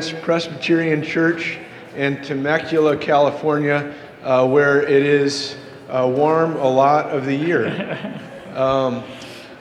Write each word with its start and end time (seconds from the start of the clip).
Providence 0.00 0.24
Presbyterian 0.24 1.02
Church 1.02 1.58
in 1.94 2.22
Temecula, 2.22 2.96
California, 2.96 3.94
uh, 4.22 4.48
where 4.48 4.80
it 4.82 5.02
is 5.02 5.56
uh, 5.90 6.10
warm 6.10 6.56
a 6.56 6.68
lot 6.68 7.06
of 7.10 7.26
the 7.26 7.34
year. 7.34 8.16
Um, 8.50 9.04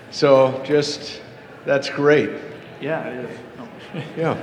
so 0.10 0.63
just, 0.65 1.21
that's 1.63 1.91
great. 1.91 2.31
Yeah, 2.81 3.07
it 3.07 3.29
is. 3.29 3.39
Yeah. 4.17 4.33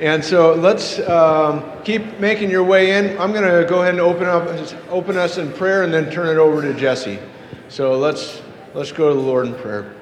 And 0.00 0.24
so 0.24 0.54
let's 0.54 0.98
um, 1.00 1.70
keep 1.84 2.18
making 2.18 2.50
your 2.50 2.64
way 2.64 2.96
in. 2.96 3.18
I'm 3.18 3.30
going 3.32 3.44
to 3.44 3.68
go 3.68 3.82
ahead 3.82 3.92
and 3.92 4.00
open 4.00 4.26
up, 4.26 4.48
open 4.88 5.18
us 5.18 5.36
in 5.36 5.52
prayer, 5.52 5.82
and 5.82 5.92
then 5.92 6.10
turn 6.10 6.28
it 6.28 6.40
over 6.40 6.62
to 6.62 6.72
Jesse. 6.72 7.18
So 7.68 7.98
let's 7.98 8.40
let's 8.72 8.90
go 8.90 9.10
to 9.10 9.14
the 9.14 9.20
Lord 9.20 9.48
in 9.48 9.54
prayer. 9.54 9.94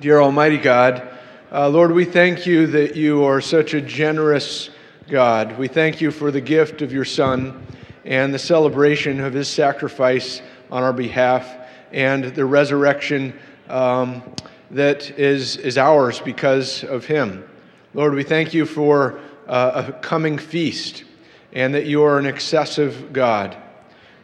Dear 0.00 0.20
Almighty 0.20 0.58
God, 0.58 1.08
uh, 1.54 1.68
Lord, 1.68 1.92
we 1.92 2.04
thank 2.04 2.46
you 2.46 2.66
that 2.68 2.96
you 2.96 3.22
are 3.24 3.40
such 3.40 3.74
a 3.74 3.80
generous 3.80 4.70
God. 5.08 5.58
We 5.58 5.68
thank 5.68 6.00
you 6.00 6.10
for 6.10 6.30
the 6.30 6.40
gift 6.40 6.80
of 6.80 6.90
your 6.90 7.04
Son 7.04 7.66
and 8.06 8.32
the 8.32 8.38
celebration 8.38 9.20
of 9.20 9.34
his 9.34 9.48
sacrifice 9.48 10.40
on 10.70 10.82
our 10.82 10.94
behalf 10.94 11.46
and 11.92 12.24
the 12.34 12.46
resurrection 12.46 13.38
um, 13.68 14.22
that 14.70 15.10
is, 15.18 15.58
is 15.58 15.76
ours 15.76 16.20
because 16.20 16.84
of 16.84 17.04
him. 17.04 17.46
Lord, 17.92 18.14
we 18.14 18.22
thank 18.22 18.54
you 18.54 18.64
for 18.64 19.20
uh, 19.46 19.84
a 19.88 19.92
coming 19.92 20.38
feast 20.38 21.04
and 21.52 21.74
that 21.74 21.84
you 21.84 22.02
are 22.02 22.18
an 22.18 22.24
excessive 22.24 23.12
God. 23.12 23.58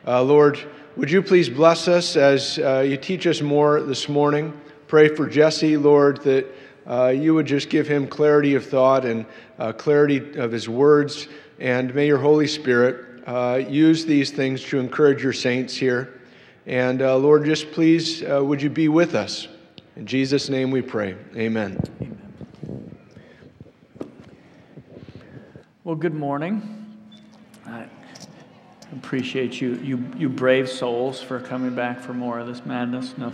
Uh, 0.06 0.22
Lord, 0.22 0.58
would 0.96 1.10
you 1.10 1.22
please 1.22 1.50
bless 1.50 1.88
us 1.88 2.16
as 2.16 2.58
uh, 2.58 2.80
you 2.88 2.96
teach 2.96 3.26
us 3.26 3.42
more 3.42 3.82
this 3.82 4.08
morning? 4.08 4.58
Pray 4.86 5.14
for 5.14 5.28
Jesse, 5.28 5.76
Lord, 5.76 6.22
that 6.22 6.46
uh, 6.90 7.06
you 7.06 7.34
would 7.34 7.46
just 7.46 7.70
give 7.70 7.86
him 7.86 8.08
clarity 8.08 8.56
of 8.56 8.66
thought 8.66 9.04
and 9.04 9.24
uh, 9.60 9.72
clarity 9.72 10.36
of 10.36 10.50
his 10.50 10.68
words. 10.68 11.28
And 11.60 11.94
may 11.94 12.08
your 12.08 12.18
Holy 12.18 12.48
Spirit 12.48 13.22
uh, 13.28 13.62
use 13.68 14.04
these 14.04 14.32
things 14.32 14.60
to 14.64 14.80
encourage 14.80 15.22
your 15.22 15.32
saints 15.32 15.76
here. 15.76 16.20
And 16.66 17.00
uh, 17.00 17.16
Lord, 17.16 17.44
just 17.44 17.70
please, 17.70 18.24
uh, 18.24 18.44
would 18.44 18.60
you 18.60 18.70
be 18.70 18.88
with 18.88 19.14
us? 19.14 19.46
In 19.94 20.04
Jesus' 20.04 20.48
name 20.48 20.72
we 20.72 20.82
pray. 20.82 21.14
Amen. 21.36 21.78
Amen. 22.00 22.96
Well, 25.84 25.94
good 25.94 26.14
morning. 26.14 26.98
I 27.66 27.86
appreciate 28.92 29.60
you, 29.60 29.74
you, 29.76 30.04
you 30.16 30.28
brave 30.28 30.68
souls 30.68 31.22
for 31.22 31.38
coming 31.38 31.76
back 31.76 32.00
for 32.00 32.14
more 32.14 32.40
of 32.40 32.48
this 32.48 32.66
madness. 32.66 33.16
No. 33.16 33.32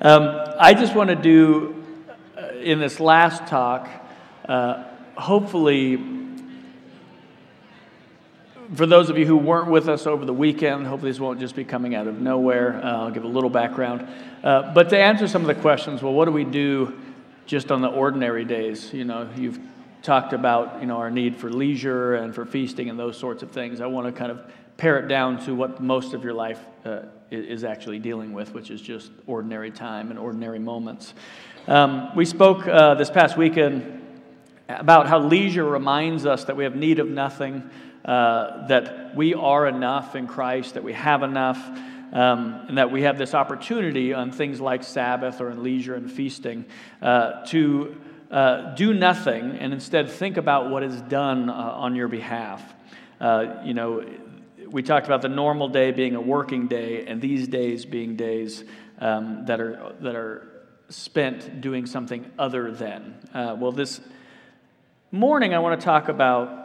Um, 0.00 0.54
I 0.60 0.74
just 0.74 0.94
want 0.94 1.10
to 1.10 1.16
do 1.16 1.83
in 2.62 2.80
this 2.80 3.00
last 3.00 3.46
talk, 3.46 3.88
uh, 4.48 4.84
hopefully, 5.16 5.96
for 8.74 8.86
those 8.86 9.10
of 9.10 9.18
you 9.18 9.26
who 9.26 9.36
weren't 9.36 9.70
with 9.70 9.88
us 9.88 10.06
over 10.06 10.24
the 10.24 10.32
weekend, 10.32 10.86
hopefully 10.86 11.10
this 11.10 11.20
won't 11.20 11.40
just 11.40 11.54
be 11.54 11.64
coming 11.64 11.94
out 11.94 12.06
of 12.06 12.20
nowhere. 12.20 12.80
Uh, 12.82 13.04
I'll 13.04 13.10
give 13.10 13.24
a 13.24 13.28
little 13.28 13.50
background. 13.50 14.06
Uh, 14.42 14.72
but 14.72 14.88
to 14.90 14.98
answer 14.98 15.28
some 15.28 15.42
of 15.42 15.48
the 15.48 15.60
questions, 15.60 16.02
well, 16.02 16.12
what 16.12 16.26
do 16.26 16.32
we 16.32 16.44
do 16.44 16.98
just 17.46 17.70
on 17.70 17.80
the 17.80 17.88
ordinary 17.88 18.44
days? 18.44 18.92
You 18.92 19.04
know, 19.04 19.28
you've 19.36 19.58
talked 20.02 20.34
about 20.34 20.80
you 20.80 20.86
know 20.86 20.98
our 20.98 21.10
need 21.10 21.36
for 21.36 21.50
leisure 21.50 22.14
and 22.16 22.34
for 22.34 22.44
feasting 22.44 22.90
and 22.90 22.98
those 22.98 23.16
sorts 23.16 23.42
of 23.42 23.50
things. 23.50 23.80
I 23.80 23.86
want 23.86 24.06
to 24.06 24.12
kind 24.12 24.30
of 24.30 24.40
pare 24.76 24.98
it 24.98 25.08
down 25.08 25.44
to 25.46 25.54
what 25.54 25.80
most 25.80 26.14
of 26.14 26.24
your 26.24 26.34
life 26.34 26.60
uh, 26.84 27.00
is 27.30 27.64
actually 27.64 27.98
dealing 27.98 28.32
with, 28.32 28.52
which 28.52 28.70
is 28.70 28.80
just 28.80 29.10
ordinary 29.26 29.70
time 29.70 30.10
and 30.10 30.18
ordinary 30.18 30.58
moments. 30.58 31.14
Um, 31.66 32.14
we 32.14 32.26
spoke 32.26 32.68
uh, 32.68 32.92
this 32.94 33.08
past 33.08 33.38
weekend 33.38 34.02
about 34.68 35.08
how 35.08 35.18
leisure 35.18 35.64
reminds 35.64 36.26
us 36.26 36.44
that 36.44 36.58
we 36.58 36.64
have 36.64 36.76
need 36.76 36.98
of 36.98 37.08
nothing, 37.08 37.70
uh, 38.04 38.66
that 38.66 39.16
we 39.16 39.32
are 39.32 39.66
enough 39.66 40.14
in 40.14 40.26
Christ, 40.26 40.74
that 40.74 40.84
we 40.84 40.92
have 40.92 41.22
enough, 41.22 41.56
um, 42.12 42.66
and 42.68 42.76
that 42.76 42.92
we 42.92 43.00
have 43.02 43.16
this 43.16 43.32
opportunity 43.32 44.12
on 44.12 44.30
things 44.30 44.60
like 44.60 44.82
Sabbath 44.82 45.40
or 45.40 45.50
in 45.50 45.62
leisure 45.62 45.94
and 45.94 46.12
feasting 46.12 46.66
uh, 47.00 47.46
to 47.46 47.96
uh, 48.30 48.74
do 48.74 48.92
nothing 48.92 49.52
and 49.52 49.72
instead 49.72 50.10
think 50.10 50.36
about 50.36 50.68
what 50.68 50.82
is 50.82 51.00
done 51.02 51.48
uh, 51.48 51.54
on 51.54 51.96
your 51.96 52.08
behalf. 52.08 52.74
Uh, 53.18 53.62
you 53.64 53.72
know, 53.72 54.04
we 54.68 54.82
talked 54.82 55.06
about 55.06 55.22
the 55.22 55.30
normal 55.30 55.68
day 55.68 55.92
being 55.92 56.14
a 56.14 56.20
working 56.20 56.68
day, 56.68 57.06
and 57.06 57.22
these 57.22 57.48
days 57.48 57.86
being 57.86 58.16
days 58.16 58.64
um, 58.98 59.46
that 59.46 59.60
are 59.60 59.94
that 60.00 60.14
are 60.14 60.53
spent 60.94 61.60
doing 61.60 61.86
something 61.86 62.30
other 62.38 62.70
than. 62.70 63.14
Uh, 63.34 63.56
well, 63.58 63.72
this 63.72 64.00
morning 65.10 65.52
I 65.52 65.58
want 65.58 65.80
to 65.80 65.84
talk 65.84 66.08
about 66.08 66.60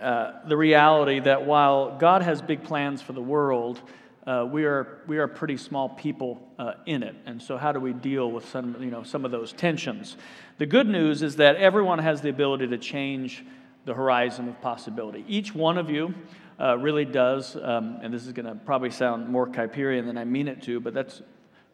uh, 0.00 0.46
the 0.46 0.56
reality 0.56 1.20
that 1.20 1.46
while 1.46 1.98
God 1.98 2.22
has 2.22 2.40
big 2.42 2.64
plans 2.64 3.02
for 3.02 3.12
the 3.12 3.22
world, 3.22 3.80
uh, 4.26 4.46
we, 4.50 4.64
are, 4.64 5.02
we 5.06 5.18
are 5.18 5.28
pretty 5.28 5.56
small 5.56 5.88
people 5.88 6.42
uh, 6.58 6.74
in 6.86 7.02
it. 7.02 7.14
And 7.26 7.40
so, 7.40 7.56
how 7.56 7.72
do 7.72 7.78
we 7.78 7.92
deal 7.92 8.30
with 8.30 8.48
some, 8.48 8.76
you 8.82 8.90
know, 8.90 9.02
some 9.02 9.24
of 9.24 9.30
those 9.30 9.52
tensions? 9.52 10.16
The 10.58 10.66
good 10.66 10.88
news 10.88 11.22
is 11.22 11.36
that 11.36 11.56
everyone 11.56 12.00
has 12.00 12.22
the 12.22 12.30
ability 12.30 12.66
to 12.68 12.78
change 12.78 13.44
the 13.84 13.94
horizon 13.94 14.48
of 14.48 14.60
possibility. 14.60 15.24
Each 15.28 15.54
one 15.54 15.78
of 15.78 15.90
you 15.90 16.14
uh, 16.58 16.76
really 16.78 17.04
does, 17.04 17.56
um, 17.56 18.00
and 18.02 18.12
this 18.12 18.26
is 18.26 18.32
going 18.32 18.46
to 18.46 18.54
probably 18.54 18.90
sound 18.90 19.28
more 19.28 19.46
Kuyperian 19.46 20.06
than 20.06 20.18
I 20.18 20.24
mean 20.24 20.48
it 20.48 20.62
to, 20.62 20.80
but 20.80 20.92
that's 20.92 21.22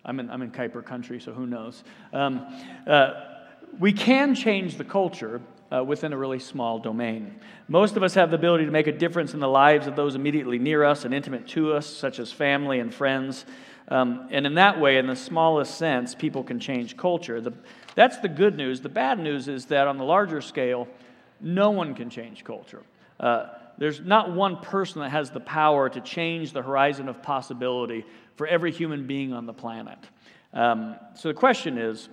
I'm 0.04 0.20
in, 0.20 0.30
I'm 0.30 0.42
in 0.42 0.50
Kuyper 0.50 0.84
country, 0.84 1.20
so 1.20 1.32
who 1.32 1.46
knows? 1.46 1.84
Um, 2.12 2.46
uh, 2.86 3.12
we 3.78 3.92
can 3.92 4.34
change 4.34 4.76
the 4.76 4.84
culture 4.84 5.40
uh, 5.72 5.82
within 5.82 6.12
a 6.12 6.16
really 6.16 6.38
small 6.38 6.78
domain. 6.78 7.40
Most 7.68 7.96
of 7.96 8.02
us 8.02 8.14
have 8.14 8.30
the 8.30 8.36
ability 8.36 8.66
to 8.66 8.70
make 8.70 8.86
a 8.86 8.92
difference 8.92 9.32
in 9.32 9.40
the 9.40 9.48
lives 9.48 9.86
of 9.86 9.96
those 9.96 10.14
immediately 10.14 10.58
near 10.58 10.84
us 10.84 11.04
and 11.04 11.14
intimate 11.14 11.46
to 11.48 11.72
us, 11.72 11.86
such 11.86 12.18
as 12.18 12.30
family 12.30 12.80
and 12.80 12.92
friends. 12.92 13.46
Um, 13.88 14.28
and 14.30 14.46
in 14.46 14.54
that 14.54 14.80
way, 14.80 14.98
in 14.98 15.06
the 15.06 15.16
smallest 15.16 15.76
sense, 15.76 16.14
people 16.14 16.42
can 16.42 16.60
change 16.60 16.96
culture. 16.96 17.40
The, 17.40 17.52
that's 17.94 18.18
the 18.18 18.28
good 18.28 18.56
news. 18.56 18.80
The 18.80 18.88
bad 18.88 19.18
news 19.18 19.48
is 19.48 19.66
that 19.66 19.86
on 19.86 19.98
the 19.98 20.04
larger 20.04 20.40
scale, 20.40 20.88
no 21.40 21.70
one 21.70 21.94
can 21.94 22.10
change 22.10 22.44
culture. 22.44 22.82
Uh, 23.18 23.46
there's 23.78 24.00
not 24.00 24.32
one 24.32 24.56
person 24.58 25.00
that 25.02 25.10
has 25.10 25.30
the 25.30 25.40
power 25.40 25.88
to 25.88 26.00
change 26.00 26.52
the 26.52 26.62
horizon 26.62 27.08
of 27.08 27.22
possibility 27.22 28.04
for 28.36 28.46
every 28.46 28.72
human 28.72 29.06
being 29.06 29.32
on 29.32 29.46
the 29.46 29.52
planet. 29.52 29.98
Um, 30.52 30.96
so 31.14 31.28
the 31.28 31.34
question 31.34 31.78
is, 31.78 32.08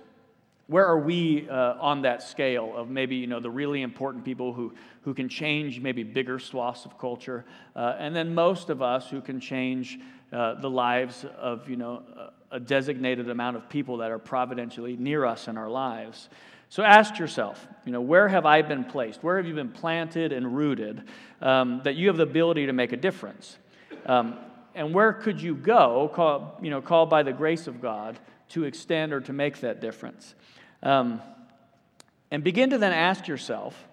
where 0.70 0.86
are 0.86 1.00
we 1.00 1.48
uh, 1.48 1.74
on 1.80 2.02
that 2.02 2.22
scale 2.22 2.72
of 2.76 2.88
maybe 2.88 3.16
you 3.16 3.26
know 3.26 3.40
the 3.40 3.50
really 3.50 3.82
important 3.82 4.24
people 4.24 4.52
who, 4.52 4.72
who 5.02 5.12
can 5.12 5.28
change 5.28 5.80
maybe 5.80 6.04
bigger 6.04 6.38
swaths 6.38 6.84
of 6.84 6.96
culture 6.96 7.44
uh, 7.74 7.96
and 7.98 8.14
then 8.14 8.32
most 8.32 8.70
of 8.70 8.80
us 8.80 9.10
who 9.10 9.20
can 9.20 9.40
change 9.40 9.98
uh, 10.32 10.54
the 10.60 10.70
lives 10.70 11.26
of 11.36 11.68
you 11.68 11.74
know 11.74 12.04
a 12.52 12.60
designated 12.60 13.28
amount 13.28 13.56
of 13.56 13.68
people 13.68 13.96
that 13.96 14.12
are 14.12 14.18
providentially 14.18 14.96
near 14.96 15.26
us 15.26 15.48
in 15.48 15.58
our 15.58 15.68
lives 15.68 16.28
so 16.70 16.82
ask 16.82 17.18
yourself 17.18 17.68
you 17.84 17.92
know 17.92 18.00
where 18.00 18.28
have 18.28 18.46
i 18.46 18.62
been 18.62 18.84
placed 18.84 19.22
where 19.22 19.36
have 19.36 19.46
you 19.46 19.54
been 19.54 19.70
planted 19.70 20.32
and 20.32 20.56
rooted 20.56 21.02
um, 21.42 21.82
that 21.84 21.96
you 21.96 22.08
have 22.08 22.16
the 22.16 22.22
ability 22.22 22.64
to 22.66 22.72
make 22.72 22.92
a 22.92 22.96
difference 22.96 23.58
um, 24.06 24.38
and 24.74 24.94
where 24.94 25.12
could 25.12 25.40
you 25.40 25.54
go, 25.54 26.10
call, 26.12 26.58
you 26.62 26.70
know, 26.70 26.80
called 26.80 27.10
by 27.10 27.22
the 27.22 27.32
grace 27.32 27.66
of 27.66 27.80
God, 27.80 28.18
to 28.50 28.64
extend 28.64 29.12
or 29.12 29.20
to 29.22 29.32
make 29.32 29.60
that 29.60 29.80
difference? 29.80 30.34
Um, 30.82 31.20
and 32.30 32.44
begin 32.44 32.70
to 32.70 32.78
then 32.78 32.92
ask 32.92 33.26
yourself 33.26 33.86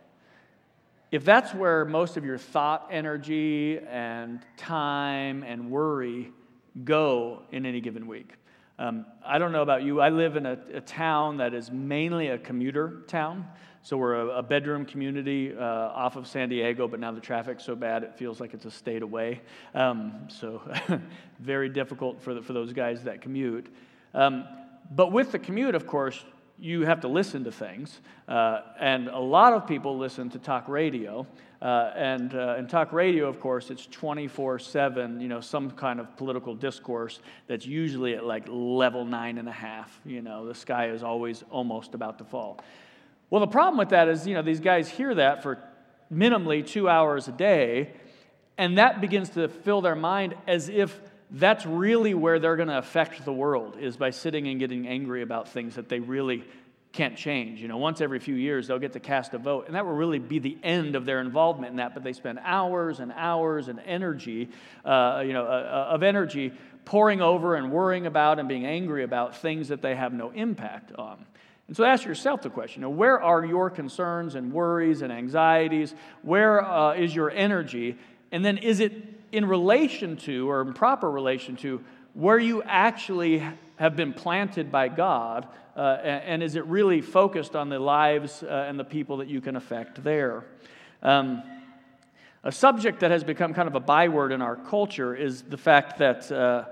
if 1.11 1.23
that's 1.23 1.53
where 1.53 1.85
most 1.85 2.17
of 2.17 2.25
your 2.25 2.37
thought 2.37 2.89
energy 2.91 3.79
and 3.79 4.41
time 4.57 5.43
and 5.43 5.71
worry 5.71 6.31
go 6.83 7.43
in 7.51 7.65
any 7.65 7.81
given 7.81 8.07
week. 8.07 8.33
Um, 8.79 9.05
I 9.25 9.39
don't 9.39 9.51
know 9.51 9.63
about 9.63 9.83
you, 9.83 10.01
I 10.01 10.09
live 10.09 10.35
in 10.35 10.45
a, 10.45 10.57
a 10.73 10.81
town 10.81 11.37
that 11.37 11.53
is 11.53 11.71
mainly 11.71 12.27
a 12.27 12.37
commuter 12.37 13.01
town. 13.07 13.47
So 13.81 13.95
we're 13.97 14.15
a, 14.15 14.39
a 14.39 14.43
bedroom 14.43 14.85
community 14.85 15.53
uh, 15.57 15.63
off 15.63 16.15
of 16.15 16.27
San 16.27 16.49
Diego, 16.49 16.87
but 16.87 16.99
now 16.99 17.11
the 17.11 17.21
traffic's 17.21 17.63
so 17.63 17.75
bad 17.75 18.03
it 18.03 18.15
feels 18.15 18.39
like 18.39 18.53
it's 18.53 18.65
a 18.65 18.71
state 18.71 19.01
away. 19.01 19.41
Um, 19.73 20.27
so 20.27 20.61
very 21.39 21.69
difficult 21.69 22.21
for, 22.21 22.33
the, 22.33 22.41
for 22.41 22.53
those 22.53 22.73
guys 22.73 23.03
that 23.05 23.21
commute. 23.21 23.67
Um, 24.13 24.45
but 24.91 25.11
with 25.11 25.31
the 25.31 25.39
commute, 25.39 25.73
of 25.73 25.87
course, 25.87 26.23
you 26.59 26.85
have 26.85 27.01
to 27.01 27.07
listen 27.07 27.43
to 27.45 27.51
things. 27.51 28.01
Uh, 28.27 28.61
and 28.79 29.07
a 29.07 29.19
lot 29.19 29.53
of 29.53 29.67
people 29.67 29.97
listen 29.97 30.29
to 30.31 30.39
talk 30.39 30.67
radio. 30.67 31.25
Uh, 31.61 31.91
and 31.95 32.35
uh, 32.35 32.55
in 32.59 32.67
talk 32.67 32.93
radio, 32.93 33.27
of 33.27 33.39
course, 33.39 33.71
it's 33.71 33.87
24 33.87 34.59
7, 34.59 35.19
you 35.19 35.27
know, 35.27 35.41
some 35.41 35.71
kind 35.71 35.99
of 35.99 36.15
political 36.15 36.53
discourse 36.53 37.19
that's 37.47 37.65
usually 37.65 38.13
at 38.13 38.23
like 38.23 38.45
level 38.47 39.05
nine 39.05 39.39
and 39.39 39.49
a 39.49 39.53
half. 39.53 39.99
You 40.05 40.21
know, 40.21 40.45
the 40.45 40.53
sky 40.53 40.89
is 40.89 41.01
always 41.01 41.43
almost 41.49 41.95
about 41.95 42.19
to 42.19 42.25
fall. 42.25 42.59
Well, 43.29 43.41
the 43.41 43.47
problem 43.47 43.77
with 43.77 43.89
that 43.89 44.07
is, 44.07 44.27
you 44.27 44.35
know, 44.35 44.43
these 44.43 44.59
guys 44.59 44.87
hear 44.87 45.15
that 45.15 45.41
for 45.41 45.57
minimally 46.13 46.65
two 46.65 46.87
hours 46.87 47.27
a 47.27 47.31
day, 47.31 47.93
and 48.57 48.77
that 48.77 49.01
begins 49.01 49.31
to 49.31 49.47
fill 49.47 49.81
their 49.81 49.95
mind 49.95 50.35
as 50.47 50.69
if 50.69 50.99
that's 51.31 51.65
really 51.65 52.13
where 52.13 52.39
they're 52.39 52.55
going 52.55 52.69
to 52.69 52.77
affect 52.77 53.25
the 53.25 53.33
world, 53.33 53.77
is 53.79 53.97
by 53.97 54.11
sitting 54.11 54.47
and 54.47 54.59
getting 54.59 54.87
angry 54.87 55.23
about 55.23 55.49
things 55.49 55.75
that 55.75 55.89
they 55.89 55.99
really 55.99 56.45
can't 56.93 57.15
change. 57.15 57.61
You 57.61 57.67
know, 57.67 57.77
once 57.77 58.01
every 58.01 58.19
few 58.19 58.35
years 58.35 58.67
they'll 58.67 58.79
get 58.79 58.93
to 58.93 58.99
cast 58.99 59.33
a 59.33 59.37
vote, 59.37 59.67
and 59.67 59.75
that 59.75 59.85
will 59.85 59.93
really 59.93 60.19
be 60.19 60.39
the 60.39 60.57
end 60.63 60.95
of 60.95 61.05
their 61.05 61.19
involvement 61.19 61.71
in 61.71 61.77
that. 61.77 61.93
But 61.93 62.03
they 62.03 62.13
spend 62.13 62.39
hours 62.43 62.99
and 62.99 63.11
hours 63.15 63.67
and 63.67 63.79
energy, 63.85 64.49
uh, 64.83 65.23
you 65.25 65.33
know, 65.33 65.45
uh, 65.45 65.49
uh, 65.89 65.93
of 65.93 66.03
energy 66.03 66.53
poring 66.85 67.21
over 67.21 67.55
and 67.55 67.69
worrying 67.71 68.05
about 68.05 68.39
and 68.39 68.47
being 68.47 68.65
angry 68.65 69.03
about 69.03 69.35
things 69.35 69.67
that 69.67 69.81
they 69.81 69.93
have 69.93 70.13
no 70.13 70.31
impact 70.31 70.93
on. 70.93 71.25
And 71.67 71.75
so 71.75 71.83
ask 71.83 72.05
yourself 72.05 72.41
the 72.41 72.49
question 72.49 72.81
you 72.81 72.87
know, 72.87 72.93
where 72.93 73.21
are 73.21 73.43
your 73.43 73.69
concerns 73.69 74.35
and 74.35 74.53
worries 74.53 75.01
and 75.01 75.11
anxieties? 75.11 75.93
Where 76.21 76.63
uh, 76.63 76.93
is 76.93 77.13
your 77.13 77.29
energy? 77.29 77.97
And 78.31 78.43
then 78.43 78.57
is 78.57 78.79
it 78.79 78.93
in 79.31 79.45
relation 79.45 80.15
to 80.17 80.49
or 80.49 80.61
in 80.61 80.73
proper 80.73 81.11
relation 81.11 81.57
to 81.57 81.83
where 82.13 82.39
you 82.39 82.63
actually 82.63 83.43
have 83.75 83.95
been 83.95 84.13
planted 84.13 84.71
by 84.71 84.87
God? 84.87 85.47
Uh, 85.77 85.99
and, 86.01 86.41
is 86.41 86.55
it 86.55 86.65
really 86.65 87.01
focused 87.01 87.55
on 87.55 87.69
the 87.69 87.77
lives 87.77 88.41
uh, 88.41 88.65
and 88.67 88.79
the 88.79 88.83
people 88.83 89.17
that 89.17 89.27
you 89.27 89.39
can 89.39 89.55
affect 89.55 90.03
there? 90.03 90.43
Um, 91.03 91.43
a 92.43 92.51
subject 92.51 93.01
that 93.01 93.11
has 93.11 93.23
become 93.23 93.53
kind 93.53 93.67
of 93.67 93.75
a 93.75 93.79
byword 93.79 94.31
in 94.31 94.41
our 94.41 94.55
culture 94.55 95.15
is 95.15 95.43
the 95.43 95.57
fact 95.57 95.99
that 95.99 96.31
uh, 96.31 96.65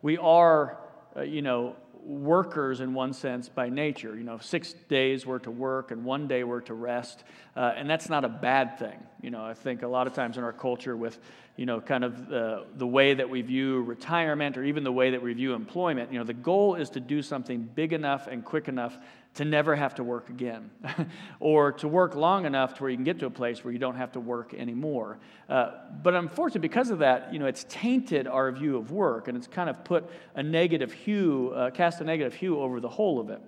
we 0.00 0.16
are, 0.16 0.78
uh, 1.16 1.22
you 1.22 1.42
know, 1.42 1.74
workers 2.04 2.80
in 2.80 2.94
one 2.94 3.12
sense 3.12 3.48
by 3.48 3.68
nature. 3.68 4.16
You 4.16 4.22
know, 4.22 4.38
six 4.38 4.74
days 4.88 5.26
were 5.26 5.40
to 5.40 5.50
work 5.50 5.90
and 5.90 6.04
one 6.04 6.28
day 6.28 6.44
were 6.44 6.60
to 6.60 6.74
rest, 6.74 7.24
uh, 7.56 7.72
and 7.76 7.90
that's 7.90 8.08
not 8.08 8.24
a 8.24 8.28
bad 8.28 8.78
thing. 8.78 8.98
You 9.22 9.30
know, 9.30 9.44
I 9.44 9.54
think 9.54 9.82
a 9.82 9.88
lot 9.88 10.06
of 10.06 10.14
times 10.14 10.36
in 10.36 10.44
our 10.44 10.52
culture, 10.52 10.96
with 10.96 11.18
you 11.56 11.66
know, 11.66 11.80
kind 11.80 12.02
of 12.02 12.28
the, 12.28 12.64
the 12.76 12.86
way 12.86 13.14
that 13.14 13.28
we 13.28 13.42
view 13.42 13.82
retirement 13.82 14.56
or 14.56 14.64
even 14.64 14.84
the 14.84 14.92
way 14.92 15.10
that 15.10 15.22
we 15.22 15.32
view 15.34 15.52
employment, 15.54 16.10
you 16.10 16.18
know, 16.18 16.24
the 16.24 16.32
goal 16.32 16.76
is 16.76 16.88
to 16.90 17.00
do 17.00 17.22
something 17.22 17.68
big 17.74 17.92
enough 17.92 18.26
and 18.26 18.44
quick 18.44 18.68
enough 18.68 18.96
to 19.34 19.44
never 19.44 19.74
have 19.74 19.94
to 19.94 20.04
work 20.04 20.28
again, 20.28 20.70
or 21.40 21.72
to 21.72 21.88
work 21.88 22.14
long 22.14 22.44
enough 22.44 22.74
to 22.74 22.82
where 22.82 22.90
you 22.90 22.96
can 22.96 23.04
get 23.04 23.18
to 23.18 23.26
a 23.26 23.30
place 23.30 23.64
where 23.64 23.72
you 23.72 23.78
don't 23.78 23.96
have 23.96 24.12
to 24.12 24.20
work 24.20 24.52
anymore. 24.54 25.18
Uh, 25.48 25.72
but 26.02 26.14
unfortunately, 26.14 26.66
because 26.66 26.90
of 26.90 26.98
that, 26.98 27.32
you 27.32 27.38
know, 27.38 27.46
it's 27.46 27.64
tainted 27.68 28.26
our 28.26 28.50
view 28.52 28.76
of 28.76 28.90
work, 28.90 29.28
and 29.28 29.36
it's 29.36 29.46
kind 29.46 29.70
of 29.70 29.84
put 29.84 30.04
a 30.34 30.42
negative 30.42 30.92
hue, 30.92 31.50
uh, 31.54 31.70
cast 31.70 32.00
a 32.00 32.04
negative 32.04 32.34
hue 32.34 32.60
over 32.60 32.80
the 32.80 32.88
whole 32.88 33.20
of 33.20 33.30
it. 33.30 33.40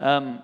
Um, 0.00 0.42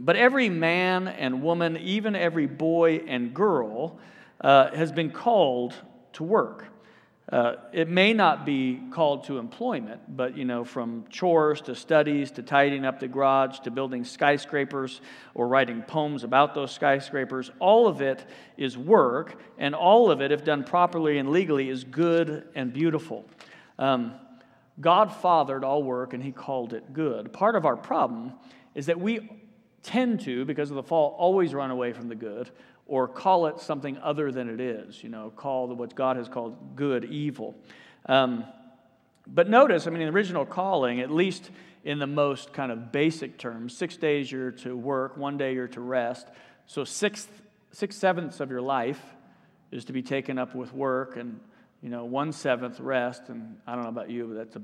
but 0.00 0.16
every 0.16 0.48
man 0.48 1.06
and 1.08 1.42
woman, 1.42 1.76
even 1.76 2.16
every 2.16 2.46
boy 2.46 3.02
and 3.06 3.34
girl, 3.34 3.98
uh, 4.40 4.74
has 4.74 4.90
been 4.90 5.10
called 5.10 5.74
to 6.14 6.24
work. 6.24 6.64
Uh, 7.30 7.56
it 7.72 7.88
may 7.88 8.12
not 8.12 8.44
be 8.44 8.80
called 8.90 9.22
to 9.24 9.38
employment, 9.38 10.00
but 10.16 10.36
you 10.36 10.44
know, 10.44 10.64
from 10.64 11.04
chores 11.10 11.60
to 11.60 11.76
studies 11.76 12.32
to 12.32 12.42
tidying 12.42 12.84
up 12.84 12.98
the 12.98 13.06
garage 13.06 13.60
to 13.60 13.70
building 13.70 14.02
skyscrapers 14.02 15.00
or 15.34 15.46
writing 15.46 15.82
poems 15.82 16.24
about 16.24 16.54
those 16.54 16.72
skyscrapers, 16.72 17.52
all 17.60 17.86
of 17.86 18.00
it 18.00 18.24
is 18.56 18.76
work, 18.76 19.40
and 19.58 19.76
all 19.76 20.10
of 20.10 20.20
it, 20.20 20.32
if 20.32 20.42
done 20.42 20.64
properly 20.64 21.18
and 21.18 21.28
legally, 21.28 21.68
is 21.68 21.84
good 21.84 22.48
and 22.56 22.72
beautiful. 22.72 23.24
Um, 23.78 24.14
God 24.80 25.14
fathered 25.14 25.62
all 25.62 25.82
work 25.82 26.14
and 26.14 26.22
He 26.22 26.32
called 26.32 26.72
it 26.72 26.92
good. 26.92 27.32
Part 27.32 27.54
of 27.54 27.64
our 27.64 27.76
problem 27.76 28.32
is 28.74 28.86
that 28.86 28.98
we 28.98 29.39
tend 29.82 30.20
to, 30.20 30.44
because 30.44 30.70
of 30.70 30.76
the 30.76 30.82
fall, 30.82 31.14
always 31.18 31.54
run 31.54 31.70
away 31.70 31.92
from 31.92 32.08
the 32.08 32.14
good 32.14 32.50
or 32.86 33.06
call 33.06 33.46
it 33.46 33.60
something 33.60 33.96
other 33.98 34.32
than 34.32 34.48
it 34.48 34.60
is, 34.60 35.02
you 35.02 35.08
know, 35.08 35.32
call 35.34 35.68
what 35.68 35.94
God 35.94 36.16
has 36.16 36.28
called 36.28 36.76
good 36.76 37.04
evil. 37.04 37.54
Um, 38.06 38.44
but 39.26 39.48
notice, 39.48 39.86
I 39.86 39.90
mean, 39.90 40.00
the 40.00 40.08
original 40.08 40.44
calling, 40.44 41.00
at 41.00 41.10
least 41.10 41.50
in 41.84 41.98
the 41.98 42.06
most 42.06 42.52
kind 42.52 42.72
of 42.72 42.90
basic 42.90 43.38
terms, 43.38 43.76
six 43.76 43.96
days 43.96 44.30
you're 44.30 44.50
to 44.50 44.76
work, 44.76 45.16
one 45.16 45.38
day 45.38 45.54
you're 45.54 45.68
to 45.68 45.80
rest. 45.80 46.26
So 46.66 46.84
six, 46.84 47.28
six 47.70 47.96
sevenths 47.96 48.40
of 48.40 48.50
your 48.50 48.60
life 48.60 49.00
is 49.70 49.84
to 49.84 49.92
be 49.92 50.02
taken 50.02 50.36
up 50.36 50.54
with 50.54 50.72
work, 50.72 51.16
and 51.16 51.38
you 51.80 51.88
know, 51.88 52.04
one 52.04 52.32
seventh 52.32 52.80
rest. 52.80 53.28
And 53.28 53.56
I 53.66 53.74
don't 53.74 53.84
know 53.84 53.90
about 53.90 54.10
you, 54.10 54.26
but 54.26 54.36
that's 54.36 54.56
a 54.56 54.62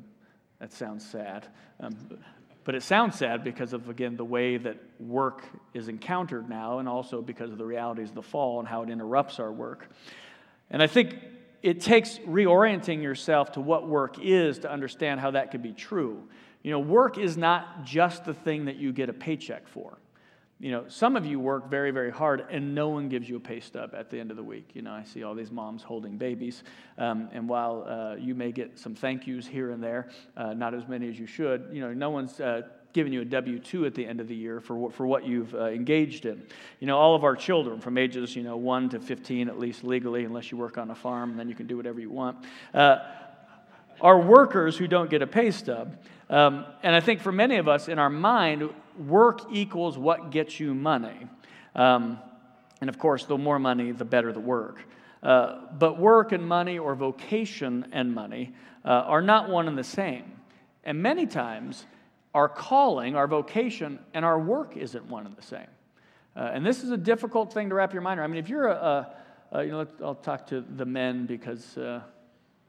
that 0.58 0.72
sounds 0.72 1.08
sad. 1.08 1.46
Um, 1.80 1.96
but 2.66 2.74
it 2.74 2.82
sounds 2.82 3.14
sad 3.16 3.44
because 3.44 3.72
of, 3.72 3.88
again, 3.88 4.16
the 4.16 4.24
way 4.24 4.56
that 4.56 4.76
work 4.98 5.44
is 5.72 5.86
encountered 5.86 6.50
now, 6.50 6.80
and 6.80 6.88
also 6.88 7.22
because 7.22 7.52
of 7.52 7.58
the 7.58 7.64
realities 7.64 8.08
of 8.08 8.16
the 8.16 8.22
fall 8.22 8.58
and 8.58 8.66
how 8.66 8.82
it 8.82 8.90
interrupts 8.90 9.38
our 9.38 9.52
work. 9.52 9.88
And 10.68 10.82
I 10.82 10.88
think 10.88 11.16
it 11.62 11.80
takes 11.80 12.18
reorienting 12.18 13.02
yourself 13.02 13.52
to 13.52 13.60
what 13.60 13.86
work 13.88 14.16
is 14.20 14.58
to 14.58 14.70
understand 14.70 15.20
how 15.20 15.30
that 15.30 15.52
could 15.52 15.62
be 15.62 15.72
true. 15.72 16.24
You 16.64 16.72
know, 16.72 16.80
work 16.80 17.18
is 17.18 17.36
not 17.36 17.84
just 17.84 18.24
the 18.24 18.34
thing 18.34 18.64
that 18.64 18.74
you 18.74 18.92
get 18.92 19.08
a 19.08 19.12
paycheck 19.12 19.68
for. 19.68 19.96
You 20.58 20.70
know, 20.70 20.85
some 20.88 21.17
of 21.17 21.26
you 21.26 21.38
work 21.38 21.69
very, 21.69 21.91
very 21.91 22.11
hard 22.11 22.47
and 22.50 22.75
no 22.75 22.88
one 22.88 23.11
gives 23.11 23.29
you 23.29 23.37
a 23.37 23.41
pay 23.41 23.61
stub 23.61 23.94
at 23.94 24.08
the 24.08 24.19
end 24.19 24.31
of 24.31 24.38
the 24.38 24.43
week. 24.43 24.70
You 24.73 24.81
know, 24.81 24.93
I 24.93 25.05
see 25.05 25.23
all 25.23 25.35
these 25.35 25.50
moms 25.50 25.82
holding 25.82 26.17
babies. 26.17 26.64
Um, 26.97 27.29
and 27.32 27.47
while 27.47 27.85
uh, 27.87 28.17
you 28.17 28.35
may 28.35 28.53
get 28.53 28.79
some 28.79 28.94
thank 28.94 29.26
yous 29.26 29.47
here 29.47 29.70
and 29.70 29.82
there, 29.82 30.08
uh, 30.35 30.55
not 30.55 30.73
as 30.73 30.88
many 30.88 31.11
as 31.11 31.19
you 31.19 31.26
should, 31.26 31.69
you 31.73 31.82
know, 31.82 31.93
no 31.93 32.08
one's 32.08 32.41
uh, 32.41 32.62
giving 32.94 33.12
you 33.12 33.20
a 33.20 33.25
W 33.26 33.58
2 33.58 33.85
at 33.85 33.94
the 33.94 34.06
end 34.06 34.19
of 34.19 34.29
the 34.29 34.35
year 34.35 34.58
for, 34.58 34.91
for 34.91 35.06
what 35.06 35.26
you've 35.26 35.55
uh, 35.55 35.67
engaged 35.67 36.25
in. 36.25 36.43
You 36.81 36.87
know, 36.87 36.97
all 36.97 37.14
of 37.14 37.25
our 37.25 37.37
children 37.37 37.79
from 37.79 37.99
ages, 37.99 38.35
you 38.35 38.43
know, 38.43 38.56
1 38.56 38.88
to 38.91 39.00
15, 39.00 39.50
at 39.50 39.59
least 39.59 39.85
legally, 39.85 40.25
unless 40.25 40.50
you 40.50 40.56
work 40.56 40.79
on 40.79 40.91
a 40.91 40.94
farm, 40.94 41.37
then 41.37 41.50
you 41.50 41.55
can 41.55 41.67
do 41.67 41.76
whatever 41.76 42.00
you 42.00 42.11
want, 42.11 42.38
uh, 42.73 43.00
are 44.00 44.19
workers 44.19 44.79
who 44.79 44.87
don't 44.87 45.11
get 45.11 45.20
a 45.20 45.26
pay 45.26 45.50
stub. 45.50 45.99
Um, 46.31 46.64
and 46.82 46.94
I 46.97 47.00
think 47.00 47.20
for 47.20 47.32
many 47.32 47.56
of 47.56 47.69
us 47.69 47.88
in 47.88 47.99
our 47.99 48.09
mind, 48.09 48.70
work 48.98 49.40
equals 49.50 49.98
what 49.98 50.31
gets 50.31 50.60
you 50.60 50.75
money. 50.75 51.28
Um, 51.75 52.19
and 52.81 52.90
of 52.90 52.98
course, 52.98 53.25
the 53.25 53.38
more 53.38 53.58
money, 53.58 53.93
the 53.93 54.04
better 54.04 54.32
the 54.32 54.40
work. 54.40 54.81
Uh, 55.22 55.66
but 55.78 55.98
work 55.98 56.32
and 56.32 56.46
money, 56.46 56.78
or 56.78 56.94
vocation 56.94 57.87
and 57.93 58.14
money, 58.14 58.54
uh, 58.84 58.88
are 58.88 59.22
not 59.22 59.48
one 59.48 59.66
and 59.66 59.76
the 59.76 59.84
same. 59.84 60.25
And 60.84 61.02
many 61.02 61.26
times, 61.26 61.87
our 62.34 62.48
calling, 62.48 63.16
our 63.16 63.26
vocation, 63.26 63.98
and 64.14 64.25
our 64.25 64.38
work 64.38 64.76
isn't 64.76 65.04
one 65.06 65.26
and 65.26 65.37
the 65.37 65.42
same. 65.42 65.66
Uh, 66.37 66.50
and 66.52 66.64
this 66.64 66.84
is 66.84 66.90
a 66.90 66.96
difficult 66.96 67.52
thing 67.52 67.70
to 67.70 67.75
wrap 67.75 67.92
your 67.92 68.02
mind 68.02 68.20
around. 68.20 68.31
I 68.31 68.32
mean, 68.32 68.44
if 68.44 68.49
you're 68.49 68.69
a, 68.69 68.75
a, 69.52 69.58
a 69.58 69.64
you 69.64 69.72
know, 69.72 69.87
I'll 70.04 70.14
talk 70.14 70.46
to 70.49 70.60
the 70.60 70.84
men 70.84 71.25
because, 71.25 71.78
uh, 71.78 72.02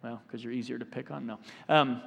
well, 0.01 0.21
because 0.25 0.41
you're 0.41 0.53
easier 0.53 0.79
to 0.79 0.85
pick 0.85 1.11
on. 1.11 1.25
No. 1.25 1.39
Um, 1.67 2.01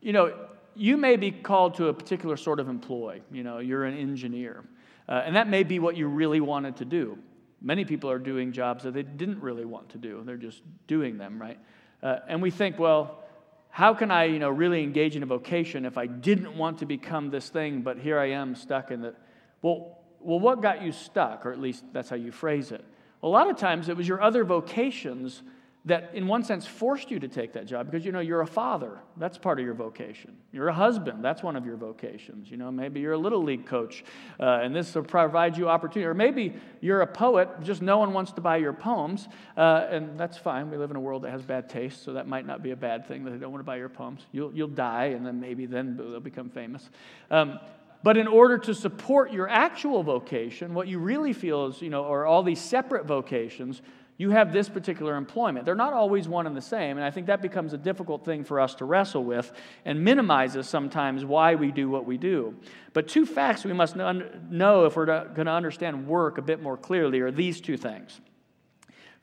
you 0.00 0.12
know, 0.12 0.34
you 0.74 0.96
may 0.96 1.16
be 1.16 1.30
called 1.30 1.74
to 1.74 1.88
a 1.88 1.94
particular 1.94 2.36
sort 2.36 2.60
of 2.60 2.68
employ. 2.68 3.20
You 3.30 3.42
know, 3.42 3.58
you're 3.58 3.84
an 3.84 3.96
engineer. 3.96 4.64
Uh, 5.08 5.22
and 5.24 5.36
that 5.36 5.48
may 5.48 5.62
be 5.62 5.78
what 5.78 5.96
you 5.96 6.06
really 6.06 6.40
wanted 6.40 6.76
to 6.76 6.84
do. 6.84 7.18
Many 7.60 7.84
people 7.84 8.10
are 8.10 8.18
doing 8.18 8.52
jobs 8.52 8.84
that 8.84 8.94
they 8.94 9.02
didn't 9.02 9.40
really 9.40 9.64
want 9.64 9.90
to 9.90 9.98
do. 9.98 10.22
They're 10.24 10.36
just 10.36 10.62
doing 10.86 11.18
them, 11.18 11.40
right? 11.40 11.58
Uh, 12.02 12.18
and 12.28 12.42
we 12.42 12.50
think, 12.50 12.78
well, 12.78 13.22
how 13.70 13.94
can 13.94 14.10
I, 14.10 14.24
you 14.24 14.38
know, 14.38 14.50
really 14.50 14.82
engage 14.82 15.16
in 15.16 15.22
a 15.22 15.26
vocation 15.26 15.84
if 15.86 15.96
I 15.96 16.06
didn't 16.06 16.56
want 16.56 16.78
to 16.78 16.86
become 16.86 17.30
this 17.30 17.48
thing, 17.48 17.82
but 17.82 17.98
here 17.98 18.18
I 18.18 18.30
am 18.30 18.54
stuck 18.54 18.90
in 18.90 19.00
the. 19.00 19.14
Well, 19.62 19.98
well, 20.20 20.38
what 20.38 20.60
got 20.60 20.82
you 20.82 20.92
stuck, 20.92 21.46
or 21.46 21.52
at 21.52 21.60
least 21.60 21.84
that's 21.92 22.08
how 22.08 22.16
you 22.16 22.32
phrase 22.32 22.70
it? 22.70 22.84
A 23.22 23.28
lot 23.28 23.48
of 23.48 23.56
times 23.56 23.88
it 23.88 23.96
was 23.96 24.06
your 24.06 24.20
other 24.20 24.44
vocations 24.44 25.42
that 25.84 26.10
in 26.14 26.28
one 26.28 26.44
sense 26.44 26.64
forced 26.64 27.10
you 27.10 27.18
to 27.18 27.26
take 27.26 27.52
that 27.54 27.66
job 27.66 27.90
because 27.90 28.06
you 28.06 28.12
know 28.12 28.20
you're 28.20 28.42
a 28.42 28.46
father. 28.46 29.00
That's 29.16 29.36
part 29.36 29.58
of 29.58 29.64
your 29.64 29.74
vocation. 29.74 30.36
You're 30.52 30.68
a 30.68 30.72
husband. 30.72 31.24
That's 31.24 31.42
one 31.42 31.56
of 31.56 31.66
your 31.66 31.76
vocations. 31.76 32.50
You 32.50 32.56
know 32.56 32.70
maybe 32.70 33.00
you're 33.00 33.14
a 33.14 33.18
little 33.18 33.42
league 33.42 33.66
coach 33.66 34.04
uh, 34.38 34.60
and 34.62 34.74
this 34.74 34.94
will 34.94 35.02
provide 35.02 35.56
you 35.56 35.68
opportunity. 35.68 36.06
Or 36.06 36.14
maybe 36.14 36.54
you're 36.80 37.00
a 37.00 37.06
poet 37.06 37.48
just 37.62 37.82
no 37.82 37.98
one 37.98 38.12
wants 38.12 38.30
to 38.32 38.40
buy 38.40 38.58
your 38.58 38.72
poems 38.72 39.26
uh, 39.56 39.86
and 39.90 40.18
that's 40.18 40.38
fine. 40.38 40.70
We 40.70 40.76
live 40.76 40.90
in 40.90 40.96
a 40.96 41.00
world 41.00 41.22
that 41.22 41.30
has 41.30 41.42
bad 41.42 41.68
taste 41.68 42.04
so 42.04 42.12
that 42.12 42.28
might 42.28 42.46
not 42.46 42.62
be 42.62 42.70
a 42.70 42.76
bad 42.76 43.08
thing 43.08 43.24
that 43.24 43.30
they 43.30 43.38
don't 43.38 43.50
want 43.50 43.60
to 43.60 43.66
buy 43.66 43.76
your 43.76 43.88
poems. 43.88 44.26
You'll, 44.30 44.52
you'll 44.54 44.68
die 44.68 45.06
and 45.06 45.26
then 45.26 45.40
maybe 45.40 45.66
then 45.66 45.96
they'll 45.96 46.20
become 46.20 46.48
famous. 46.48 46.88
Um, 47.30 47.58
but 48.04 48.16
in 48.16 48.26
order 48.26 48.58
to 48.58 48.74
support 48.74 49.32
your 49.32 49.48
actual 49.48 50.02
vocation, 50.02 50.74
what 50.74 50.88
you 50.88 50.98
really 50.98 51.32
feel 51.32 51.66
is, 51.66 51.80
you 51.80 51.90
know, 51.90 52.04
or 52.04 52.26
all 52.26 52.42
these 52.42 52.60
separate 52.60 53.06
vocations, 53.06 53.80
you 54.22 54.30
have 54.30 54.52
this 54.52 54.68
particular 54.68 55.16
employment. 55.16 55.64
They're 55.66 55.74
not 55.74 55.92
always 55.92 56.28
one 56.28 56.46
and 56.46 56.56
the 56.56 56.62
same, 56.62 56.96
and 56.96 57.04
I 57.04 57.10
think 57.10 57.26
that 57.26 57.42
becomes 57.42 57.72
a 57.72 57.76
difficult 57.76 58.24
thing 58.24 58.44
for 58.44 58.60
us 58.60 58.76
to 58.76 58.84
wrestle 58.84 59.24
with 59.24 59.50
and 59.84 60.04
minimizes 60.04 60.68
sometimes 60.68 61.24
why 61.24 61.56
we 61.56 61.72
do 61.72 61.90
what 61.90 62.06
we 62.06 62.18
do. 62.18 62.54
But 62.92 63.08
two 63.08 63.26
facts 63.26 63.64
we 63.64 63.72
must 63.72 63.96
know 63.96 64.84
if 64.84 64.94
we're 64.94 65.06
going 65.06 65.46
to 65.46 65.52
understand 65.52 66.06
work 66.06 66.38
a 66.38 66.42
bit 66.42 66.62
more 66.62 66.76
clearly 66.76 67.18
are 67.18 67.32
these 67.32 67.60
two 67.60 67.76
things. 67.76 68.20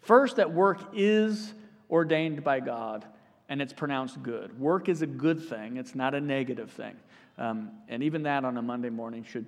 First, 0.01 0.35
that 0.35 0.51
work 0.51 0.81
is 0.93 1.53
ordained 1.89 2.43
by 2.43 2.59
God 2.59 3.05
and 3.47 3.61
it's 3.61 3.71
pronounced 3.71 4.21
good. 4.21 4.59
Work 4.59 4.89
is 4.89 5.01
a 5.01 5.07
good 5.07 5.41
thing, 5.41 5.77
it's 5.77 5.95
not 5.95 6.13
a 6.13 6.19
negative 6.19 6.71
thing. 6.71 6.97
Um, 7.37 7.71
and 7.87 8.03
even 8.03 8.23
that 8.23 8.43
on 8.43 8.57
a 8.57 8.61
Monday 8.61 8.89
morning 8.89 9.23
should 9.23 9.45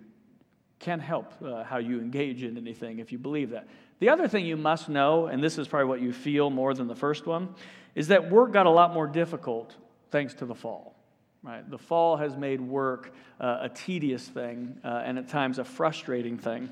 can 0.79 0.99
help 0.99 1.33
uh, 1.43 1.63
how 1.63 1.77
you 1.77 1.99
engage 1.99 2.41
in 2.41 2.57
anything 2.57 2.99
if 2.99 3.11
you 3.11 3.17
believe 3.19 3.51
that. 3.51 3.67
The 4.01 4.09
other 4.09 4.27
thing 4.27 4.47
you 4.47 4.57
must 4.57 4.89
know, 4.89 5.27
and 5.27 5.43
this 5.43 5.59
is 5.59 5.67
probably 5.67 5.87
what 5.87 6.01
you 6.01 6.11
feel 6.11 6.49
more 6.49 6.73
than 6.73 6.87
the 6.87 6.95
first 6.95 7.27
one, 7.27 7.53
is 7.93 8.07
that 8.07 8.31
work 8.31 8.51
got 8.51 8.65
a 8.65 8.71
lot 8.71 8.95
more 8.95 9.05
difficult 9.05 9.75
thanks 10.09 10.33
to 10.35 10.47
the 10.47 10.55
fall. 10.55 10.95
right? 11.43 11.69
The 11.69 11.77
fall 11.77 12.17
has 12.17 12.35
made 12.35 12.61
work 12.61 13.13
uh, 13.39 13.59
a 13.61 13.69
tedious 13.69 14.27
thing 14.27 14.79
uh, 14.83 15.03
and 15.05 15.19
at 15.19 15.27
times 15.27 15.59
a 15.59 15.63
frustrating 15.63 16.39
thing. 16.39 16.71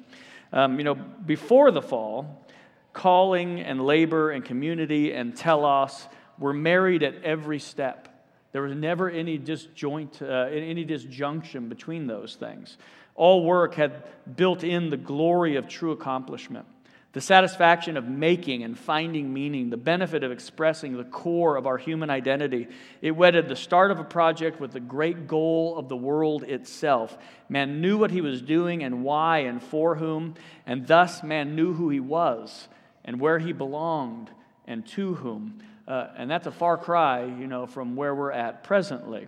Um, 0.51 0.79
you 0.79 0.83
know, 0.83 0.95
before 0.95 1.69
the 1.69 1.83
fall, 1.83 2.48
calling 2.93 3.59
and 3.59 3.86
labor 3.86 4.31
and 4.31 4.43
community 4.43 5.13
and 5.13 5.38
telos 5.38 6.07
were 6.39 6.53
married 6.53 7.03
at 7.03 7.24
every 7.24 7.59
step. 7.59 8.07
There 8.53 8.63
was 8.63 8.75
never 8.75 9.07
any 9.07 9.38
disjoint, 9.38 10.19
uh, 10.24 10.48
any 10.51 10.83
disjunction 10.83 11.69
between 11.69 12.07
those 12.07 12.33
things. 12.33 12.79
All 13.13 13.45
work 13.45 13.75
had 13.75 14.03
built 14.36 14.63
in 14.63 14.89
the 14.89 14.98
glory 14.98 15.57
of 15.57 15.67
true 15.67 15.91
accomplishment, 15.91 16.65
the 17.11 17.21
satisfaction 17.21 17.97
of 17.97 18.07
making 18.07 18.63
and 18.63 18.77
finding 18.77 19.33
meaning, 19.33 19.71
the 19.71 19.77
benefit 19.77 20.23
of 20.23 20.31
expressing 20.31 20.95
the 20.95 21.03
core 21.03 21.55
of 21.55 21.65
our 21.65 21.77
human 21.77 22.11
identity. 22.11 22.67
It 23.01 23.11
wedded 23.11 23.47
the 23.47 23.55
start 23.55 23.89
of 23.89 23.99
a 23.99 24.03
project 24.03 24.59
with 24.59 24.73
the 24.73 24.79
great 24.79 25.27
goal 25.27 25.77
of 25.77 25.89
the 25.89 25.97
world 25.97 26.43
itself. 26.43 27.17
Man 27.49 27.81
knew 27.81 27.97
what 27.97 28.11
he 28.11 28.21
was 28.21 28.43
doing 28.43 28.83
and 28.83 29.03
why 29.03 29.39
and 29.39 29.61
for 29.61 29.95
whom, 29.95 30.35
and 30.67 30.85
thus 30.85 31.23
man 31.23 31.55
knew 31.55 31.73
who 31.73 31.89
he 31.89 31.99
was 31.99 32.67
and 33.03 33.19
where 33.19 33.39
he 33.39 33.53
belonged 33.53 34.29
and 34.67 34.85
to 34.89 35.15
whom. 35.15 35.63
Uh, 35.87 36.09
and 36.15 36.29
that's 36.29 36.45
a 36.45 36.51
far 36.51 36.77
cry, 36.77 37.25
you 37.25 37.47
know, 37.47 37.65
from 37.65 37.95
where 37.95 38.13
we're 38.13 38.31
at 38.31 38.63
presently. 38.63 39.27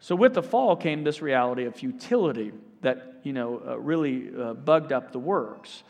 So 0.00 0.14
with 0.14 0.34
the 0.34 0.42
fall 0.42 0.76
came 0.76 1.02
this 1.02 1.22
reality 1.22 1.64
of 1.64 1.74
futility 1.74 2.52
that, 2.82 3.20
you 3.22 3.32
know, 3.32 3.62
uh, 3.66 3.78
really 3.78 4.28
uh, 4.38 4.52
bugged 4.52 4.92
up 4.92 5.12
the 5.12 5.18
works. 5.18 5.82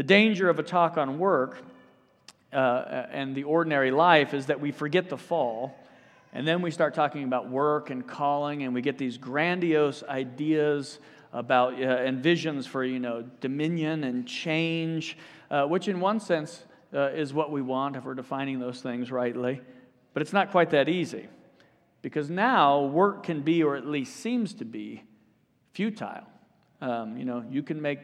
The 0.00 0.04
danger 0.04 0.48
of 0.48 0.58
a 0.58 0.62
talk 0.62 0.96
on 0.96 1.18
work 1.18 1.62
uh, 2.54 3.04
and 3.10 3.34
the 3.34 3.42
ordinary 3.42 3.90
life 3.90 4.32
is 4.32 4.46
that 4.46 4.58
we 4.58 4.72
forget 4.72 5.10
the 5.10 5.18
fall, 5.18 5.78
and 6.32 6.48
then 6.48 6.62
we 6.62 6.70
start 6.70 6.94
talking 6.94 7.24
about 7.24 7.50
work 7.50 7.90
and 7.90 8.06
calling, 8.06 8.62
and 8.62 8.72
we 8.72 8.80
get 8.80 8.96
these 8.96 9.18
grandiose 9.18 10.02
ideas 10.04 11.00
about 11.34 11.74
uh, 11.74 11.84
and 11.84 12.22
visions 12.22 12.66
for, 12.66 12.82
you 12.82 12.98
know, 12.98 13.28
dominion 13.42 14.04
and 14.04 14.26
change, 14.26 15.18
uh, 15.50 15.66
which 15.66 15.86
in 15.86 16.00
one 16.00 16.18
sense 16.18 16.64
uh, 16.94 17.10
is 17.10 17.34
what 17.34 17.52
we 17.52 17.60
want 17.60 17.94
if 17.94 18.06
we're 18.06 18.14
defining 18.14 18.58
those 18.58 18.80
things 18.80 19.12
rightly. 19.12 19.60
But 20.14 20.22
it's 20.22 20.32
not 20.32 20.50
quite 20.50 20.70
that 20.70 20.88
easy 20.88 21.28
because 22.00 22.30
now 22.30 22.84
work 22.86 23.22
can 23.24 23.42
be, 23.42 23.62
or 23.62 23.76
at 23.76 23.86
least 23.86 24.16
seems 24.16 24.54
to 24.54 24.64
be, 24.64 25.02
futile. 25.74 26.24
Um, 26.80 27.18
you 27.18 27.26
know, 27.26 27.44
you 27.50 27.62
can 27.62 27.82
make 27.82 28.00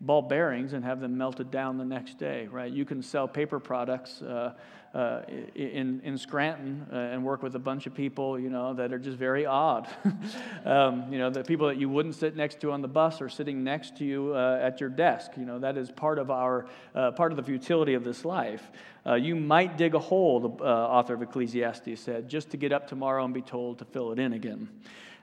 ball 0.00 0.22
bearings 0.22 0.72
and 0.72 0.84
have 0.84 1.00
them 1.00 1.18
melted 1.18 1.50
down 1.50 1.76
the 1.76 1.84
next 1.84 2.18
day, 2.18 2.46
right? 2.50 2.72
You 2.72 2.84
can 2.84 3.02
sell 3.02 3.26
paper 3.26 3.58
products 3.58 4.22
uh, 4.22 4.54
uh, 4.94 5.22
in, 5.54 6.00
in 6.04 6.16
Scranton 6.16 6.86
uh, 6.92 6.96
and 6.96 7.24
work 7.24 7.42
with 7.42 7.56
a 7.56 7.58
bunch 7.58 7.86
of 7.86 7.94
people, 7.94 8.38
you 8.38 8.48
know, 8.48 8.74
that 8.74 8.92
are 8.92 8.98
just 8.98 9.18
very 9.18 9.44
odd. 9.44 9.88
um, 10.64 11.12
you 11.12 11.18
know, 11.18 11.30
the 11.30 11.42
people 11.42 11.66
that 11.66 11.76
you 11.78 11.88
wouldn't 11.88 12.14
sit 12.14 12.36
next 12.36 12.60
to 12.60 12.70
on 12.70 12.80
the 12.80 12.88
bus 12.88 13.20
are 13.20 13.28
sitting 13.28 13.64
next 13.64 13.96
to 13.96 14.04
you 14.04 14.34
uh, 14.34 14.60
at 14.62 14.80
your 14.80 14.88
desk. 14.88 15.32
You 15.36 15.44
know, 15.44 15.58
that 15.58 15.76
is 15.76 15.90
part 15.90 16.18
of 16.18 16.30
our, 16.30 16.66
uh, 16.94 17.10
part 17.10 17.32
of 17.32 17.36
the 17.36 17.42
futility 17.42 17.94
of 17.94 18.04
this 18.04 18.24
life. 18.24 18.70
Uh, 19.04 19.14
you 19.14 19.34
might 19.34 19.76
dig 19.76 19.94
a 19.94 19.98
hole, 19.98 20.40
the 20.40 20.48
author 20.64 21.14
of 21.14 21.22
Ecclesiastes 21.22 22.00
said, 22.00 22.28
just 22.28 22.50
to 22.50 22.56
get 22.56 22.72
up 22.72 22.86
tomorrow 22.88 23.24
and 23.24 23.34
be 23.34 23.42
told 23.42 23.78
to 23.80 23.84
fill 23.84 24.12
it 24.12 24.18
in 24.18 24.32
again. 24.32 24.68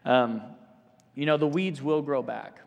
Um, 0.03 0.41
you 1.15 1.25
know, 1.25 1.37
the 1.37 1.47
weeds 1.47 1.81
will 1.81 2.01
grow 2.01 2.21
back. 2.21 2.59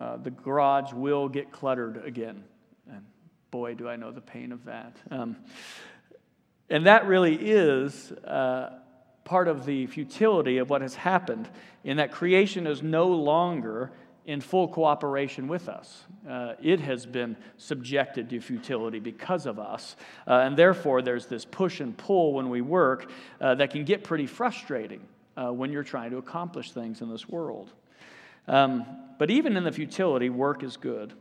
Uh, 0.00 0.16
the 0.16 0.30
garage 0.30 0.92
will 0.92 1.28
get 1.28 1.52
cluttered 1.52 2.04
again. 2.04 2.44
And 2.90 3.04
boy, 3.50 3.74
do 3.74 3.88
I 3.88 3.96
know 3.96 4.10
the 4.10 4.20
pain 4.20 4.52
of 4.52 4.64
that. 4.64 4.96
Um, 5.10 5.36
and 6.68 6.86
that 6.86 7.06
really 7.06 7.34
is 7.34 8.12
uh, 8.12 8.70
part 9.24 9.48
of 9.48 9.66
the 9.66 9.86
futility 9.86 10.58
of 10.58 10.70
what 10.70 10.82
has 10.82 10.94
happened, 10.94 11.48
in 11.84 11.98
that 11.98 12.12
creation 12.12 12.66
is 12.66 12.82
no 12.82 13.08
longer 13.08 13.92
in 14.24 14.40
full 14.40 14.66
cooperation 14.66 15.46
with 15.46 15.68
us. 15.68 16.04
Uh, 16.28 16.54
it 16.60 16.80
has 16.80 17.06
been 17.06 17.36
subjected 17.58 18.28
to 18.28 18.40
futility 18.40 18.98
because 18.98 19.46
of 19.46 19.58
us. 19.58 19.94
Uh, 20.26 20.40
and 20.40 20.56
therefore, 20.56 21.00
there's 21.00 21.26
this 21.26 21.44
push 21.44 21.80
and 21.80 21.96
pull 21.96 22.32
when 22.32 22.50
we 22.50 22.60
work 22.60 23.08
uh, 23.40 23.54
that 23.54 23.70
can 23.70 23.84
get 23.84 24.02
pretty 24.02 24.26
frustrating 24.26 25.00
uh, 25.36 25.52
when 25.52 25.70
you're 25.70 25.84
trying 25.84 26.10
to 26.10 26.16
accomplish 26.16 26.72
things 26.72 27.00
in 27.00 27.08
this 27.08 27.28
world. 27.28 27.72
Um, 28.48 28.86
but 29.18 29.30
even 29.30 29.56
in 29.56 29.64
the 29.64 29.72
futility, 29.72 30.30
work 30.30 30.62
is 30.62 30.76
good. 30.76 31.12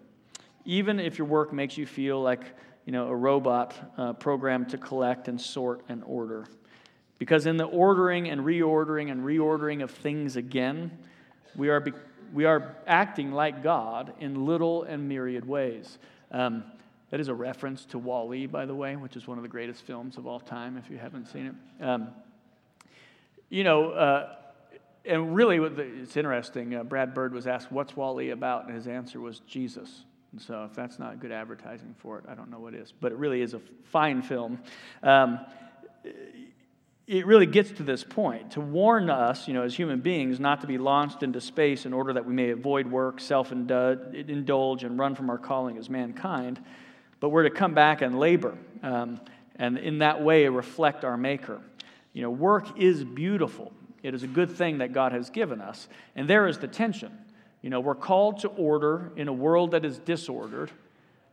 Even 0.65 1.00
if 1.00 1.17
your 1.17 1.27
work 1.27 1.53
makes 1.53 1.77
you 1.77 1.86
feel 1.86 2.22
like 2.22 2.44
you 2.86 2.91
know, 2.91 3.08
a 3.08 3.15
robot 3.15 3.94
uh, 3.98 4.13
programmed 4.13 4.70
to 4.70 4.77
collect 4.77 5.27
and 5.27 5.41
sort 5.41 5.82
and 5.89 6.03
order. 6.05 6.46
Because 7.17 7.46
in 7.46 7.58
the 7.58 7.65
ordering 7.65 8.29
and 8.29 8.41
reordering 8.41 9.12
and 9.12 9.24
reordering 9.24 9.82
of 9.82 9.89
things 9.89 10.36
again, 10.36 10.91
we 11.55 11.70
are, 11.70 11.79
be- 11.79 11.94
we 12.34 12.46
are 12.46 12.75
acting 12.86 13.32
like 13.32 13.63
God 13.63 14.13
in 14.20 14.46
little 14.46 14.84
and 14.84 15.08
myriad 15.08 15.48
ways. 15.48 15.98
Um, 16.32 16.63
that 17.10 17.20
is 17.20 17.27
a 17.27 17.34
reference 17.34 17.86
to 17.86 17.98
Wall-E, 17.98 18.48
by 18.48 18.65
the 18.65 18.75
way, 18.75 18.96
which 18.96 19.15
is 19.15 19.27
one 19.27 19.38
of 19.38 19.44
the 19.44 19.50
greatest 19.50 19.84
films 19.84 20.17
of 20.17 20.27
all 20.27 20.39
time, 20.39 20.77
if 20.77 20.89
you 20.89 20.98
haven't 20.98 21.27
seen 21.27 21.48
it. 21.48 21.84
Um, 21.84 22.10
you 23.50 23.63
know, 23.63 23.91
uh, 23.91 24.36
and 25.08 25.36
really, 25.36 25.58
it's 25.58 26.18
interesting. 26.18 26.76
Uh, 26.76 26.84
Brad 26.84 27.14
Bird 27.14 27.34
was 27.34 27.48
asked, 27.48 27.72
What's 27.72 27.96
Wall-E 27.96 28.30
about? 28.30 28.66
And 28.66 28.76
his 28.76 28.88
answer 28.88 29.20
was 29.20 29.40
Jesus. 29.42 30.06
And 30.32 30.42
so, 30.42 30.66
if 30.66 30.76
that's 30.76 31.00
not 31.00 31.20
good 31.20 31.32
advertising 31.32 31.96
for 31.98 32.18
it, 32.18 32.26
I 32.28 32.36
don't 32.36 32.50
know 32.50 32.60
what 32.60 32.74
is. 32.74 32.94
But 33.00 33.12
it 33.12 33.18
really 33.18 33.42
is 33.42 33.54
a 33.54 33.62
fine 33.86 34.22
film. 34.22 34.60
Um, 35.04 35.40
it 37.08 37.28
really 37.28 37.46
gets 37.46 37.72
to 37.72 37.84
this 37.84 38.04
point 38.04 38.52
to 38.52 38.62
warn 38.62 39.10
us, 39.10 39.48
you 39.48 39.54
know, 39.54 39.62
as 39.62 39.76
human 39.76 40.00
beings, 40.00 40.40
not 40.40 40.62
to 40.62 40.68
be 40.68 40.78
launched 40.78 41.22
into 41.22 41.40
space 41.40 41.86
in 41.86 41.94
order 41.94 42.14
that 42.14 42.26
we 42.26 42.34
may 42.34 42.50
avoid 42.50 42.88
work, 42.88 43.20
self 43.20 43.52
indulge, 43.52 44.84
and 44.84 45.00
run 45.00 45.16
from 45.16 45.30
our 45.30 45.38
calling 45.38 45.78
as 45.78 45.90
mankind, 45.90 46.60
but 47.20 47.30
we're 47.30 47.44
to 47.44 47.52
come 47.52 47.74
back 47.74 48.02
and 48.02 48.20
labor, 48.20 48.58
um, 48.82 49.22
and 49.58 49.78
in 49.78 50.00
that 50.00 50.24
way 50.24 50.48
reflect 50.48 51.06
our 51.06 51.16
Maker. 51.16 51.62
You 52.14 52.24
know, 52.24 52.32
work 52.32 52.80
is 52.80 53.04
beautiful. 53.04 53.72
It 54.06 54.14
is 54.14 54.24
a 54.24 54.28
good 54.28 54.52
thing 54.52 54.78
that 54.78 54.94
God 54.94 55.12
has 55.12 55.30
given 55.30 55.62
us. 55.62 55.88
And 56.16 56.30
there 56.30 56.48
is 56.48 56.60
the 56.60 56.68
tension. 56.68 57.12
You 57.62 57.72
know, 57.72 57.80
we're 57.80 57.96
called 57.96 58.40
to 58.42 58.50
order 58.50 59.12
in 59.16 59.28
a 59.28 59.34
world 59.34 59.72
that 59.72 59.84
is 59.84 59.98
disordered. 59.98 60.72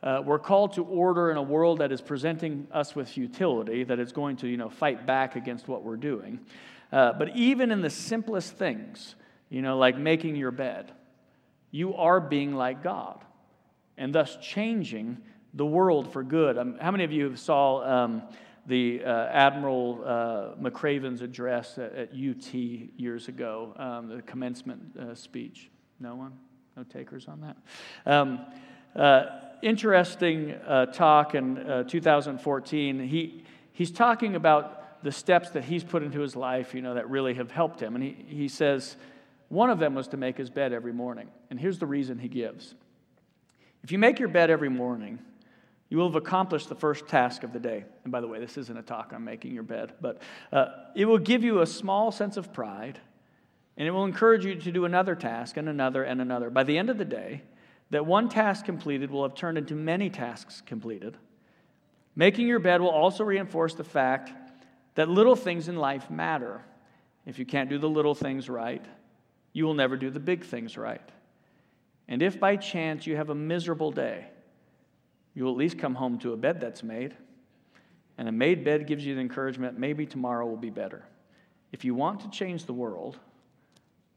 Uh, 0.02 0.22
we're 0.24 0.38
called 0.38 0.72
to 0.74 0.84
order 0.84 1.30
in 1.30 1.36
a 1.36 1.42
world 1.42 1.78
that 1.78 1.92
is 1.92 2.00
presenting 2.00 2.66
us 2.72 2.96
with 2.96 3.08
futility, 3.08 3.84
that 3.84 4.00
is 4.00 4.12
going 4.12 4.36
to, 4.38 4.48
you 4.48 4.56
know, 4.56 4.70
fight 4.70 5.06
back 5.06 5.36
against 5.36 5.68
what 5.68 5.84
we're 5.84 5.96
doing. 5.96 6.40
Uh, 6.90 7.12
but 7.12 7.36
even 7.36 7.70
in 7.70 7.82
the 7.82 7.90
simplest 7.90 8.56
things, 8.56 9.14
you 9.50 9.60
know, 9.60 9.76
like 9.76 9.98
making 9.98 10.34
your 10.36 10.50
bed, 10.50 10.90
you 11.70 11.94
are 11.94 12.20
being 12.20 12.54
like 12.54 12.82
God 12.82 13.22
and 13.98 14.14
thus 14.14 14.36
changing 14.40 15.18
the 15.54 15.66
world 15.66 16.12
for 16.12 16.22
good. 16.22 16.56
Um, 16.56 16.78
how 16.80 16.90
many 16.90 17.04
of 17.04 17.12
you 17.12 17.24
have 17.24 17.38
saw 17.38 18.04
um, 18.04 18.22
the 18.66 19.02
uh, 19.04 19.26
Admiral 19.26 20.02
uh, 20.04 20.60
McRaven's 20.60 21.20
address 21.20 21.78
at, 21.78 21.94
at, 21.94 22.08
UT 22.10 22.54
years 22.54 23.28
ago, 23.28 23.74
um, 23.76 24.08
the 24.08 24.22
commencement 24.22 24.96
uh, 24.96 25.14
speech. 25.14 25.70
No 25.98 26.14
one? 26.14 26.32
No 26.76 26.84
takers 26.84 27.26
on 27.26 27.40
that? 27.40 27.56
Um, 28.06 28.46
uh, 28.94 29.40
interesting 29.62 30.52
uh, 30.66 30.86
talk 30.86 31.34
in 31.34 31.58
uh, 31.58 31.84
2014. 31.84 33.00
He, 33.00 33.44
he's 33.72 33.90
talking 33.90 34.36
about 34.36 35.02
the 35.02 35.12
steps 35.12 35.50
that 35.50 35.64
he's 35.64 35.82
put 35.82 36.02
into 36.02 36.20
his 36.20 36.36
life, 36.36 36.74
you 36.74 36.82
know, 36.82 36.94
that 36.94 37.10
really 37.10 37.34
have 37.34 37.50
helped 37.50 37.80
him. 37.80 37.96
And 37.96 38.04
he, 38.04 38.16
he 38.28 38.48
says 38.48 38.96
one 39.48 39.70
of 39.70 39.78
them 39.78 39.94
was 39.94 40.08
to 40.08 40.16
make 40.16 40.38
his 40.38 40.50
bed 40.50 40.72
every 40.72 40.92
morning. 40.92 41.28
And 41.50 41.58
here's 41.58 41.78
the 41.78 41.86
reason 41.86 42.18
he 42.18 42.28
gives. 42.28 42.74
If 43.82 43.90
you 43.90 43.98
make 43.98 44.18
your 44.18 44.28
bed 44.28 44.50
every 44.50 44.68
morning, 44.68 45.18
you 45.92 45.98
will 45.98 46.08
have 46.08 46.16
accomplished 46.16 46.70
the 46.70 46.74
first 46.74 47.06
task 47.06 47.42
of 47.42 47.52
the 47.52 47.60
day. 47.60 47.84
And 48.04 48.10
by 48.10 48.22
the 48.22 48.26
way, 48.26 48.40
this 48.40 48.56
isn't 48.56 48.78
a 48.78 48.80
talk 48.80 49.12
on 49.12 49.24
making 49.24 49.52
your 49.52 49.62
bed, 49.62 49.92
but 50.00 50.22
uh, 50.50 50.68
it 50.96 51.04
will 51.04 51.18
give 51.18 51.44
you 51.44 51.60
a 51.60 51.66
small 51.66 52.10
sense 52.10 52.38
of 52.38 52.50
pride, 52.50 52.98
and 53.76 53.86
it 53.86 53.90
will 53.90 54.06
encourage 54.06 54.42
you 54.46 54.54
to 54.54 54.72
do 54.72 54.86
another 54.86 55.14
task 55.14 55.58
and 55.58 55.68
another 55.68 56.02
and 56.02 56.22
another. 56.22 56.48
By 56.48 56.62
the 56.62 56.78
end 56.78 56.88
of 56.88 56.96
the 56.96 57.04
day, 57.04 57.42
that 57.90 58.06
one 58.06 58.30
task 58.30 58.64
completed 58.64 59.10
will 59.10 59.22
have 59.22 59.34
turned 59.34 59.58
into 59.58 59.74
many 59.74 60.08
tasks 60.08 60.62
completed. 60.64 61.18
Making 62.16 62.46
your 62.48 62.58
bed 62.58 62.80
will 62.80 62.88
also 62.88 63.22
reinforce 63.22 63.74
the 63.74 63.84
fact 63.84 64.32
that 64.94 65.10
little 65.10 65.36
things 65.36 65.68
in 65.68 65.76
life 65.76 66.10
matter. 66.10 66.64
If 67.26 67.38
you 67.38 67.44
can't 67.44 67.68
do 67.68 67.76
the 67.76 67.90
little 67.90 68.14
things 68.14 68.48
right, 68.48 68.82
you 69.52 69.66
will 69.66 69.74
never 69.74 69.98
do 69.98 70.08
the 70.08 70.20
big 70.20 70.42
things 70.42 70.78
right. 70.78 71.06
And 72.08 72.22
if 72.22 72.40
by 72.40 72.56
chance 72.56 73.06
you 73.06 73.16
have 73.16 73.28
a 73.28 73.34
miserable 73.34 73.90
day, 73.90 74.28
you 75.34 75.44
will 75.44 75.52
at 75.52 75.58
least 75.58 75.78
come 75.78 75.94
home 75.94 76.18
to 76.18 76.32
a 76.32 76.36
bed 76.36 76.60
that's 76.60 76.82
made. 76.82 77.14
And 78.18 78.28
a 78.28 78.32
made 78.32 78.64
bed 78.64 78.86
gives 78.86 79.04
you 79.04 79.14
the 79.14 79.20
encouragement 79.20 79.78
maybe 79.78 80.06
tomorrow 80.06 80.46
will 80.46 80.56
be 80.56 80.70
better. 80.70 81.04
If 81.72 81.84
you 81.84 81.94
want 81.94 82.20
to 82.20 82.30
change 82.30 82.66
the 82.66 82.74
world, 82.74 83.18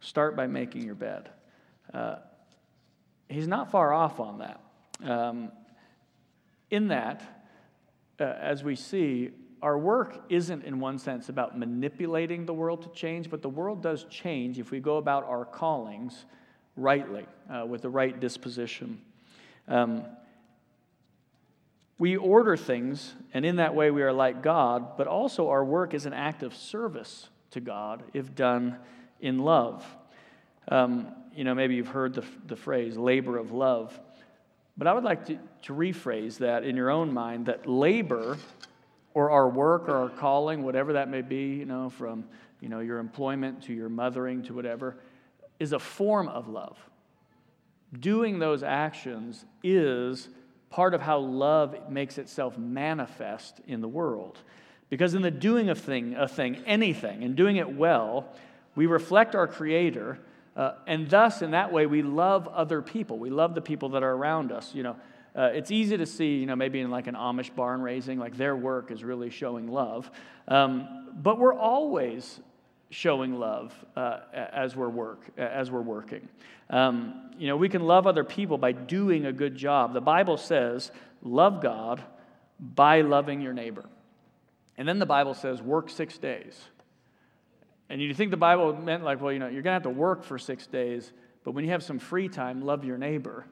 start 0.02 0.36
by 0.36 0.48
making 0.48 0.84
your 0.84 0.96
bed. 0.96 1.30
Uh, 1.94 2.18
he's 3.30 3.48
not 3.48 3.72
far 3.72 3.94
off 3.94 4.20
on 4.20 4.40
that. 4.40 4.62
Um, 5.04 5.52
in 6.70 6.90
that, 6.90 7.44
uh, 8.20 8.24
as 8.24 8.64
we 8.64 8.76
see, 8.76 9.32
our 9.62 9.78
work 9.78 10.26
isn't, 10.30 10.64
in 10.64 10.80
one 10.80 11.00
sense, 11.00 11.30
about 11.30 11.58
manipulating 11.58 12.46
the 12.46 12.54
world 12.54 12.82
to 12.84 12.90
change, 12.90 13.30
but 13.30 13.42
the 13.42 13.50
world 13.50 13.82
does 13.82 14.06
change 14.10 14.60
if 14.60 14.72
we 14.72 14.80
go 14.80 14.98
about 14.98 15.24
our 15.24 15.46
callings 15.46 16.26
rightly, 16.76 17.26
uh, 17.50 17.66
with 17.66 17.82
the 17.82 17.90
right 17.90 18.20
disposition. 18.20 19.02
Um, 19.68 20.04
we 21.98 22.18
order 22.18 22.58
things, 22.58 23.14
and 23.34 23.46
in 23.46 23.58
that 23.58 23.74
way 23.74 23.92
we 23.92 24.04
are 24.04 24.12
like 24.12 24.42
God, 24.42 24.98
but 24.98 25.08
also 25.08 25.50
our 25.50 25.64
work 25.64 25.94
is 25.94 26.06
an 26.06 26.14
act 26.14 26.44
of 26.44 26.54
service 26.54 27.30
to 27.52 27.62
God 27.62 28.04
if 28.14 28.36
done 28.36 28.78
in 29.22 29.40
love. 29.40 29.86
Um, 30.68 31.08
you 31.34 31.44
know, 31.44 31.56
maybe 31.56 31.76
you've 31.76 31.88
heard 31.88 32.14
the, 32.14 32.26
the 32.48 32.56
phrase 32.56 32.98
labor 32.98 33.38
of 33.38 33.52
love, 33.52 33.98
but 34.78 34.88
I 34.88 34.94
would 34.94 35.04
like 35.04 35.26
to, 35.28 35.40
to 35.64 35.74
rephrase 35.74 36.38
that 36.40 36.64
in 36.64 36.76
your 36.76 36.90
own 36.90 37.14
mind 37.14 37.46
that 37.46 37.68
labor 37.68 38.38
or 39.14 39.32
our 39.32 39.48
work 39.48 39.88
or 39.88 39.96
our 39.96 40.10
calling, 40.10 40.64
whatever 40.64 40.94
that 40.94 41.10
may 41.10 41.22
be, 41.22 41.56
you 41.56 41.66
know, 41.66 41.90
from 41.90 42.26
you 42.60 42.70
know, 42.70 42.80
your 42.80 43.00
employment 43.00 43.64
to 43.64 43.74
your 43.74 43.90
mothering 43.90 44.44
to 44.44 44.54
whatever, 44.54 44.98
is 45.60 45.72
a 45.74 45.80
form 45.80 46.28
of 46.28 46.48
love. 46.48 46.78
Doing 48.00 48.40
those 48.40 48.64
actions 48.64 49.46
is 49.64 50.30
part 50.70 50.94
of 50.94 51.02
how 51.02 51.20
love 51.20 51.90
makes 51.90 52.18
itself 52.18 52.58
manifest 52.58 53.62
in 53.68 53.82
the 53.82 53.88
world. 53.88 54.38
Because 54.90 55.14
in 55.14 55.22
the 55.22 55.32
doing 55.32 55.70
of 55.70 55.80
thing, 55.80 56.16
a 56.16 56.28
thing, 56.28 56.64
anything, 56.66 57.24
and 57.24 57.36
doing 57.36 57.58
it 57.58 57.76
well, 57.76 58.28
we 58.76 58.86
reflect 58.86 59.36
our 59.36 59.48
Creator, 59.48 60.20
uh, 60.56 60.74
and 60.88 61.10
thus, 61.10 61.42
in 61.42 61.52
that 61.52 61.72
way, 61.72 61.86
we 61.86 62.02
love 62.02 62.48
other 62.48 62.82
people. 62.82 63.18
We 63.18 63.30
love 63.30 63.56
the 63.56 63.62
people 63.62 63.90
that 63.90 64.04
are 64.04 64.14
around 64.14 64.52
us. 64.52 64.74
You 64.74 64.84
know, 64.84 64.96
uh, 65.36 65.50
it's 65.54 65.70
easy 65.70 65.98
to 65.98 66.06
see, 66.06 66.38
you 66.38 66.46
know, 66.46 66.56
maybe 66.56 66.80
in 66.80 66.90
like 66.90 67.08
an 67.08 67.16
Amish 67.16 67.54
barn 67.54 67.82
raising, 67.82 68.20
like 68.20 68.38
their 68.38 68.56
work 68.56 68.92
is 68.92 69.04
really 69.04 69.30
showing 69.30 69.68
love. 69.68 70.10
Um, 70.48 71.10
but 71.14 71.40
we're 71.40 71.54
always 71.54 72.40
showing 72.90 73.34
love 73.34 73.74
uh, 73.96 74.20
as 74.34 74.76
we're 74.76 74.90
work 74.90 75.22
as 75.38 75.72
we're 75.72 75.82
working. 75.82 76.28
Um, 76.70 77.32
you 77.38 77.48
know, 77.48 77.58
we 77.58 77.70
can 77.70 77.84
love 77.84 78.08
other 78.08 78.24
people 78.24 78.58
by 78.58 78.72
doing 78.72 79.26
a 79.26 79.34
good 79.34 79.56
job. 79.56 79.94
The 79.94 80.02
Bible 80.02 80.38
says, 80.38 80.92
"Love 81.22 81.62
God 81.62 82.04
by 82.60 83.02
loving 83.02 83.42
your 83.42 83.54
neighbor," 83.54 83.86
and 84.78 84.88
then 84.88 85.00
the 85.00 85.06
Bible 85.06 85.34
says, 85.34 85.62
"Work 85.62 85.90
six 85.90 86.18
days." 86.18 86.70
And 87.90 88.02
you 88.02 88.14
think 88.14 88.32
the 88.32 88.38
Bible 88.38 88.74
meant 88.74 89.04
like, 89.04 89.22
well, 89.22 89.32
you 89.32 89.40
know, 89.40 89.48
you're 89.48 89.62
gonna 89.62 89.76
have 89.76 89.84
to 89.84 89.90
work 89.90 90.24
for 90.24 90.40
six 90.40 90.66
days, 90.66 91.12
but 91.44 91.52
when 91.52 91.64
you 91.64 91.72
have 91.72 91.84
some 91.84 92.00
free 92.00 92.28
time, 92.28 92.62
love 92.62 92.84
your 92.84 92.98
neighbor. 92.98 93.46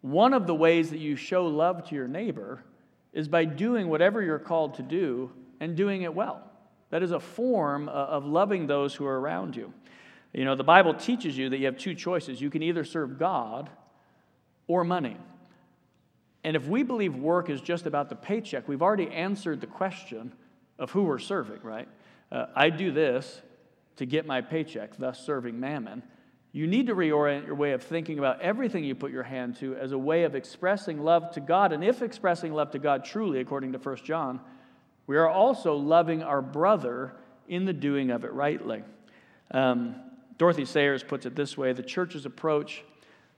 One 0.00 0.34
of 0.34 0.46
the 0.46 0.54
ways 0.54 0.90
that 0.90 0.98
you 0.98 1.16
show 1.16 1.46
love 1.46 1.88
to 1.88 1.94
your 1.94 2.08
neighbor 2.08 2.64
is 3.12 3.28
by 3.28 3.44
doing 3.44 3.88
whatever 3.88 4.20
you're 4.20 4.40
called 4.40 4.74
to 4.74 4.82
do 4.82 5.30
and 5.60 5.76
doing 5.76 6.02
it 6.02 6.14
well. 6.14 6.50
That 6.94 7.02
is 7.02 7.10
a 7.10 7.18
form 7.18 7.88
of 7.88 8.24
loving 8.24 8.68
those 8.68 8.94
who 8.94 9.04
are 9.04 9.18
around 9.18 9.56
you. 9.56 9.74
You 10.32 10.44
know, 10.44 10.54
the 10.54 10.62
Bible 10.62 10.94
teaches 10.94 11.36
you 11.36 11.48
that 11.48 11.58
you 11.58 11.66
have 11.66 11.76
two 11.76 11.92
choices. 11.92 12.40
You 12.40 12.50
can 12.50 12.62
either 12.62 12.84
serve 12.84 13.18
God 13.18 13.68
or 14.68 14.84
money. 14.84 15.16
And 16.44 16.54
if 16.54 16.68
we 16.68 16.84
believe 16.84 17.16
work 17.16 17.50
is 17.50 17.60
just 17.60 17.86
about 17.86 18.10
the 18.10 18.14
paycheck, 18.14 18.68
we've 18.68 18.80
already 18.80 19.10
answered 19.10 19.60
the 19.60 19.66
question 19.66 20.34
of 20.78 20.92
who 20.92 21.02
we're 21.02 21.18
serving, 21.18 21.62
right? 21.64 21.88
Uh, 22.30 22.46
I 22.54 22.70
do 22.70 22.92
this 22.92 23.42
to 23.96 24.06
get 24.06 24.24
my 24.24 24.40
paycheck, 24.40 24.96
thus 24.96 25.18
serving 25.18 25.58
mammon. 25.58 26.00
You 26.52 26.68
need 26.68 26.86
to 26.86 26.94
reorient 26.94 27.44
your 27.44 27.56
way 27.56 27.72
of 27.72 27.82
thinking 27.82 28.20
about 28.20 28.40
everything 28.40 28.84
you 28.84 28.94
put 28.94 29.10
your 29.10 29.24
hand 29.24 29.56
to 29.56 29.74
as 29.74 29.90
a 29.90 29.98
way 29.98 30.22
of 30.22 30.36
expressing 30.36 31.02
love 31.02 31.32
to 31.32 31.40
God. 31.40 31.72
And 31.72 31.82
if 31.82 32.02
expressing 32.02 32.52
love 32.52 32.70
to 32.70 32.78
God 32.78 33.04
truly, 33.04 33.40
according 33.40 33.72
to 33.72 33.78
1 33.78 33.96
John, 34.04 34.38
we 35.06 35.16
are 35.16 35.28
also 35.28 35.74
loving 35.74 36.22
our 36.22 36.40
brother 36.40 37.12
in 37.48 37.64
the 37.64 37.72
doing 37.72 38.10
of 38.10 38.24
it 38.24 38.32
rightly. 38.32 38.82
Um, 39.50 39.96
Dorothy 40.38 40.64
Sayers 40.64 41.02
puts 41.02 41.26
it 41.26 41.36
this 41.36 41.56
way 41.56 41.72
the 41.72 41.82
church's 41.82 42.26
approach 42.26 42.82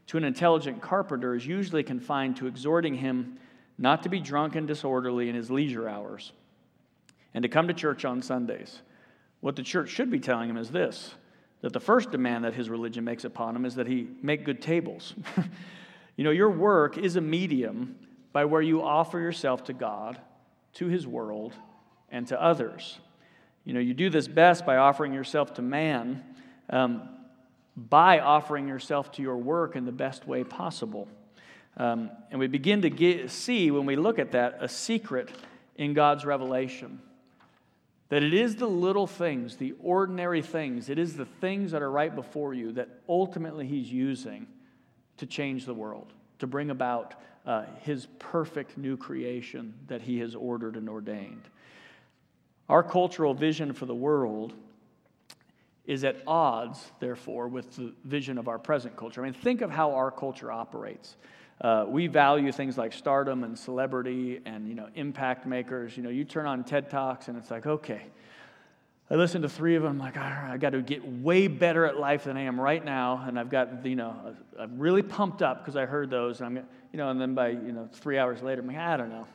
to 0.09 0.17
an 0.17 0.25
intelligent 0.25 0.81
carpenter 0.81 1.35
is 1.35 1.47
usually 1.47 1.83
confined 1.83 2.37
to 2.37 2.47
exhorting 2.47 2.95
him 2.95 3.39
not 3.79 4.03
to 4.05 4.09
be 4.09 4.21
drunk 4.21 4.57
and 4.57 4.67
disorderly 4.67 5.29
in 5.29 5.35
his 5.35 5.51
leisure 5.51 5.89
hours 5.89 6.33
and 7.35 7.43
to 7.43 7.49
come 7.49 7.69
to 7.69 7.75
church 7.75 8.05
on 8.05 8.23
Sundays. 8.23 8.81
What 9.41 9.57
the 9.57 9.63
church 9.63 9.91
should 9.91 10.11
be 10.11 10.21
telling 10.21 10.49
him 10.49 10.57
is 10.57 10.71
this 10.71 11.15
that 11.63 11.73
the 11.73 11.81
first 11.81 12.11
demand 12.11 12.45
that 12.45 12.55
his 12.55 12.71
religion 12.71 13.03
makes 13.03 13.25
upon 13.25 13.57
him 13.57 13.65
is 13.65 13.75
that 13.75 13.87
he 13.87 14.07
make 14.23 14.45
good 14.45 14.63
tables. 14.63 15.15
you 16.17 16.23
know, 16.23 16.31
your 16.31 16.51
work 16.51 16.97
is 16.97 17.17
a 17.17 17.21
medium 17.21 17.97
by 18.33 18.45
where 18.45 18.63
you 18.63 18.83
offer 18.83 19.19
yourself 19.19 19.65
to 19.65 19.73
God 19.73 20.21
to 20.77 20.87
his 20.87 21.07
world, 21.07 21.53
and 22.11 22.27
to 22.29 22.41
others. 22.41 22.99
You 23.65 23.73
know, 23.73 23.81
you 23.81 23.95
do 23.95 24.11
this 24.11 24.29
best 24.29 24.65
by 24.65 24.77
offering 24.77 25.13
yourself 25.13 25.55
to 25.55 25.63
man, 25.63 26.23
um, 26.71 27.09
by 27.77 28.21
offering 28.21 28.69
yourself 28.69 29.13
to 29.13 29.23
your 29.23 29.37
work 29.37 29.77
in 29.77 29.85
the 29.85 29.93
best 29.93 30.27
way 30.27 30.45
possible. 30.45 31.09
Um, 31.77 32.11
and 32.31 32.41
we 32.41 32.47
begin 32.47 32.83
to 32.83 32.91
get, 32.91 33.31
see, 33.31 33.71
when 33.71 33.85
we 33.85 33.97
look 33.97 34.19
at 34.19 34.33
that, 34.33 34.59
a 34.61 34.69
secret 34.69 35.31
in 35.77 35.93
God's 35.93 36.25
revelation. 36.25 37.01
That 38.09 38.23
it 38.23 38.33
is 38.33 38.57
the 38.57 38.69
little 38.69 39.07
things, 39.07 39.57
the 39.57 39.75
ordinary 39.83 40.41
things, 40.41 40.89
it 40.89 40.99
is 40.99 41.17
the 41.17 41.27
things 41.27 41.73
that 41.73 41.83
are 41.83 41.91
right 41.91 42.15
before 42.15 42.55
you 42.55 42.73
that 42.73 42.89
ultimately 43.09 43.67
He's 43.67 43.93
using 43.93 44.47
to 45.17 45.27
change 45.27 45.67
the 45.67 45.75
world, 45.75 46.13
to 46.39 46.47
bring 46.47 46.71
about 46.71 47.15
uh, 47.47 47.65
his 47.83 48.07
perfect 48.19 48.77
new 48.77 48.97
creation 48.97 49.75
that 49.87 50.03
he 50.03 50.19
has 50.19 50.35
ordered 50.35 50.77
and 50.77 50.89
ordained. 50.89 51.49
Our 52.69 52.83
cultural 52.83 53.35
vision 53.35 53.73
for 53.73 53.87
the 53.87 53.95
world 53.95 54.53
is 55.87 56.03
at 56.03 56.17
odds, 56.27 56.91
therefore, 56.99 57.47
with 57.47 57.77
the 57.77 57.95
vision 58.05 58.39
of 58.39 58.49
our 58.49 58.59
present 58.59 58.97
culture. 58.97 59.23
I 59.23 59.25
mean, 59.25 59.35
think 59.35 59.61
of 59.61 59.71
how 59.71 59.93
our 59.93 60.11
culture 60.11 60.51
operates. 60.51 61.17
Uh, 61.61 61.87
we 61.89 62.09
value 62.09 62.51
things 62.53 62.77
like 62.77 62.93
stardom 62.93 63.45
and 63.45 63.59
celebrity 63.59 64.41
and 64.45 64.69
you 64.69 64.75
know 64.75 64.89
impact 64.95 65.47
makers. 65.47 65.97
You 65.97 66.03
know, 66.03 66.11
you 66.11 66.25
turn 66.25 66.47
on 66.47 66.65
TED 66.65 66.91
Talks 66.91 67.29
and 67.29 67.39
it's 67.39 67.51
like, 67.51 67.67
okay, 67.67 68.03
I 69.09 69.15
listened 69.15 69.43
to 69.43 69.49
three 69.49 69.77
of 69.77 69.85
them. 69.85 69.93
I'm 69.93 69.99
like, 69.99 70.17
all 70.17 70.23
right, 70.23 70.51
I 70.51 70.57
got 70.57 70.71
to 70.71 70.83
get 70.83 71.07
way 71.07 71.47
better 71.47 71.87
at 71.87 71.97
life 71.97 72.25
than 72.25 72.37
I 72.37 72.43
am 72.43 72.61
right 72.61 72.85
now, 72.85 73.25
and 73.25 73.39
I've 73.39 73.51
got 73.51 73.87
you 73.87 73.95
know, 73.95 74.35
I'm 74.59 74.79
really 74.79 75.03
pumped 75.03 75.43
up 75.43 75.61
because 75.61 75.77
I 75.77 75.87
heard 75.87 76.11
those. 76.11 76.41
And 76.41 76.59
I'm 76.59 76.67
you 76.93 76.99
know, 76.99 77.11
and 77.11 77.21
then 77.21 77.35
by 77.35 77.51
you 77.51 77.73
know 77.73 77.89
three 77.93 78.19
hours 78.19 78.43
later, 78.43 78.63
I'm 78.63 78.67
like, 78.67 78.79
I 78.79 78.97
don't 78.97 79.11
know, 79.11 79.27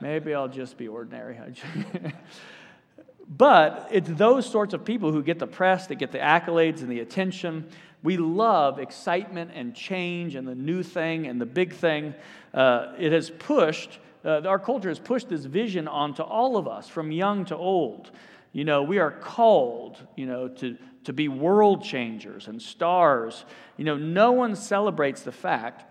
maybe 0.00 0.34
I'll 0.34 0.48
just 0.48 0.76
be 0.76 0.88
ordinary. 0.88 1.38
but 3.28 3.88
it's 3.92 4.08
those 4.10 4.50
sorts 4.50 4.74
of 4.74 4.84
people 4.84 5.12
who 5.12 5.22
get 5.22 5.38
the 5.38 5.46
press, 5.46 5.86
that 5.86 5.96
get 5.96 6.10
the 6.10 6.18
accolades 6.18 6.80
and 6.80 6.90
the 6.90 7.00
attention. 7.00 7.68
We 8.02 8.16
love 8.16 8.80
excitement 8.80 9.52
and 9.54 9.74
change 9.74 10.34
and 10.34 10.46
the 10.46 10.54
new 10.56 10.82
thing 10.82 11.26
and 11.26 11.40
the 11.40 11.46
big 11.46 11.72
thing. 11.72 12.14
Uh, 12.52 12.92
it 12.98 13.12
has 13.12 13.30
pushed. 13.30 14.00
Uh, 14.24 14.40
our 14.42 14.58
culture 14.58 14.88
has 14.88 14.98
pushed 14.98 15.28
this 15.28 15.44
vision 15.44 15.86
onto 15.86 16.22
all 16.22 16.56
of 16.56 16.66
us, 16.66 16.88
from 16.88 17.12
young 17.12 17.44
to 17.44 17.56
old. 17.56 18.10
You 18.54 18.64
know, 18.64 18.84
we 18.84 19.00
are 19.00 19.10
called, 19.10 19.98
you 20.14 20.26
know, 20.26 20.46
to, 20.46 20.78
to 21.04 21.12
be 21.12 21.26
world 21.26 21.82
changers 21.82 22.46
and 22.46 22.62
stars. 22.62 23.44
You 23.76 23.84
know, 23.84 23.96
no 23.96 24.30
one 24.30 24.54
celebrates 24.54 25.22
the 25.22 25.32
fact 25.32 25.84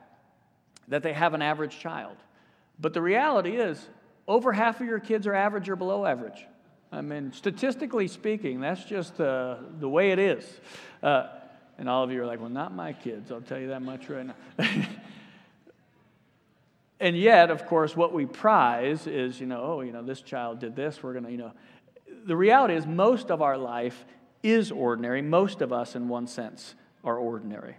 that 0.88 1.04
they 1.04 1.12
have 1.12 1.34
an 1.34 1.42
average 1.42 1.78
child. 1.78 2.16
But 2.80 2.94
the 2.94 3.02
reality 3.02 3.58
is, 3.58 3.86
over 4.30 4.54
half 4.54 4.80
of 4.80 4.88
your 4.88 5.02
kids 5.02 5.28
are 5.28 5.34
average 5.34 5.68
or 5.68 5.76
below 5.76 6.06
average. 6.06 6.48
I 6.90 7.02
mean, 7.02 7.34
statistically 7.34 8.08
speaking, 8.08 8.62
that's 8.62 8.86
just 8.86 9.20
uh, 9.20 9.58
the 9.80 9.90
way 9.90 10.12
it 10.12 10.20
is. 10.20 10.46
Uh, 11.02 11.28
and 11.78 11.90
all 11.90 12.06
of 12.06 12.12
you 12.12 12.22
are 12.22 12.26
like, 12.26 12.40
well, 12.40 12.50
not 12.50 12.74
my 12.74 12.94
kids, 12.94 13.30
I'll 13.30 13.42
tell 13.42 13.60
you 13.60 13.68
that 13.70 13.82
much 13.82 14.08
right 14.08 14.26
now. 14.26 14.36
and 17.02 17.18
yet, 17.18 17.52
of 17.52 17.66
course, 17.66 17.98
what 17.98 18.14
we 18.14 18.26
prize 18.26 19.06
is, 19.06 19.42
you 19.42 19.48
know, 19.48 19.62
oh, 19.62 19.82
you 19.82 19.92
know, 19.92 20.02
this 20.02 20.22
child 20.22 20.60
did 20.60 20.78
this, 20.78 21.04
we're 21.04 21.12
going 21.12 21.26
to, 21.26 21.32
you 21.32 21.38
know, 21.38 21.52
the 22.26 22.36
reality 22.36 22.76
is, 22.76 22.86
most 22.86 23.32
of 23.32 23.42
our 23.42 23.58
life 23.58 24.06
is 24.42 24.72
ordinary. 24.72 25.22
Most 25.22 25.62
of 25.62 25.72
us, 25.72 25.96
in 25.96 26.08
one 26.08 26.28
sense, 26.28 26.76
are 27.04 27.18
ordinary. 27.18 27.76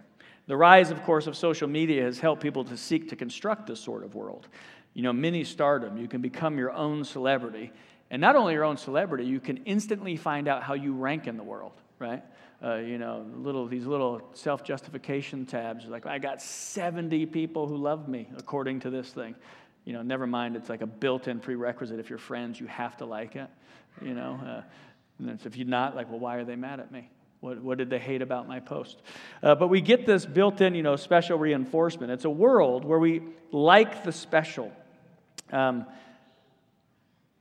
The 0.47 0.57
rise, 0.57 0.91
of 0.91 1.03
course, 1.03 1.27
of 1.27 1.35
social 1.35 1.67
media 1.67 2.03
has 2.03 2.19
helped 2.19 2.41
people 2.41 2.63
to 2.65 2.77
seek 2.77 3.09
to 3.09 3.15
construct 3.15 3.67
this 3.67 3.79
sort 3.79 4.03
of 4.03 4.13
world. 4.15 4.47
You 4.93 5.03
know, 5.03 5.13
mini 5.13 5.43
stardom, 5.43 5.97
you 5.97 6.07
can 6.07 6.21
become 6.21 6.57
your 6.57 6.71
own 6.71 7.03
celebrity. 7.03 7.71
And 8.11 8.21
not 8.21 8.35
only 8.35 8.53
your 8.53 8.63
own 8.63 8.77
celebrity, 8.77 9.25
you 9.25 9.39
can 9.39 9.57
instantly 9.65 10.15
find 10.15 10.47
out 10.47 10.63
how 10.63 10.75
you 10.75 10.93
rank 10.93 11.27
in 11.27 11.37
the 11.37 11.43
world, 11.43 11.73
right? 11.99 12.23
Uh, 12.63 12.75
you 12.75 12.97
know, 12.97 13.25
little 13.35 13.67
these 13.67 13.85
little 13.85 14.21
self-justification 14.33 15.45
tabs, 15.45 15.85
like 15.85 16.05
I 16.05 16.19
got 16.19 16.41
70 16.41 17.25
people 17.25 17.67
who 17.67 17.75
love 17.75 18.07
me 18.07 18.29
according 18.37 18.79
to 18.81 18.89
this 18.89 19.09
thing. 19.09 19.35
You 19.83 19.93
know, 19.93 20.01
never 20.01 20.25
mind, 20.25 20.55
it's 20.55 20.69
like 20.69 20.81
a 20.81 20.87
built-in 20.87 21.39
prerequisite. 21.39 21.99
If 21.99 22.09
you're 22.09 22.17
friends, 22.17 22.59
you 22.59 22.67
have 22.67 22.97
to 22.97 23.05
like 23.05 23.35
it 23.35 23.49
you 24.01 24.13
know. 24.13 24.39
Uh, 24.45 24.61
and 25.19 25.39
if 25.45 25.55
you're 25.57 25.67
not, 25.67 25.95
like, 25.95 26.09
well, 26.09 26.19
why 26.19 26.35
are 26.35 26.43
they 26.43 26.55
mad 26.55 26.79
at 26.79 26.91
me? 26.91 27.09
What, 27.39 27.61
what 27.61 27.77
did 27.77 27.89
they 27.89 27.99
hate 27.99 28.21
about 28.21 28.47
my 28.47 28.59
post? 28.59 29.01
Uh, 29.43 29.55
but 29.55 29.67
we 29.67 29.81
get 29.81 30.05
this 30.05 30.25
built 30.25 30.61
in, 30.61 30.75
you 30.75 30.83
know, 30.83 30.95
special 30.95 31.37
reinforcement. 31.37 32.11
It's 32.11 32.25
a 32.25 32.29
world 32.29 32.85
where 32.85 32.99
we 32.99 33.21
like 33.51 34.03
the 34.03 34.11
special. 34.11 34.71
Um, 35.51 35.85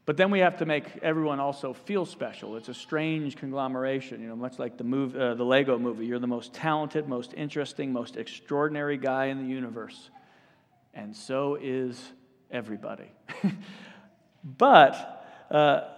But 0.07 0.19
then 0.19 0.31
we 0.31 0.41
have 0.41 0.59
to 0.59 0.67
make 0.67 0.85
everyone 1.03 1.41
also 1.41 1.73
feel 1.73 2.05
special. 2.05 2.57
It's 2.59 2.69
a 2.69 2.75
strange 2.75 3.37
conglomeration, 3.37 4.21
you 4.21 4.29
know, 4.29 4.37
much 4.37 4.59
like 4.59 4.77
the, 4.77 4.85
move, 4.85 5.17
uh, 5.17 5.35
the 5.35 5.45
Lego 5.45 5.79
movie. 5.79 6.05
You're 6.05 6.19
the 6.19 6.27
most 6.27 6.53
talented, 6.53 7.09
most 7.09 7.33
interesting, 7.35 7.91
most 7.91 8.17
extraordinary 8.17 8.99
guy 8.99 9.27
in 9.27 9.39
the 9.39 9.49
universe. 9.49 10.11
And 10.93 11.17
so 11.17 11.57
is 11.59 12.13
everybody. 12.51 13.11
but, 14.45 15.27
uh, 15.51 15.89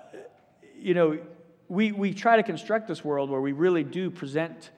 you 0.86 0.94
know, 0.94 1.18
we, 1.66 1.90
we 1.90 2.14
try 2.14 2.36
to 2.36 2.44
construct 2.44 2.86
this 2.86 3.04
world 3.04 3.28
where 3.28 3.40
we 3.40 3.50
really 3.50 3.82
do 3.82 4.08
present 4.08 4.70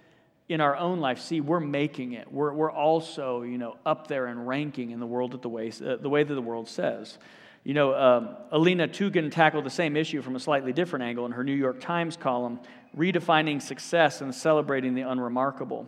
in 0.48 0.62
our 0.62 0.74
own 0.74 1.00
life, 1.00 1.20
see, 1.20 1.42
we're 1.42 1.60
making 1.60 2.14
it. 2.14 2.32
We're, 2.32 2.54
we're 2.54 2.72
also, 2.72 3.42
you 3.42 3.58
know, 3.58 3.76
up 3.84 4.06
there 4.06 4.24
and 4.24 4.48
ranking 4.48 4.92
in 4.92 5.00
the 5.00 5.06
world 5.06 5.34
at 5.34 5.42
the 5.42 5.50
way, 5.50 5.70
uh, 5.84 5.96
the 5.96 6.08
way 6.08 6.24
that 6.24 6.32
the 6.32 6.40
world 6.40 6.66
says. 6.66 7.18
You 7.62 7.74
know, 7.74 7.94
um, 7.94 8.36
Alina 8.50 8.88
Tugend 8.88 9.32
tackled 9.32 9.66
the 9.66 9.70
same 9.70 9.98
issue 9.98 10.22
from 10.22 10.34
a 10.34 10.40
slightly 10.40 10.72
different 10.72 11.04
angle 11.04 11.26
in 11.26 11.32
her 11.32 11.44
New 11.44 11.52
York 11.52 11.78
Times 11.78 12.16
column, 12.16 12.58
Redefining 12.96 13.60
Success 13.60 14.22
and 14.22 14.34
Celebrating 14.34 14.94
the 14.94 15.02
Unremarkable, 15.02 15.86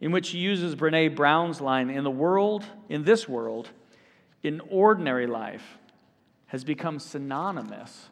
in 0.00 0.12
which 0.12 0.26
she 0.26 0.38
uses 0.38 0.76
Brene 0.76 1.16
Brown's 1.16 1.60
line 1.60 1.90
In 1.90 2.04
the 2.04 2.10
world, 2.12 2.64
in 2.88 3.02
this 3.02 3.28
world, 3.28 3.70
in 4.44 4.60
ordinary 4.70 5.26
life, 5.26 5.78
has 6.46 6.62
become 6.62 7.00
synonymous 7.00 8.10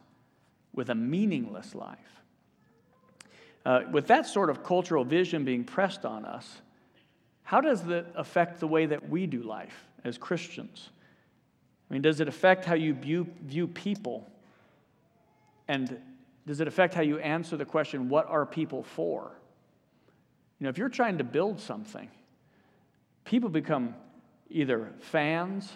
with 0.75 0.89
a 0.89 0.95
meaningless 0.95 1.73
life. 1.73 1.97
Uh, 3.65 3.81
with 3.91 4.07
that 4.07 4.27
sort 4.27 4.49
of 4.49 4.63
cultural 4.63 5.03
vision 5.03 5.43
being 5.43 5.63
pressed 5.63 6.05
on 6.05 6.25
us, 6.25 6.61
how 7.43 7.61
does 7.61 7.83
that 7.83 8.05
affect 8.15 8.59
the 8.59 8.67
way 8.67 8.85
that 8.85 9.09
we 9.09 9.25
do 9.25 9.41
life 9.41 9.85
as 10.03 10.17
Christians? 10.17 10.89
I 11.89 11.93
mean, 11.93 12.01
does 12.01 12.19
it 12.19 12.27
affect 12.27 12.65
how 12.65 12.75
you 12.75 12.93
view, 12.93 13.27
view 13.43 13.67
people? 13.67 14.29
And 15.67 15.99
does 16.45 16.59
it 16.59 16.67
affect 16.67 16.93
how 16.93 17.01
you 17.01 17.17
answer 17.19 17.57
the 17.57 17.65
question, 17.65 18.09
what 18.09 18.27
are 18.27 18.45
people 18.45 18.83
for? 18.83 19.31
You 20.59 20.65
know, 20.65 20.69
if 20.69 20.77
you're 20.77 20.89
trying 20.89 21.17
to 21.17 21.23
build 21.23 21.59
something, 21.59 22.09
people 23.23 23.49
become 23.49 23.95
either 24.49 24.93
fans 24.99 25.71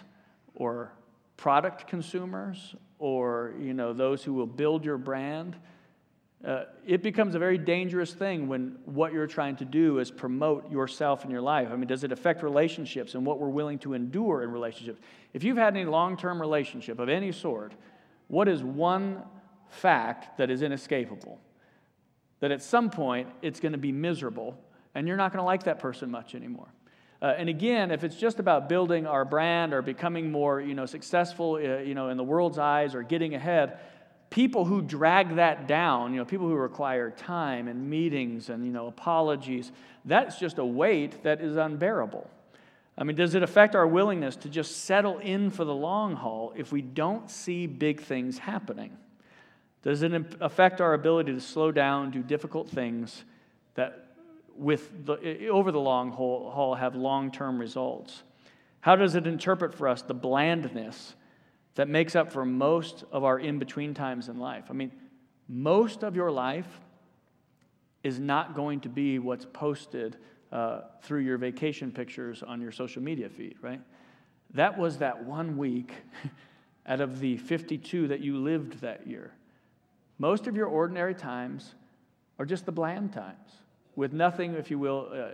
or 0.53 0.91
product 1.37 1.87
consumers 1.87 2.75
or, 2.99 3.53
you 3.59 3.73
know, 3.73 3.93
those 3.93 4.23
who 4.23 4.33
will 4.33 4.45
build 4.45 4.85
your 4.85 4.97
brand. 4.97 5.55
Uh, 6.45 6.63
it 6.85 7.01
becomes 7.01 7.35
a 7.35 7.39
very 7.39 7.57
dangerous 7.57 8.13
thing 8.13 8.47
when 8.47 8.77
what 8.85 9.11
you're 9.11 9.27
trying 9.27 9.55
to 9.57 9.65
do 9.65 9.99
is 9.99 10.09
promote 10.11 10.71
yourself 10.71 11.25
in 11.25 11.31
your 11.31 11.41
life. 11.41 11.69
I 11.71 11.75
mean, 11.75 11.87
does 11.87 12.03
it 12.03 12.11
affect 12.11 12.43
relationships 12.43 13.15
and 13.15 13.25
what 13.25 13.39
we're 13.39 13.49
willing 13.49 13.79
to 13.79 13.93
endure 13.93 14.43
in 14.43 14.51
relationships? 14.51 15.01
If 15.33 15.43
you've 15.43 15.57
had 15.57 15.75
any 15.75 15.85
long 15.85 16.15
term 16.15 16.39
relationship 16.39 16.99
of 16.99 17.09
any 17.09 17.31
sort, 17.31 17.73
what 18.27 18.47
is 18.47 18.63
one 18.63 19.23
fact 19.69 20.37
that 20.37 20.49
is 20.49 20.61
inescapable? 20.61 21.39
That 22.39 22.51
at 22.51 22.61
some 22.61 22.89
point 22.89 23.27
it's 23.41 23.59
going 23.59 23.73
to 23.73 23.77
be 23.77 23.91
miserable 23.91 24.57
and 24.95 25.07
you're 25.07 25.17
not 25.17 25.33
going 25.33 25.41
to 25.41 25.45
like 25.45 25.63
that 25.63 25.79
person 25.79 26.09
much 26.09 26.35
anymore. 26.35 26.67
Uh, 27.21 27.33
and 27.37 27.49
again, 27.49 27.91
if 27.91 28.03
it's 28.03 28.15
just 28.15 28.39
about 28.39 28.69
building 28.69 29.05
our 29.05 29.25
brand 29.25 29.73
or 29.73 29.81
becoming 29.81 30.31
more 30.31 30.61
you 30.61 30.73
know, 30.73 30.85
successful 30.85 31.55
uh, 31.55 31.79
you 31.79 31.93
know, 31.93 32.09
in 32.09 32.17
the 32.17 32.23
world's 32.23 32.57
eyes 32.57 32.95
or 32.95 33.03
getting 33.03 33.35
ahead, 33.35 33.79
people 34.29 34.63
who 34.63 34.81
drag 34.81 35.35
that 35.35 35.67
down, 35.67 36.13
you 36.13 36.19
know, 36.19 36.25
people 36.25 36.47
who 36.47 36.55
require 36.55 37.09
time 37.11 37.67
and 37.67 37.89
meetings 37.89 38.49
and, 38.49 38.65
you 38.65 38.71
know, 38.71 38.87
apologies, 38.87 39.71
that's 40.05 40.39
just 40.39 40.59
a 40.59 40.65
weight 40.65 41.23
that 41.23 41.41
is 41.41 41.57
unbearable. 41.57 42.29
I 42.97 43.03
mean, 43.03 43.15
does 43.15 43.35
it 43.35 43.43
affect 43.43 43.75
our 43.75 43.87
willingness 43.87 44.35
to 44.37 44.49
just 44.49 44.83
settle 44.83 45.19
in 45.19 45.51
for 45.51 45.65
the 45.65 45.73
long 45.73 46.15
haul 46.15 46.53
if 46.55 46.71
we 46.71 46.81
don't 46.81 47.29
see 47.29 47.65
big 47.65 48.01
things 48.01 48.37
happening? 48.37 48.97
Does 49.83 50.03
it 50.03 50.11
affect 50.41 50.81
our 50.81 50.93
ability 50.93 51.33
to 51.33 51.39
slow 51.39 51.71
down, 51.71 52.11
do 52.11 52.21
difficult 52.21 52.69
things 52.69 53.23
that 53.75 54.08
with 54.59 55.05
the, 55.05 55.47
over 55.47 55.71
the 55.71 55.79
long 55.79 56.11
haul 56.11 56.75
have 56.75 56.95
long 56.95 57.31
term 57.31 57.57
results? 57.59 58.23
How 58.81 58.95
does 58.95 59.15
it 59.15 59.25
interpret 59.27 59.73
for 59.73 59.87
us 59.87 60.01
the 60.01 60.13
blandness 60.13 61.15
that 61.79 61.87
makes 61.87 62.13
up 62.13 62.29
for 62.29 62.43
most 62.43 63.05
of 63.09 63.23
our 63.23 63.39
in 63.39 63.57
between 63.57 63.93
times 63.93 64.27
in 64.27 64.37
life. 64.37 64.65
I 64.69 64.73
mean, 64.73 64.91
most 65.47 66.03
of 66.03 66.13
your 66.13 66.29
life 66.29 66.81
is 68.03 68.19
not 68.19 68.53
going 68.53 68.81
to 68.81 68.89
be 68.89 69.17
what's 69.17 69.45
posted 69.45 70.17
uh, 70.51 70.81
through 71.03 71.21
your 71.21 71.37
vacation 71.37 71.89
pictures 71.93 72.43
on 72.43 72.59
your 72.59 72.73
social 72.73 73.01
media 73.01 73.29
feed, 73.29 73.55
right? 73.61 73.79
That 74.55 74.77
was 74.77 74.97
that 74.97 75.23
one 75.23 75.57
week 75.57 75.93
out 76.85 76.99
of 76.99 77.21
the 77.21 77.37
52 77.37 78.09
that 78.09 78.19
you 78.19 78.37
lived 78.37 78.81
that 78.81 79.07
year. 79.07 79.31
Most 80.17 80.47
of 80.47 80.57
your 80.57 80.67
ordinary 80.67 81.15
times 81.15 81.75
are 82.39 82.45
just 82.45 82.65
the 82.65 82.73
bland 82.73 83.13
times 83.13 83.51
with 83.99 84.13
nothing, 84.13 84.55
if 84.55 84.71
you 84.71 84.79
will, 84.79 85.09
uh, 85.13 85.27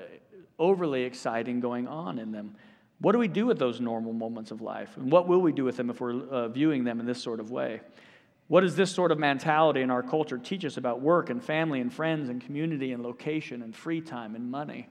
overly 0.57 1.03
exciting 1.03 1.59
going 1.59 1.87
on 1.87 2.17
in 2.17 2.31
them. 2.31 2.55
What 2.99 3.11
do 3.11 3.19
we 3.19 3.27
do 3.27 3.45
with 3.45 3.59
those 3.59 3.79
normal 3.79 4.11
moments 4.11 4.49
of 4.49 4.59
life? 4.59 4.97
And 4.97 5.11
what 5.11 5.27
will 5.27 5.39
we 5.39 5.51
do 5.51 5.63
with 5.63 5.77
them 5.77 5.91
if 5.91 6.01
we're 6.01 6.27
uh, 6.27 6.47
viewing 6.47 6.83
them 6.83 6.99
in 6.99 7.05
this 7.05 7.21
sort 7.21 7.39
of 7.39 7.51
way? 7.51 7.81
What 8.47 8.61
does 8.61 8.75
this 8.75 8.91
sort 8.91 9.11
of 9.11 9.19
mentality 9.19 9.81
in 9.81 9.91
our 9.91 10.01
culture 10.01 10.39
teach 10.39 10.65
us 10.65 10.77
about 10.77 10.99
work 10.99 11.29
and 11.29 11.43
family 11.43 11.79
and 11.79 11.93
friends 11.93 12.29
and 12.29 12.41
community 12.41 12.91
and 12.91 13.03
location 13.03 13.61
and 13.61 13.75
free 13.75 14.01
time 14.01 14.35
and 14.35 14.49
money? 14.49 14.87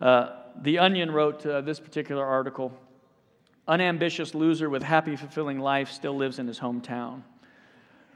Uh, 0.00 0.36
the 0.62 0.78
Onion 0.78 1.10
wrote 1.10 1.44
uh, 1.44 1.60
this 1.60 1.80
particular 1.80 2.24
article 2.24 2.72
Unambitious 3.66 4.34
loser 4.34 4.70
with 4.70 4.82
happy, 4.82 5.14
fulfilling 5.16 5.58
life 5.58 5.90
still 5.90 6.16
lives 6.16 6.38
in 6.38 6.46
his 6.46 6.60
hometown. 6.60 7.22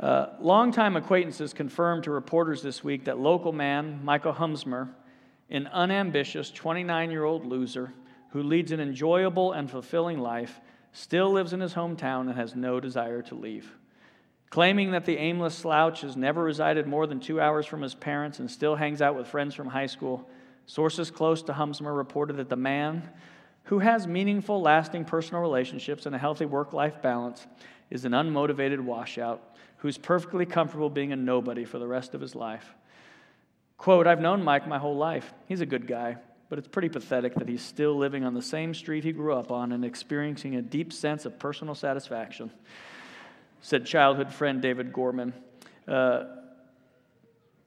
Uh, 0.00 0.26
longtime 0.40 0.96
acquaintances 0.96 1.52
confirmed 1.52 2.04
to 2.04 2.10
reporters 2.10 2.62
this 2.62 2.82
week 2.82 3.04
that 3.04 3.18
local 3.18 3.52
man 3.52 4.00
Michael 4.04 4.32
Humsmer, 4.32 4.88
an 5.50 5.66
unambitious 5.68 6.50
29 6.50 7.10
year 7.10 7.24
old 7.24 7.44
loser, 7.44 7.92
who 8.30 8.42
leads 8.42 8.72
an 8.72 8.80
enjoyable 8.80 9.52
and 9.52 9.70
fulfilling 9.70 10.18
life, 10.18 10.60
still 10.92 11.30
lives 11.30 11.52
in 11.52 11.60
his 11.60 11.74
hometown 11.74 12.22
and 12.22 12.34
has 12.34 12.56
no 12.56 12.80
desire 12.80 13.22
to 13.22 13.34
leave. 13.34 13.76
Claiming 14.50 14.90
that 14.90 15.06
the 15.06 15.16
aimless 15.16 15.54
slouch 15.54 16.02
has 16.02 16.16
never 16.16 16.42
resided 16.42 16.86
more 16.86 17.06
than 17.06 17.20
two 17.20 17.40
hours 17.40 17.64
from 17.64 17.80
his 17.80 17.94
parents 17.94 18.38
and 18.38 18.50
still 18.50 18.76
hangs 18.76 19.00
out 19.00 19.16
with 19.16 19.26
friends 19.26 19.54
from 19.54 19.68
high 19.68 19.86
school, 19.86 20.28
sources 20.66 21.10
close 21.10 21.42
to 21.42 21.52
Humsmer 21.52 21.96
reported 21.96 22.36
that 22.36 22.50
the 22.50 22.56
man, 22.56 23.08
who 23.64 23.78
has 23.78 24.06
meaningful, 24.06 24.60
lasting 24.60 25.04
personal 25.04 25.40
relationships 25.40 26.04
and 26.06 26.14
a 26.14 26.18
healthy 26.18 26.44
work 26.44 26.72
life 26.72 27.00
balance, 27.00 27.46
is 27.88 28.04
an 28.04 28.12
unmotivated 28.12 28.80
washout 28.80 29.51
who's 29.82 29.98
perfectly 29.98 30.46
comfortable 30.46 30.90
being 30.90 31.12
a 31.12 31.16
nobody 31.16 31.64
for 31.64 31.78
the 31.78 31.86
rest 31.86 32.14
of 32.14 32.20
his 32.20 32.34
life. 32.34 32.74
Quote, 33.76 34.06
I've 34.06 34.20
known 34.20 34.42
Mike 34.42 34.66
my 34.66 34.78
whole 34.78 34.96
life. 34.96 35.32
He's 35.46 35.60
a 35.60 35.66
good 35.66 35.86
guy 35.86 36.16
but 36.52 36.58
it's 36.58 36.68
pretty 36.68 36.90
pathetic 36.90 37.34
that 37.36 37.48
he's 37.48 37.62
still 37.62 37.96
living 37.96 38.24
on 38.24 38.34
the 38.34 38.42
same 38.42 38.74
street 38.74 39.04
he 39.04 39.10
grew 39.10 39.32
up 39.32 39.50
on 39.50 39.72
and 39.72 39.86
experiencing 39.86 40.54
a 40.56 40.60
deep 40.60 40.92
sense 40.92 41.24
of 41.24 41.38
personal 41.38 41.74
satisfaction, 41.74 42.50
said 43.62 43.86
childhood 43.86 44.30
friend 44.30 44.60
David 44.60 44.92
Gorman. 44.92 45.32
Uh, 45.88 46.24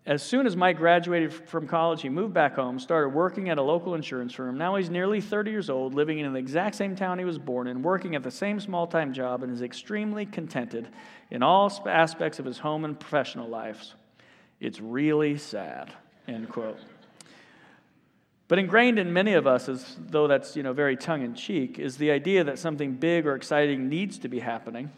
as 0.05 0.21
soon 0.21 0.45
as 0.45 0.55
Mike 0.55 0.77
graduated 0.77 1.33
from 1.33 1.67
college, 1.67 2.03
he 2.03 2.09
moved 2.09 2.33
back 2.33 2.55
home, 2.55 2.77
started 2.77 3.09
working 3.09 3.49
at 3.49 3.57
a 3.57 3.61
local 3.61 3.95
insurance 3.95 4.33
firm. 4.33 4.55
Now 4.55 4.75
he's 4.75 4.89
nearly 4.89 5.19
30 5.19 5.49
years 5.49 5.67
old, 5.67 5.95
living 5.95 6.19
in 6.19 6.31
the 6.31 6.37
exact 6.37 6.75
same 6.75 6.95
town 6.95 7.17
he 7.17 7.25
was 7.25 7.39
born 7.39 7.65
in, 7.65 7.81
working 7.81 8.13
at 8.13 8.21
the 8.21 8.29
same 8.29 8.59
small 8.59 8.85
time 8.85 9.13
job, 9.13 9.41
and 9.41 9.51
is 9.51 9.63
extremely 9.63 10.27
contented 10.27 10.89
in 11.31 11.41
all 11.41 11.71
aspects 11.87 12.37
of 12.37 12.45
his 12.45 12.59
home 12.59 12.85
and 12.85 12.99
professional 12.99 13.47
lives. 13.49 13.95
It's 14.59 14.79
really 14.79 15.37
sad, 15.37 15.91
end 16.27 16.49
quote. 16.49 16.79
But 18.47 18.59
ingrained 18.59 18.99
in 18.99 19.11
many 19.11 19.33
of 19.33 19.47
us, 19.47 19.67
as 19.67 19.97
though 19.99 20.27
that's 20.27 20.55
you 20.55 20.61
know, 20.61 20.71
very 20.71 20.95
tongue 20.95 21.23
in 21.23 21.33
cheek, 21.33 21.79
is 21.79 21.97
the 21.97 22.11
idea 22.11 22.43
that 22.43 22.59
something 22.59 22.93
big 22.93 23.25
or 23.25 23.35
exciting 23.35 23.89
needs 23.89 24.19
to 24.19 24.27
be 24.27 24.37
happening, 24.37 24.91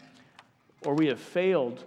or 0.84 0.94
we 0.94 1.06
have 1.06 1.18
failed, 1.18 1.86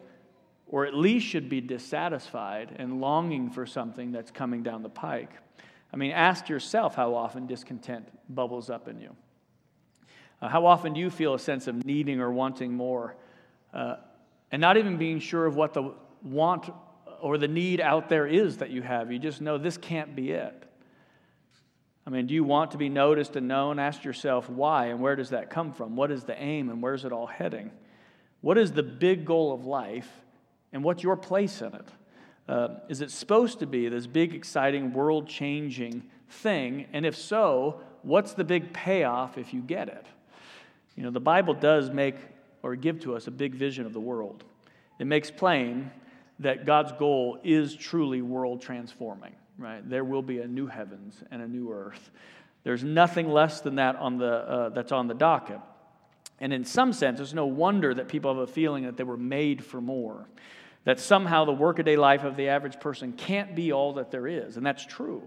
or 0.72 0.86
at 0.86 0.96
least 0.96 1.28
should 1.28 1.50
be 1.50 1.60
dissatisfied 1.60 2.74
and 2.80 3.02
longing 3.02 3.50
for 3.50 3.66
something 3.66 4.12
that's 4.12 4.32
coming 4.32 4.64
down 4.64 4.82
the 4.82 4.90
pike. 4.90 5.32
I 5.94 5.98
mean, 5.98 6.12
ask 6.12 6.48
yourself 6.48 6.96
how 6.96 7.14
often 7.14 7.46
discontent 7.46 8.08
bubbles 8.34 8.70
up 8.70 8.88
in 8.88 9.02
you. 9.02 9.14
Uh, 10.42 10.48
how 10.48 10.66
often 10.66 10.94
do 10.94 11.02
you 11.02 11.10
feel 11.10 11.34
a 11.34 11.40
sense 11.40 11.68
of 11.68 11.86
needing 11.86 12.22
or 12.22 12.32
wanting 12.32 12.74
more, 12.74 13.16
uh, 13.74 13.98
and 14.52 14.62
not 14.62 14.78
even 14.78 14.98
being 14.98 15.20
sure 15.20 15.46
of 15.46 15.58
what 15.58 15.74
the 15.74 15.94
want 16.24 16.70
or 17.22 17.38
the 17.38 17.50
need 17.50 17.82
out 17.82 18.08
there 18.08 18.26
is 18.26 18.58
that 18.58 18.70
you 18.70 18.82
have? 18.82 19.12
You 19.12 19.20
just 19.20 19.42
know 19.42 19.58
this 19.58 19.78
can't 19.78 20.16
be 20.16 20.32
it. 20.32 20.64
I 22.08 22.10
mean, 22.10 22.28
do 22.28 22.34
you 22.34 22.46
want 22.46 22.72
to 22.72 22.78
be 22.78 22.90
noticed 22.90 23.36
and 23.36 23.48
known? 23.48 23.78
Ask 23.78 24.06
yourself 24.06 24.50
why 24.50 24.88
and 24.88 25.02
where 25.02 25.18
does 25.18 25.32
that 25.32 25.50
come 25.50 25.74
from? 25.74 25.98
What 25.98 26.12
is 26.12 26.24
the 26.24 26.42
aim 26.42 26.70
and 26.70 26.82
where's 26.82 27.04
it 27.04 27.12
all 27.12 27.28
heading? 27.28 27.72
What 28.40 28.58
is 28.58 28.72
the 28.72 28.84
big 28.84 29.26
goal 29.26 29.54
of 29.54 29.66
life 29.66 30.10
and 30.74 30.84
what's 30.84 31.04
your 31.04 31.18
place 31.18 31.62
in 31.62 31.74
it? 31.74 31.88
Uh, 32.48 32.80
is 32.90 33.02
it 33.02 33.12
supposed 33.12 33.60
to 33.60 33.66
be 33.66 33.88
this 33.88 34.08
big, 34.08 34.34
exciting, 34.34 34.94
world 34.94 35.28
changing 35.28 36.04
thing? 36.30 36.88
And 36.94 37.06
if 37.06 37.16
so, 37.16 37.82
what's 38.02 38.34
the 38.34 38.44
big 38.44 38.74
payoff 38.74 39.38
if 39.38 39.54
you 39.54 39.62
get 39.62 39.88
it? 39.88 40.06
You 40.96 41.04
know, 41.04 41.12
the 41.12 41.20
Bible 41.20 41.54
does 41.54 41.90
make 41.90 42.16
or 42.64 42.76
give 42.76 43.00
to 43.02 43.16
us 43.16 43.28
a 43.28 43.32
big 43.32 43.56
vision 43.56 43.86
of 43.86 43.94
the 43.94 44.00
world. 44.00 44.44
it 45.00 45.06
makes 45.06 45.32
plain 45.32 45.90
that 46.40 46.66
God's 46.66 46.92
goal 46.92 47.40
is 47.44 47.76
truly 47.76 48.22
world 48.22 48.62
transforming, 48.62 49.34
right? 49.58 49.88
There 49.88 50.04
will 50.04 50.22
be 50.22 50.40
a 50.40 50.48
new 50.48 50.68
heavens 50.68 51.24
and 51.32 51.42
a 51.42 51.48
new 51.48 51.72
earth. 51.72 52.12
There's 52.64 52.84
nothing 52.84 53.30
less 53.30 53.62
than 53.62 53.76
that 53.76 53.96
on 53.96 54.18
the, 54.18 54.32
uh, 54.32 54.70
that's 54.70 54.92
on 54.92 55.08
the 55.08 55.14
docket. 55.14 55.60
And 56.40 56.52
in 56.52 56.66
some 56.66 56.94
sense, 56.94 57.20
it's 57.20 57.34
no 57.34 57.46
wonder 57.46 57.94
that 57.94 58.08
people 58.08 58.34
have 58.34 58.44
a 58.44 58.52
feeling 58.52 58.86
that 58.86 58.98
they 58.98 59.04
were 59.04 59.18
made 59.18 59.64
for 59.64 59.80
more, 59.80 60.28
that 60.84 61.00
somehow 61.00 61.46
the 61.46 61.52
workaday 61.52 61.96
life 61.96 62.24
of 62.24 62.36
the 62.36 62.50
average 62.50 62.80
person 62.80 63.14
can't 63.14 63.56
be 63.56 63.72
all 63.72 63.94
that 63.94 64.12
there 64.12 64.28
is. 64.28 64.58
And 64.58 64.66
that's 64.66 64.86
true. 64.86 65.24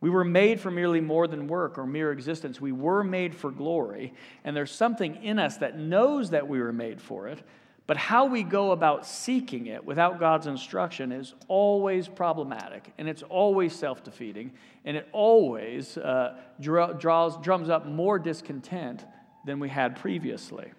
We 0.00 0.10
were 0.10 0.24
made 0.24 0.60
for 0.60 0.70
merely 0.70 1.00
more 1.00 1.26
than 1.26 1.48
work 1.48 1.78
or 1.78 1.86
mere 1.86 2.12
existence. 2.12 2.60
We 2.60 2.72
were 2.72 3.02
made 3.02 3.34
for 3.34 3.50
glory, 3.50 4.12
and 4.44 4.54
there's 4.54 4.70
something 4.70 5.22
in 5.24 5.38
us 5.38 5.56
that 5.58 5.78
knows 5.78 6.30
that 6.30 6.46
we 6.46 6.60
were 6.60 6.72
made 6.72 7.00
for 7.00 7.28
it, 7.28 7.42
but 7.86 7.96
how 7.96 8.26
we 8.26 8.42
go 8.42 8.72
about 8.72 9.06
seeking 9.06 9.66
it 9.66 9.84
without 9.84 10.20
God's 10.20 10.48
instruction 10.48 11.12
is 11.12 11.34
always 11.48 12.08
problematic, 12.08 12.92
and 12.98 13.08
it's 13.08 13.22
always 13.22 13.74
self 13.74 14.04
defeating, 14.04 14.52
and 14.84 14.96
it 14.96 15.08
always 15.12 15.96
uh, 15.96 16.36
draws, 16.60 17.36
drums 17.38 17.70
up 17.70 17.86
more 17.86 18.18
discontent 18.18 19.04
than 19.46 19.60
we 19.60 19.68
had 19.68 19.96
previously. 19.96 20.72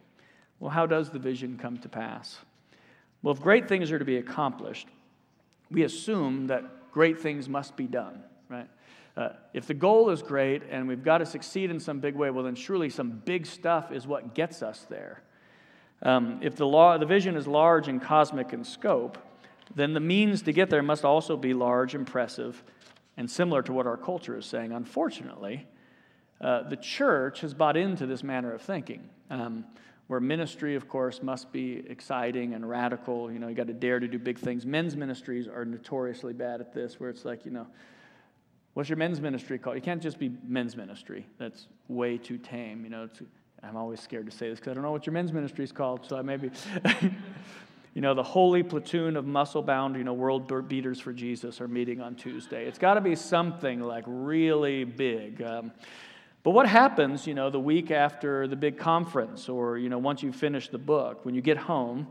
Well, 0.59 0.69
how 0.71 0.85
does 0.85 1.09
the 1.09 1.19
vision 1.19 1.57
come 1.57 1.77
to 1.77 1.89
pass? 1.89 2.37
Well, 3.27 3.35
if 3.35 3.41
great 3.41 3.67
things 3.67 3.91
are 3.91 3.99
to 3.99 4.05
be 4.05 4.15
accomplished, 4.15 4.87
we 5.69 5.83
assume 5.83 6.47
that 6.47 6.63
great 6.93 7.19
things 7.19 7.49
must 7.49 7.75
be 7.75 7.85
done, 7.85 8.23
right? 8.47 8.69
Uh, 9.17 9.31
if 9.53 9.67
the 9.67 9.73
goal 9.73 10.11
is 10.11 10.21
great 10.21 10.63
and 10.69 10.87
we've 10.87 11.03
got 11.03 11.17
to 11.17 11.25
succeed 11.25 11.69
in 11.69 11.77
some 11.77 11.99
big 11.99 12.15
way, 12.15 12.29
well, 12.29 12.45
then 12.45 12.55
surely 12.55 12.89
some 12.89 13.21
big 13.25 13.45
stuff 13.45 13.91
is 13.91 14.07
what 14.07 14.33
gets 14.33 14.63
us 14.63 14.87
there. 14.89 15.23
Um, 16.03 16.39
if 16.41 16.55
the, 16.55 16.65
law, 16.65 16.97
the 16.97 17.05
vision 17.05 17.35
is 17.35 17.47
large 17.47 17.89
and 17.89 18.01
cosmic 18.01 18.53
in 18.53 18.63
scope, 18.63 19.17
then 19.75 19.93
the 19.93 19.99
means 19.99 20.41
to 20.43 20.53
get 20.53 20.69
there 20.69 20.81
must 20.81 21.03
also 21.03 21.35
be 21.35 21.53
large, 21.53 21.95
impressive, 21.95 22.63
and 23.17 23.29
similar 23.29 23.61
to 23.63 23.73
what 23.73 23.85
our 23.85 23.97
culture 23.97 24.37
is 24.37 24.45
saying. 24.45 24.71
Unfortunately, 24.71 25.67
uh, 26.39 26.63
the 26.63 26.77
church 26.77 27.41
has 27.41 27.53
bought 27.53 27.75
into 27.75 28.05
this 28.05 28.23
manner 28.23 28.53
of 28.53 28.61
thinking, 28.61 29.09
um, 29.29 29.65
where 30.07 30.19
ministry, 30.19 30.75
of 30.75 30.87
course, 30.87 31.21
must 31.21 31.51
be 31.51 31.83
exciting 31.89 32.53
and 32.53 32.67
radical. 32.67 33.31
You 33.31 33.39
know, 33.39 33.47
you 33.47 33.55
got 33.55 33.67
to 33.67 33.73
dare 33.73 33.99
to 33.99 34.07
do 34.07 34.17
big 34.17 34.39
things. 34.39 34.65
Men's 34.65 34.95
ministries 34.95 35.47
are 35.47 35.65
notoriously 35.65 36.33
bad 36.33 36.61
at 36.61 36.73
this, 36.73 36.99
where 36.99 37.09
it's 37.09 37.25
like, 37.25 37.45
you 37.45 37.51
know, 37.51 37.67
what's 38.73 38.89
your 38.89 38.97
men's 38.97 39.19
ministry 39.19 39.57
called? 39.57 39.75
You 39.75 39.81
can't 39.81 40.01
just 40.01 40.17
be 40.17 40.31
men's 40.47 40.77
ministry. 40.77 41.25
That's 41.37 41.67
way 41.89 42.17
too 42.17 42.37
tame. 42.37 42.83
You 42.83 42.89
know, 42.89 43.09
I'm 43.63 43.75
always 43.75 43.99
scared 43.99 44.29
to 44.29 44.35
say 44.35 44.49
this 44.49 44.59
because 44.59 44.71
I 44.71 44.73
don't 44.75 44.83
know 44.83 44.91
what 44.91 45.05
your 45.05 45.13
men's 45.13 45.33
ministry 45.33 45.65
is 45.65 45.71
called, 45.71 46.05
so 46.05 46.17
I 46.17 46.21
maybe. 46.21 46.51
you 47.93 48.01
know, 48.01 48.13
the 48.13 48.21
holy 48.21 48.61
platoon 48.61 49.17
of 49.17 49.25
muscle 49.25 49.63
bound, 49.63 49.95
you 49.95 50.03
know, 50.03 50.13
world 50.13 50.69
beaters 50.69 50.99
for 50.99 51.11
Jesus 51.11 51.59
are 51.59 51.67
meeting 51.67 51.99
on 51.99 52.13
Tuesday. 52.13 52.67
It's 52.67 52.77
got 52.77 52.93
to 52.93 53.01
be 53.01 53.15
something 53.15 53.81
like 53.81 54.03
really 54.05 54.83
big. 54.83 55.41
Um, 55.41 55.71
but 56.47 56.53
what 56.53 56.65
happens, 56.65 57.27
you 57.27 57.33
know, 57.33 57.49
the 57.49 57.59
week 57.59 57.91
after 57.91 58.47
the 58.47 58.55
big 58.55 58.77
conference 58.77 59.49
or, 59.49 59.77
you 59.77 59.89
know, 59.89 59.97
once 59.97 60.23
you 60.23 60.31
finish 60.31 60.69
the 60.69 60.77
book, 60.77 61.25
when 61.25 61.35
you 61.35 61.41
get 61.41 61.57
home 61.57 62.07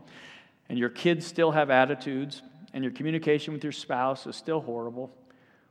and 0.69 0.77
your 0.77 0.89
kids 0.89 1.25
still 1.25 1.49
have 1.49 1.71
attitudes 1.71 2.43
and 2.71 2.83
your 2.83 2.93
communication 2.93 3.51
with 3.51 3.63
your 3.63 3.71
spouse 3.71 4.27
is 4.27 4.35
still 4.35 4.61
horrible 4.61 5.11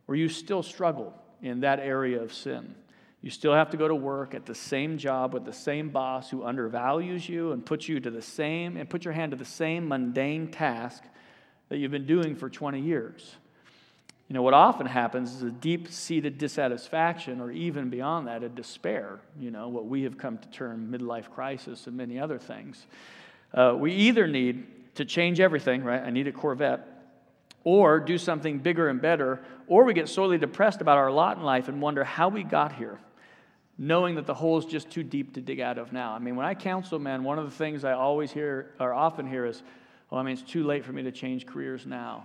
or 0.08 0.16
you 0.16 0.28
still 0.28 0.64
struggle 0.64 1.14
in 1.42 1.60
that 1.60 1.78
area 1.78 2.20
of 2.20 2.34
sin? 2.34 2.74
You 3.20 3.30
still 3.30 3.54
have 3.54 3.70
to 3.70 3.76
go 3.76 3.86
to 3.86 3.94
work 3.94 4.34
at 4.34 4.46
the 4.46 4.54
same 4.56 4.98
job 4.98 5.32
with 5.32 5.44
the 5.44 5.52
same 5.52 5.90
boss 5.90 6.28
who 6.28 6.42
undervalues 6.42 7.28
you 7.28 7.52
and 7.52 7.64
puts 7.64 7.88
you 7.88 8.00
to 8.00 8.10
the 8.10 8.20
same 8.20 8.76
and 8.76 8.90
put 8.90 9.04
your 9.04 9.14
hand 9.14 9.30
to 9.30 9.36
the 9.36 9.44
same 9.44 9.86
mundane 9.86 10.50
task 10.50 11.04
that 11.68 11.78
you've 11.78 11.92
been 11.92 12.04
doing 12.04 12.34
for 12.34 12.50
20 12.50 12.80
years. 12.80 13.36
You 14.28 14.34
know, 14.34 14.42
what 14.42 14.54
often 14.54 14.86
happens 14.86 15.34
is 15.34 15.42
a 15.42 15.50
deep 15.50 15.88
seated 15.88 16.36
dissatisfaction, 16.38 17.40
or 17.40 17.52
even 17.52 17.90
beyond 17.90 18.26
that, 18.26 18.42
a 18.42 18.48
despair, 18.48 19.20
you 19.38 19.50
know, 19.50 19.68
what 19.68 19.86
we 19.86 20.02
have 20.02 20.18
come 20.18 20.38
to 20.38 20.48
term 20.48 20.90
midlife 20.90 21.30
crisis 21.30 21.86
and 21.86 21.96
many 21.96 22.18
other 22.18 22.38
things. 22.38 22.86
Uh, 23.54 23.74
we 23.78 23.92
either 23.92 24.26
need 24.26 24.66
to 24.96 25.04
change 25.04 25.38
everything, 25.38 25.84
right? 25.84 26.02
I 26.02 26.10
need 26.10 26.26
a 26.26 26.32
Corvette, 26.32 26.86
or 27.62 28.00
do 28.00 28.18
something 28.18 28.58
bigger 28.58 28.88
and 28.88 29.00
better, 29.00 29.44
or 29.68 29.84
we 29.84 29.94
get 29.94 30.08
sorely 30.08 30.38
depressed 30.38 30.80
about 30.80 30.98
our 30.98 31.10
lot 31.10 31.36
in 31.36 31.44
life 31.44 31.68
and 31.68 31.80
wonder 31.80 32.02
how 32.02 32.28
we 32.28 32.42
got 32.42 32.72
here 32.72 32.98
knowing 33.78 34.14
that 34.14 34.26
the 34.26 34.34
hole 34.34 34.58
is 34.58 34.64
just 34.64 34.90
too 34.90 35.02
deep 35.02 35.34
to 35.34 35.40
dig 35.40 35.60
out 35.60 35.78
of 35.78 35.92
now. 35.92 36.12
I 36.12 36.18
mean, 36.18 36.36
when 36.36 36.46
I 36.46 36.54
counsel 36.54 36.98
men, 36.98 37.24
one 37.24 37.38
of 37.38 37.44
the 37.44 37.50
things 37.50 37.84
I 37.84 37.92
always 37.92 38.32
hear 38.32 38.74
or 38.80 38.94
often 38.94 39.26
hear 39.26 39.44
is, 39.44 39.62
"Oh, 40.10 40.16
I 40.16 40.22
mean, 40.22 40.32
it's 40.32 40.42
too 40.42 40.64
late 40.64 40.84
for 40.84 40.92
me 40.92 41.02
to 41.02 41.12
change 41.12 41.46
careers 41.46 41.86
now." 41.86 42.24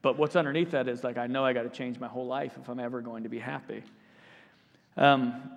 But 0.00 0.18
what's 0.18 0.36
underneath 0.36 0.70
that 0.72 0.88
is 0.88 1.02
like, 1.02 1.18
I 1.18 1.26
know 1.26 1.44
I 1.44 1.52
got 1.52 1.62
to 1.62 1.70
change 1.70 1.98
my 1.98 2.08
whole 2.08 2.26
life 2.26 2.56
if 2.60 2.68
I'm 2.68 2.78
ever 2.78 3.00
going 3.00 3.24
to 3.24 3.28
be 3.28 3.38
happy. 3.38 3.82
Um, 4.96 5.50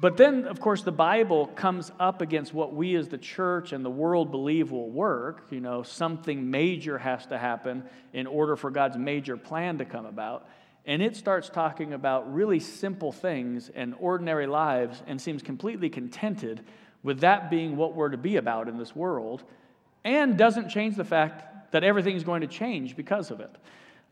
but 0.00 0.16
then, 0.16 0.46
of 0.46 0.60
course, 0.60 0.82
the 0.82 0.92
Bible 0.92 1.46
comes 1.48 1.92
up 2.00 2.22
against 2.22 2.54
what 2.54 2.74
we 2.74 2.96
as 2.96 3.08
the 3.08 3.18
church 3.18 3.72
and 3.72 3.84
the 3.84 3.90
world 3.90 4.30
believe 4.30 4.70
will 4.70 4.88
work. 4.88 5.46
You 5.50 5.60
know, 5.60 5.82
something 5.82 6.50
major 6.50 6.96
has 6.96 7.26
to 7.26 7.36
happen 7.36 7.84
in 8.14 8.26
order 8.26 8.56
for 8.56 8.70
God's 8.70 8.96
major 8.96 9.36
plan 9.36 9.78
to 9.78 9.84
come 9.84 10.06
about. 10.06 10.48
And 10.86 11.02
it 11.02 11.16
starts 11.16 11.50
talking 11.50 11.92
about 11.92 12.32
really 12.32 12.60
simple 12.60 13.12
things 13.12 13.68
and 13.68 13.94
ordinary 14.00 14.46
lives 14.46 15.02
and 15.06 15.20
seems 15.20 15.42
completely 15.42 15.90
contented 15.90 16.64
with 17.02 17.20
that 17.20 17.50
being 17.50 17.76
what 17.76 17.94
we're 17.94 18.08
to 18.08 18.16
be 18.16 18.36
about 18.36 18.68
in 18.68 18.78
this 18.78 18.96
world 18.96 19.44
and 20.02 20.38
doesn't 20.38 20.70
change 20.70 20.96
the 20.96 21.04
fact 21.04 21.44
that 21.70 21.84
everything's 21.84 22.24
going 22.24 22.40
to 22.40 22.46
change 22.46 22.96
because 22.96 23.30
of 23.30 23.40
it. 23.40 23.50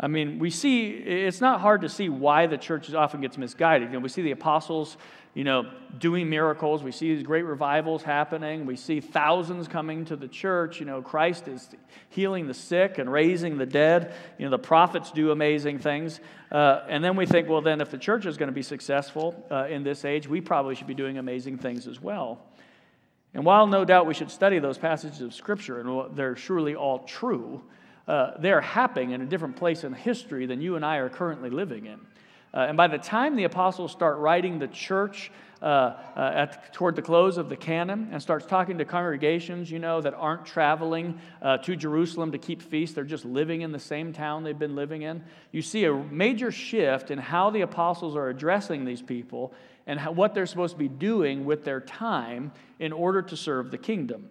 I 0.01 0.07
mean, 0.07 0.38
we 0.38 0.51
see, 0.51 0.90
it's 0.90 1.40
not 1.40 1.61
hard 1.61 1.81
to 1.81 1.88
see 1.88 2.09
why 2.09 2.47
the 2.47 2.57
church 2.57 2.92
often 2.94 3.21
gets 3.21 3.37
misguided. 3.37 3.88
You 3.88 3.94
know, 3.94 4.01
we 4.01 4.09
see 4.09 4.23
the 4.23 4.31
apostles, 4.31 4.97
you 5.35 5.42
know, 5.42 5.68
doing 5.99 6.31
miracles. 6.31 6.85
We 6.85 6.92
see 6.92 7.16
these 7.16 7.25
great 7.25 7.42
revivals 7.42 8.05
happening. 8.05 8.64
We 8.64 8.77
see 8.77 9.01
thousands 9.01 9.66
coming 9.66 10.05
to 10.05 10.14
the 10.14 10.29
church. 10.29 10.79
You 10.79 10.87
know, 10.87 11.03
Christ 11.03 11.49
is 11.49 11.68
healing 12.11 12.47
the 12.47 12.55
sick 12.55 12.99
and 12.99 13.11
raising 13.11 13.59
the 13.59 13.66
dead. 13.66 14.14
You 14.38 14.44
know, 14.44 14.51
the 14.53 14.59
prophets 14.59 15.11
do 15.11 15.33
amazing 15.33 15.81
things. 15.81 16.21
Uh, 16.53 16.83
and 16.88 17.03
then 17.03 17.16
we 17.16 17.27
think, 17.27 17.49
well, 17.49 17.61
then 17.61 17.81
if 17.81 17.90
the 17.90 17.99
church 17.99 18.25
is 18.25 18.37
going 18.37 18.49
to 18.49 18.55
be 18.55 18.62
successful 18.62 19.44
uh, 19.51 19.66
in 19.68 19.83
this 19.83 20.05
age, 20.05 20.29
we 20.29 20.40
probably 20.40 20.77
should 20.77 20.87
be 20.87 20.94
doing 20.94 21.18
amazing 21.18 21.59
things 21.59 21.88
as 21.88 22.01
well. 22.01 22.40
And 23.38 23.44
while 23.44 23.68
no 23.68 23.85
doubt 23.85 24.07
we 24.07 24.14
should 24.14 24.33
study 24.33 24.59
those 24.59 24.79
passages 24.79 25.20
of 25.20 25.33
Scripture, 25.33 25.79
and 25.79 26.16
they're 26.16 26.35
surely 26.35 26.74
all 26.74 26.98
true, 27.05 27.62
uh, 28.09 28.33
they're 28.40 28.61
happening 28.61 29.12
in 29.12 29.20
a 29.20 29.27
different 29.27 29.55
place 29.55 29.85
in 29.85 29.92
history 29.92 30.44
than 30.44 30.61
you 30.61 30.74
and 30.74 30.85
I 30.85 30.96
are 30.96 31.09
currently 31.09 31.48
living 31.48 31.87
in. 31.87 32.01
Uh, 32.53 32.66
and 32.66 32.77
by 32.77 32.88
the 32.88 32.98
time 32.98 33.37
the 33.37 33.44
apostles 33.44 33.92
start 33.92 34.18
writing 34.18 34.59
the 34.59 34.66
church 34.66 35.31
uh, 35.62 35.66
uh, 36.16 36.33
at, 36.35 36.72
toward 36.72 36.96
the 36.96 37.03
close 37.03 37.38
of 37.38 37.48
the 37.48 37.55
canon 37.57 38.09
and 38.11 38.20
starts 38.20 38.44
talking 38.44 38.77
to 38.79 38.85
congregations, 38.85 39.70
you 39.70 39.79
know, 39.79 40.01
that 40.01 40.14
aren't 40.14 40.44
traveling 40.44 41.20
uh, 41.40 41.59
to 41.59 41.77
Jerusalem 41.77 42.33
to 42.33 42.38
keep 42.38 42.61
feast, 42.61 42.96
they're 42.96 43.05
just 43.05 43.24
living 43.24 43.61
in 43.61 43.70
the 43.70 43.79
same 43.79 44.12
town 44.12 44.42
they've 44.42 44.59
been 44.59 44.74
living 44.74 45.03
in, 45.03 45.22
you 45.53 45.62
see 45.62 45.85
a 45.85 45.94
major 45.94 46.51
shift 46.51 47.12
in 47.12 47.20
how 47.20 47.51
the 47.51 47.61
apostles 47.61 48.16
are 48.16 48.31
addressing 48.31 48.85
these 48.85 49.01
people 49.01 49.53
and 49.88 49.98
how, 49.98 50.12
what 50.12 50.35
they're 50.35 50.46
supposed 50.46 50.74
to 50.74 50.79
be 50.79 50.87
doing 50.87 51.44
with 51.44 51.64
their 51.64 51.81
time 51.81 52.53
in 52.79 52.92
order 52.92 53.22
to 53.22 53.37
serve 53.37 53.72
the 53.72 53.79
kingdom. 53.79 54.29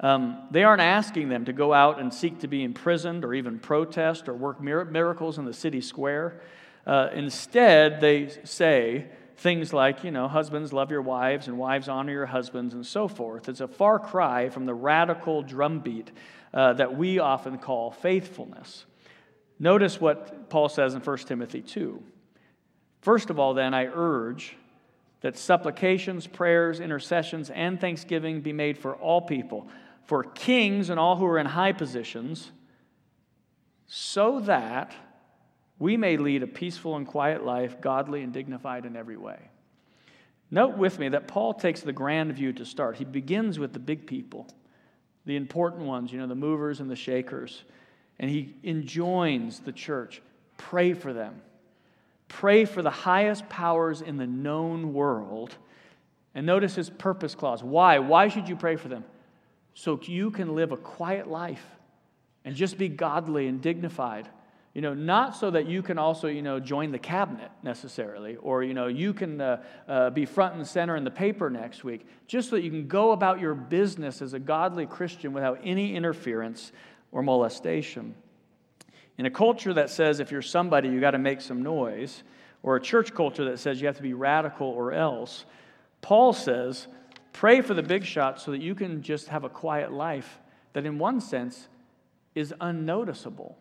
Um, 0.00 0.48
they 0.50 0.64
aren't 0.64 0.80
asking 0.80 1.28
them 1.28 1.44
to 1.44 1.52
go 1.52 1.74
out 1.74 2.00
and 2.00 2.12
seek 2.12 2.40
to 2.40 2.48
be 2.48 2.64
imprisoned 2.64 3.24
or 3.24 3.34
even 3.34 3.58
protest 3.58 4.28
or 4.28 4.34
work 4.34 4.60
miracles 4.60 5.38
in 5.38 5.44
the 5.44 5.52
city 5.52 5.80
square. 5.80 6.40
Uh, 6.86 7.10
instead, 7.12 8.00
they 8.00 8.30
say 8.44 9.06
things 9.36 9.72
like, 9.72 10.02
you 10.02 10.10
know, 10.10 10.28
husbands 10.28 10.72
love 10.72 10.90
your 10.90 11.02
wives 11.02 11.46
and 11.46 11.58
wives 11.58 11.88
honor 11.88 12.12
your 12.12 12.26
husbands 12.26 12.74
and 12.74 12.86
so 12.86 13.06
forth. 13.06 13.48
It's 13.48 13.60
a 13.60 13.68
far 13.68 13.98
cry 13.98 14.48
from 14.48 14.66
the 14.66 14.74
radical 14.74 15.42
drumbeat 15.42 16.10
uh, 16.54 16.72
that 16.74 16.96
we 16.96 17.18
often 17.18 17.58
call 17.58 17.90
faithfulness. 17.90 18.86
Notice 19.58 20.00
what 20.00 20.48
Paul 20.48 20.68
says 20.68 20.94
in 20.94 21.00
1 21.00 21.18
Timothy 21.18 21.60
2. 21.60 22.02
First 23.00 23.30
of 23.30 23.38
all, 23.38 23.54
then, 23.54 23.74
I 23.74 23.86
urge 23.86 24.56
that 25.20 25.36
supplications, 25.36 26.26
prayers, 26.26 26.80
intercessions, 26.80 27.50
and 27.50 27.80
thanksgiving 27.80 28.40
be 28.40 28.52
made 28.52 28.78
for 28.78 28.94
all 28.94 29.20
people 29.20 29.68
for 30.08 30.24
kings 30.24 30.88
and 30.88 30.98
all 30.98 31.16
who 31.16 31.26
are 31.26 31.38
in 31.38 31.44
high 31.44 31.72
positions, 31.72 32.50
so 33.86 34.40
that 34.40 34.94
we 35.78 35.98
may 35.98 36.16
lead 36.16 36.42
a 36.42 36.46
peaceful 36.46 36.96
and 36.96 37.06
quiet 37.06 37.44
life, 37.44 37.78
godly 37.82 38.22
and 38.22 38.32
dignified 38.32 38.86
in 38.86 38.96
every 38.96 39.18
way. 39.18 39.38
Note 40.50 40.78
with 40.78 40.98
me 40.98 41.10
that 41.10 41.28
Paul 41.28 41.52
takes 41.52 41.82
the 41.82 41.92
grand 41.92 42.32
view 42.32 42.54
to 42.54 42.64
start. 42.64 42.96
He 42.96 43.04
begins 43.04 43.58
with 43.58 43.74
the 43.74 43.78
big 43.78 44.06
people, 44.06 44.48
the 45.26 45.36
important 45.36 45.82
ones, 45.82 46.10
you 46.10 46.18
know, 46.18 46.26
the 46.26 46.34
movers 46.34 46.80
and 46.80 46.90
the 46.90 46.96
shakers, 46.96 47.64
and 48.18 48.30
he 48.30 48.56
enjoins 48.64 49.60
the 49.60 49.72
church 49.72 50.22
pray 50.56 50.94
for 50.94 51.12
them. 51.12 51.42
Pray 52.28 52.64
for 52.64 52.82
the 52.82 52.90
highest 52.90 53.48
powers 53.48 54.00
in 54.02 54.16
the 54.16 54.26
known 54.26 54.92
world. 54.92 55.56
And 56.34 56.46
notice 56.46 56.74
his 56.74 56.90
purpose 56.90 57.34
clause. 57.34 57.62
Why? 57.62 57.98
Why 57.98 58.28
should 58.28 58.48
you 58.48 58.56
pray 58.56 58.76
for 58.76 58.88
them? 58.88 59.04
so 59.78 59.96
you 60.02 60.32
can 60.32 60.56
live 60.56 60.72
a 60.72 60.76
quiet 60.76 61.28
life 61.28 61.64
and 62.44 62.56
just 62.56 62.78
be 62.78 62.88
godly 62.88 63.46
and 63.46 63.62
dignified. 63.62 64.28
You 64.74 64.82
know, 64.82 64.92
not 64.92 65.36
so 65.36 65.52
that 65.52 65.68
you 65.68 65.82
can 65.82 65.98
also, 65.98 66.26
you 66.26 66.42
know, 66.42 66.58
join 66.58 66.90
the 66.90 66.98
cabinet 66.98 67.52
necessarily, 67.62 68.34
or, 68.36 68.64
you 68.64 68.74
know, 68.74 68.88
you 68.88 69.14
can 69.14 69.40
uh, 69.40 69.62
uh, 69.86 70.10
be 70.10 70.26
front 70.26 70.56
and 70.56 70.66
center 70.66 70.96
in 70.96 71.04
the 71.04 71.12
paper 71.12 71.48
next 71.48 71.84
week, 71.84 72.08
just 72.26 72.50
so 72.50 72.56
that 72.56 72.62
you 72.62 72.70
can 72.70 72.88
go 72.88 73.12
about 73.12 73.38
your 73.38 73.54
business 73.54 74.20
as 74.20 74.34
a 74.34 74.40
godly 74.40 74.84
Christian 74.84 75.32
without 75.32 75.60
any 75.62 75.94
interference 75.94 76.72
or 77.12 77.22
molestation. 77.22 78.16
In 79.18 79.26
a 79.26 79.30
culture 79.30 79.74
that 79.74 79.90
says 79.90 80.20
if 80.20 80.30
you're 80.30 80.42
somebody, 80.42 80.88
you 80.88 81.00
got 81.00 81.10
to 81.10 81.18
make 81.18 81.40
some 81.40 81.62
noise, 81.62 82.22
or 82.62 82.76
a 82.76 82.80
church 82.80 83.14
culture 83.14 83.44
that 83.46 83.58
says 83.58 83.80
you 83.80 83.86
have 83.86 83.96
to 83.96 84.02
be 84.02 84.14
radical 84.14 84.68
or 84.68 84.92
else, 84.92 85.44
Paul 86.00 86.32
says, 86.32 86.86
pray 87.32 87.60
for 87.60 87.74
the 87.74 87.82
big 87.82 88.04
shots 88.04 88.44
so 88.44 88.52
that 88.52 88.60
you 88.60 88.74
can 88.74 89.02
just 89.02 89.28
have 89.28 89.44
a 89.44 89.48
quiet 89.48 89.92
life 89.92 90.38
that, 90.72 90.86
in 90.86 90.98
one 90.98 91.20
sense, 91.20 91.68
is 92.34 92.54
unnoticeable. 92.60 93.58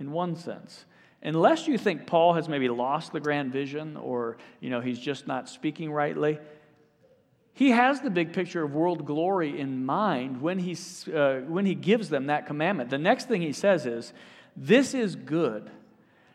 In 0.00 0.10
one 0.10 0.34
sense. 0.34 0.84
Unless 1.22 1.68
you 1.68 1.78
think 1.78 2.08
Paul 2.08 2.34
has 2.34 2.48
maybe 2.48 2.68
lost 2.68 3.12
the 3.12 3.20
grand 3.20 3.52
vision 3.52 3.96
or 3.96 4.38
you 4.58 4.70
know 4.70 4.80
he's 4.80 4.98
just 4.98 5.28
not 5.28 5.48
speaking 5.48 5.92
rightly, 5.92 6.40
he 7.54 7.70
has 7.70 8.00
the 8.00 8.10
big 8.10 8.32
picture 8.32 8.64
of 8.64 8.74
world 8.74 9.04
glory 9.04 9.58
in 9.60 9.84
mind 9.84 10.40
when, 10.40 10.58
he's, 10.58 11.06
uh, 11.08 11.42
when 11.46 11.66
he 11.66 11.74
gives 11.74 12.08
them 12.08 12.26
that 12.26 12.46
commandment. 12.46 12.90
The 12.90 12.98
next 12.98 13.28
thing 13.28 13.42
he 13.42 13.52
says 13.52 13.84
is, 13.84 14.12
This 14.56 14.94
is 14.94 15.16
good, 15.16 15.70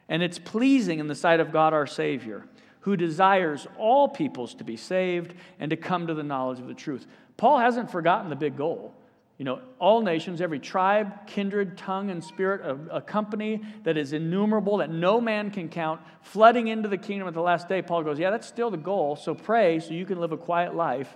and 0.10 0.24
it's 0.24 0.40
pleasing 0.40 1.00
in 1.00 1.08
the 1.08 1.16
sight 1.16 1.40
of 1.40 1.52
God 1.52 1.74
our 1.74 1.88
Savior, 1.88 2.46
who 2.82 2.98
desires 2.98 3.68
all 3.78 4.08
peoples 4.08 4.56
to 4.56 4.64
be 4.64 4.78
saved 4.78 5.34
and 5.60 5.70
to 5.70 5.78
come 5.78 6.08
to 6.08 6.14
the 6.14 6.24
knowledge 6.24 6.60
of 6.60 6.68
the 6.68 6.74
truth. 6.74 7.06
Paul 7.38 7.60
hasn't 7.60 7.92
forgotten 7.92 8.30
the 8.30 8.36
big 8.36 8.58
goal. 8.58 8.94
You 9.38 9.46
know, 9.46 9.62
all 9.78 10.02
nations, 10.02 10.42
every 10.42 10.58
tribe, 10.58 11.28
kindred, 11.28 11.78
tongue, 11.78 12.10
and 12.10 12.24
spirit, 12.24 12.62
a, 12.62 12.98
a, 12.98 13.02
company 13.02 13.62
that 13.84 13.96
is 13.96 14.12
innumerable, 14.12 14.78
that 14.78 14.90
no 14.90 15.22
man 15.22 15.52
can 15.52 15.70
count, 15.70 16.02
flooding 16.24 16.70
into 16.70 16.90
the 16.90 16.98
kingdom 16.98 17.28
at 17.28 17.36
the 17.36 17.42
last 17.42 17.70
day. 17.70 17.84
Paul 17.84 18.02
goes, 18.04 18.18
Yeah, 18.18 18.32
that's 18.32 18.48
still 18.48 18.72
the 18.72 18.78
goal. 18.78 19.16
So 19.16 19.36
pray 19.36 19.80
so 19.80 19.94
you 19.94 20.08
can 20.08 20.20
live 20.20 20.32
a 20.32 20.38
quiet 20.38 20.74
life, 20.74 21.16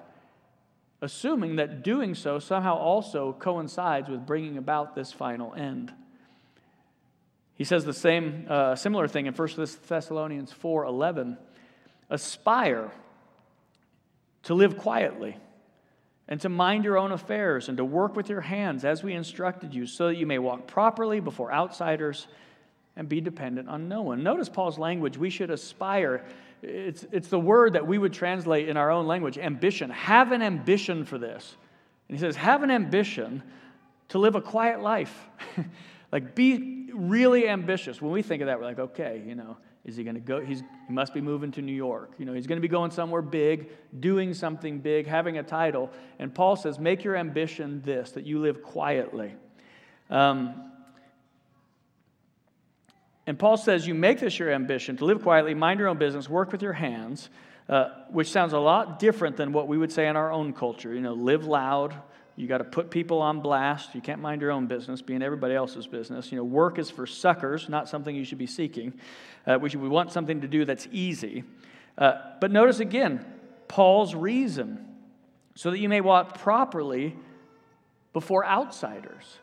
assuming 1.01 1.55
that 1.55 1.81
doing 1.81 2.13
so 2.13 2.37
somehow 2.37 2.77
also 2.77 3.33
coincides 3.39 4.07
with 4.07 4.27
bringing 4.27 4.57
about 4.57 4.93
this 4.93 5.11
final 5.11 5.55
end. 5.55 5.91
He 7.55 7.63
says 7.63 7.85
the 7.85 7.93
same, 7.93 8.47
uh, 8.49 8.75
similar 8.75 9.07
thing 9.07 9.27
in 9.27 9.33
1 9.33 9.49
Thessalonians 9.87 10.51
4 10.51 10.85
11. 10.85 11.37
Aspire 12.09 12.91
to 14.43 14.53
live 14.53 14.77
quietly 14.77 15.37
and 16.27 16.39
to 16.41 16.49
mind 16.49 16.83
your 16.83 16.97
own 16.97 17.11
affairs 17.11 17.67
and 17.67 17.77
to 17.77 17.85
work 17.85 18.15
with 18.15 18.29
your 18.29 18.41
hands 18.41 18.85
as 18.85 19.03
we 19.03 19.13
instructed 19.13 19.73
you, 19.73 19.85
so 19.85 20.07
that 20.07 20.15
you 20.15 20.25
may 20.25 20.39
walk 20.39 20.67
properly 20.67 21.19
before 21.19 21.53
outsiders 21.53 22.27
and 22.95 23.07
be 23.07 23.21
dependent 23.21 23.69
on 23.69 23.87
no 23.87 24.01
one. 24.01 24.23
Notice 24.23 24.49
Paul's 24.49 24.77
language. 24.77 25.17
We 25.17 25.29
should 25.29 25.49
aspire. 25.49 26.25
It's, 26.61 27.05
it's 27.11 27.29
the 27.29 27.39
word 27.39 27.73
that 27.73 27.87
we 27.87 27.97
would 27.97 28.13
translate 28.13 28.69
in 28.69 28.77
our 28.77 28.91
own 28.91 29.07
language 29.07 29.37
ambition. 29.37 29.89
Have 29.89 30.31
an 30.31 30.41
ambition 30.41 31.05
for 31.05 31.17
this. 31.17 31.55
And 32.07 32.17
he 32.17 32.21
says, 32.21 32.35
have 32.35 32.63
an 32.63 32.71
ambition 32.71 33.43
to 34.09 34.19
live 34.19 34.35
a 34.35 34.41
quiet 34.41 34.81
life. 34.81 35.29
like, 36.11 36.35
be 36.35 36.89
really 36.93 37.47
ambitious. 37.47 38.01
When 38.01 38.11
we 38.11 38.21
think 38.21 38.41
of 38.41 38.47
that, 38.47 38.59
we're 38.59 38.65
like, 38.65 38.79
okay, 38.79 39.23
you 39.25 39.35
know, 39.35 39.57
is 39.83 39.95
he 39.95 40.03
going 40.03 40.15
to 40.15 40.21
go? 40.21 40.41
He's, 40.41 40.61
he 40.87 40.93
must 40.93 41.13
be 41.13 41.21
moving 41.21 41.51
to 41.53 41.61
New 41.61 41.73
York. 41.73 42.13
You 42.17 42.25
know, 42.25 42.33
he's 42.33 42.47
going 42.47 42.57
to 42.57 42.61
be 42.61 42.67
going 42.67 42.91
somewhere 42.91 43.21
big, 43.21 43.69
doing 43.99 44.33
something 44.33 44.79
big, 44.79 45.07
having 45.07 45.37
a 45.37 45.43
title. 45.43 45.89
And 46.19 46.33
Paul 46.33 46.55
says, 46.55 46.77
make 46.77 47.03
your 47.03 47.15
ambition 47.15 47.81
this, 47.83 48.11
that 48.11 48.25
you 48.25 48.39
live 48.39 48.61
quietly. 48.61 49.33
Um, 50.09 50.71
and 53.25 53.39
Paul 53.39 53.57
says, 53.57 53.87
you 53.87 53.93
make 53.93 54.19
this 54.19 54.37
your 54.37 54.51
ambition 54.51 54.97
to 54.97 55.05
live 55.05 55.23
quietly, 55.23 55.53
mind 55.53 55.79
your 55.79 55.89
own 55.89 55.97
business, 55.97 56.27
work 56.27 56.51
with 56.51 56.61
your 56.61 56.73
hands, 56.73 57.29
uh, 57.69 57.89
which 58.09 58.29
sounds 58.29 58.53
a 58.53 58.59
lot 58.59 58.99
different 58.99 59.37
than 59.37 59.53
what 59.53 59.67
we 59.67 59.77
would 59.77 59.91
say 59.91 60.07
in 60.07 60.15
our 60.15 60.31
own 60.31 60.53
culture. 60.53 60.93
You 60.93 61.01
know, 61.01 61.13
live 61.13 61.45
loud, 61.45 61.95
you 62.41 62.47
got 62.47 62.57
to 62.57 62.63
put 62.63 62.89
people 62.89 63.21
on 63.21 63.39
blast. 63.39 63.93
You 63.93 64.01
can't 64.01 64.19
mind 64.19 64.41
your 64.41 64.49
own 64.49 64.65
business, 64.65 65.01
be 65.01 65.13
in 65.13 65.21
everybody 65.21 65.53
else's 65.53 65.85
business. 65.85 66.31
You 66.31 66.39
know, 66.39 66.43
work 66.43 66.79
is 66.79 66.89
for 66.89 67.05
suckers, 67.05 67.69
not 67.69 67.87
something 67.87 68.15
you 68.15 68.25
should 68.25 68.39
be 68.39 68.47
seeking. 68.47 68.93
Uh, 69.45 69.59
we, 69.61 69.69
should, 69.69 69.79
we 69.79 69.87
want 69.87 70.11
something 70.11 70.41
to 70.41 70.47
do 70.47 70.65
that's 70.65 70.87
easy. 70.91 71.43
Uh, 71.99 72.13
but 72.39 72.51
notice 72.51 72.79
again, 72.79 73.23
Paul's 73.67 74.15
reason 74.15 74.87
so 75.53 75.69
that 75.69 75.77
you 75.77 75.87
may 75.87 76.01
walk 76.01 76.39
properly 76.39 77.15
before 78.11 78.43
outsiders. 78.43 79.37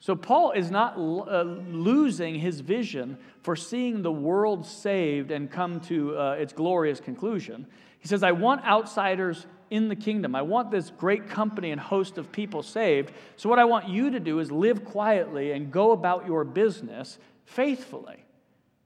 So 0.00 0.16
Paul 0.16 0.52
is 0.52 0.70
not 0.70 0.96
uh, 0.96 1.42
losing 1.42 2.36
his 2.36 2.60
vision 2.60 3.18
for 3.42 3.56
seeing 3.56 4.00
the 4.00 4.12
world 4.12 4.64
saved 4.64 5.30
and 5.32 5.50
come 5.50 5.80
to 5.82 6.16
uh, 6.16 6.32
its 6.32 6.54
glorious 6.54 6.98
conclusion. 6.98 7.66
He 7.98 8.08
says, 8.08 8.22
I 8.22 8.32
want 8.32 8.64
outsiders 8.64 9.46
in 9.70 9.88
the 9.88 9.96
kingdom. 9.96 10.34
I 10.34 10.42
want 10.42 10.70
this 10.70 10.90
great 10.90 11.28
company 11.28 11.70
and 11.70 11.80
host 11.80 12.18
of 12.18 12.32
people 12.32 12.62
saved. 12.62 13.12
So, 13.36 13.48
what 13.48 13.58
I 13.58 13.64
want 13.64 13.88
you 13.88 14.10
to 14.10 14.20
do 14.20 14.38
is 14.38 14.50
live 14.50 14.84
quietly 14.84 15.52
and 15.52 15.70
go 15.70 15.92
about 15.92 16.26
your 16.26 16.44
business 16.44 17.18
faithfully. 17.44 18.24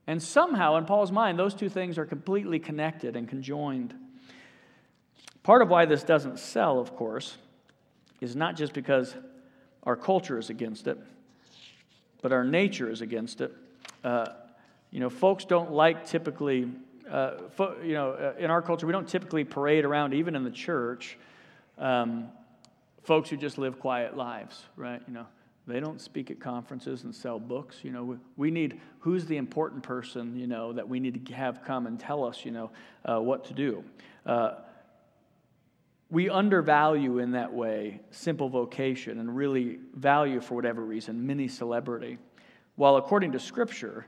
And 0.06 0.22
somehow, 0.22 0.76
in 0.76 0.84
Paul's 0.84 1.12
mind, 1.12 1.38
those 1.38 1.54
two 1.54 1.68
things 1.68 1.98
are 1.98 2.06
completely 2.06 2.58
connected 2.58 3.16
and 3.16 3.28
conjoined. 3.28 3.94
Part 5.42 5.62
of 5.62 5.68
why 5.68 5.86
this 5.86 6.02
doesn't 6.02 6.38
sell, 6.38 6.78
of 6.78 6.94
course, 6.96 7.36
is 8.20 8.36
not 8.36 8.56
just 8.56 8.72
because 8.72 9.14
our 9.84 9.96
culture 9.96 10.38
is 10.38 10.50
against 10.50 10.86
it, 10.86 10.98
but 12.20 12.32
our 12.32 12.44
nature 12.44 12.90
is 12.90 13.00
against 13.00 13.40
it. 13.40 13.52
Uh, 14.04 14.26
you 14.90 15.00
know, 15.00 15.10
folks 15.10 15.44
don't 15.44 15.72
like 15.72 16.06
typically 16.06 16.70
uh, 17.12 17.34
you 17.84 17.92
know, 17.92 18.12
uh, 18.12 18.32
in 18.38 18.50
our 18.50 18.62
culture, 18.62 18.86
we 18.86 18.92
don't 18.92 19.06
typically 19.06 19.44
parade 19.44 19.84
around, 19.84 20.14
even 20.14 20.34
in 20.34 20.44
the 20.44 20.50
church, 20.50 21.18
um, 21.76 22.28
folks 23.02 23.28
who 23.28 23.36
just 23.36 23.58
live 23.58 23.78
quiet 23.78 24.16
lives, 24.16 24.64
right? 24.76 25.02
You 25.06 25.12
know, 25.12 25.26
they 25.66 25.78
don't 25.78 26.00
speak 26.00 26.30
at 26.30 26.40
conferences 26.40 27.04
and 27.04 27.14
sell 27.14 27.38
books. 27.38 27.80
You 27.82 27.92
know, 27.92 28.04
we, 28.04 28.16
we 28.38 28.50
need 28.50 28.80
who's 29.00 29.26
the 29.26 29.36
important 29.36 29.82
person, 29.82 30.38
you 30.38 30.46
know, 30.46 30.72
that 30.72 30.88
we 30.88 31.00
need 31.00 31.26
to 31.26 31.34
have 31.34 31.62
come 31.64 31.86
and 31.86 32.00
tell 32.00 32.24
us, 32.24 32.46
you 32.46 32.50
know, 32.50 32.70
uh, 33.04 33.20
what 33.20 33.44
to 33.44 33.52
do. 33.52 33.84
Uh, 34.24 34.54
we 36.10 36.30
undervalue 36.30 37.18
in 37.18 37.32
that 37.32 37.52
way 37.52 38.00
simple 38.10 38.48
vocation 38.48 39.18
and 39.18 39.36
really 39.36 39.78
value, 39.94 40.40
for 40.40 40.54
whatever 40.54 40.82
reason, 40.82 41.26
mini 41.26 41.46
celebrity. 41.46 42.16
While 42.76 42.96
according 42.96 43.32
to 43.32 43.38
Scripture, 43.38 44.06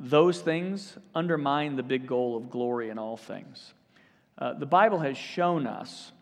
those 0.00 0.40
things 0.40 0.96
undermine 1.14 1.76
the 1.76 1.82
big 1.82 2.06
goal 2.06 2.34
of 2.34 2.50
glory 2.50 2.88
in 2.88 2.98
all 2.98 3.18
things. 3.18 3.74
Uh, 4.38 4.54
the 4.54 4.64
Bible 4.64 4.98
has 5.00 5.18
shown 5.18 5.66
us, 5.66 6.12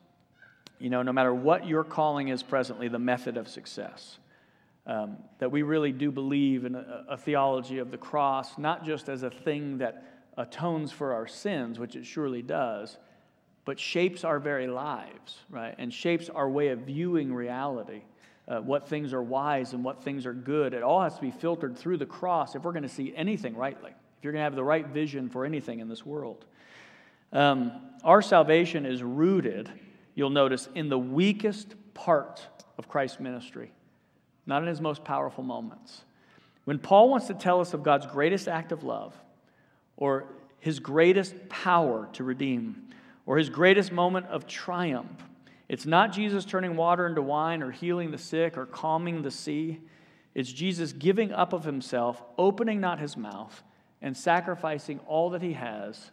you 0.80 0.90
know, 0.90 1.02
no 1.02 1.12
matter 1.12 1.32
what 1.32 1.64
your 1.64 1.84
calling 1.84 2.28
is 2.28 2.42
presently, 2.42 2.88
the 2.88 2.98
method 2.98 3.36
of 3.36 3.46
success. 3.46 4.18
Um, 4.84 5.18
that 5.38 5.52
we 5.52 5.62
really 5.62 5.92
do 5.92 6.10
believe 6.10 6.64
in 6.64 6.74
a, 6.74 7.04
a 7.10 7.16
theology 7.16 7.78
of 7.78 7.90
the 7.90 7.98
cross, 7.98 8.58
not 8.58 8.84
just 8.84 9.08
as 9.08 9.22
a 9.22 9.30
thing 9.30 9.78
that 9.78 10.02
atones 10.36 10.90
for 10.90 11.12
our 11.12 11.28
sins, 11.28 11.78
which 11.78 11.94
it 11.94 12.04
surely 12.04 12.42
does, 12.42 12.96
but 13.64 13.78
shapes 13.78 14.24
our 14.24 14.40
very 14.40 14.66
lives, 14.66 15.36
right? 15.50 15.74
And 15.78 15.92
shapes 15.92 16.30
our 16.30 16.48
way 16.48 16.68
of 16.68 16.80
viewing 16.80 17.32
reality 17.32 18.02
uh, 18.48 18.60
what 18.60 18.88
things 18.88 19.12
are 19.12 19.22
wise 19.22 19.74
and 19.74 19.84
what 19.84 20.02
things 20.02 20.24
are 20.24 20.32
good. 20.32 20.72
It 20.72 20.82
all 20.82 21.02
has 21.02 21.14
to 21.16 21.20
be 21.20 21.30
filtered 21.30 21.76
through 21.76 21.98
the 21.98 22.06
cross 22.06 22.54
if 22.54 22.62
we're 22.62 22.72
going 22.72 22.82
to 22.82 22.88
see 22.88 23.12
anything 23.14 23.54
rightly, 23.54 23.90
if 23.90 24.24
you're 24.24 24.32
going 24.32 24.40
to 24.40 24.44
have 24.44 24.56
the 24.56 24.64
right 24.64 24.86
vision 24.86 25.28
for 25.28 25.44
anything 25.44 25.80
in 25.80 25.88
this 25.88 26.04
world. 26.04 26.46
Um, 27.32 27.72
our 28.04 28.22
salvation 28.22 28.86
is 28.86 29.02
rooted, 29.02 29.70
you'll 30.14 30.30
notice, 30.30 30.68
in 30.74 30.88
the 30.88 30.98
weakest 30.98 31.74
part 31.92 32.46
of 32.78 32.88
Christ's 32.88 33.20
ministry, 33.20 33.70
not 34.46 34.62
in 34.62 34.68
his 34.68 34.80
most 34.80 35.04
powerful 35.04 35.44
moments. 35.44 36.02
When 36.64 36.78
Paul 36.78 37.10
wants 37.10 37.26
to 37.26 37.34
tell 37.34 37.60
us 37.60 37.74
of 37.74 37.82
God's 37.82 38.06
greatest 38.06 38.48
act 38.48 38.72
of 38.72 38.82
love, 38.82 39.14
or 39.96 40.24
his 40.60 40.80
greatest 40.80 41.48
power 41.48 42.08
to 42.14 42.24
redeem, 42.24 42.88
or 43.26 43.36
his 43.36 43.50
greatest 43.50 43.92
moment 43.92 44.26
of 44.26 44.46
triumph, 44.46 45.22
it's 45.68 45.86
not 45.86 46.12
Jesus 46.12 46.44
turning 46.44 46.76
water 46.76 47.06
into 47.06 47.22
wine 47.22 47.62
or 47.62 47.70
healing 47.70 48.10
the 48.10 48.18
sick 48.18 48.56
or 48.56 48.66
calming 48.66 49.22
the 49.22 49.30
sea. 49.30 49.80
It's 50.34 50.50
Jesus 50.50 50.92
giving 50.92 51.32
up 51.32 51.52
of 51.52 51.64
himself, 51.64 52.22
opening 52.38 52.80
not 52.80 53.00
his 53.00 53.16
mouth, 53.16 53.62
and 54.00 54.16
sacrificing 54.16 55.00
all 55.00 55.30
that 55.30 55.42
he 55.42 55.52
has 55.54 56.10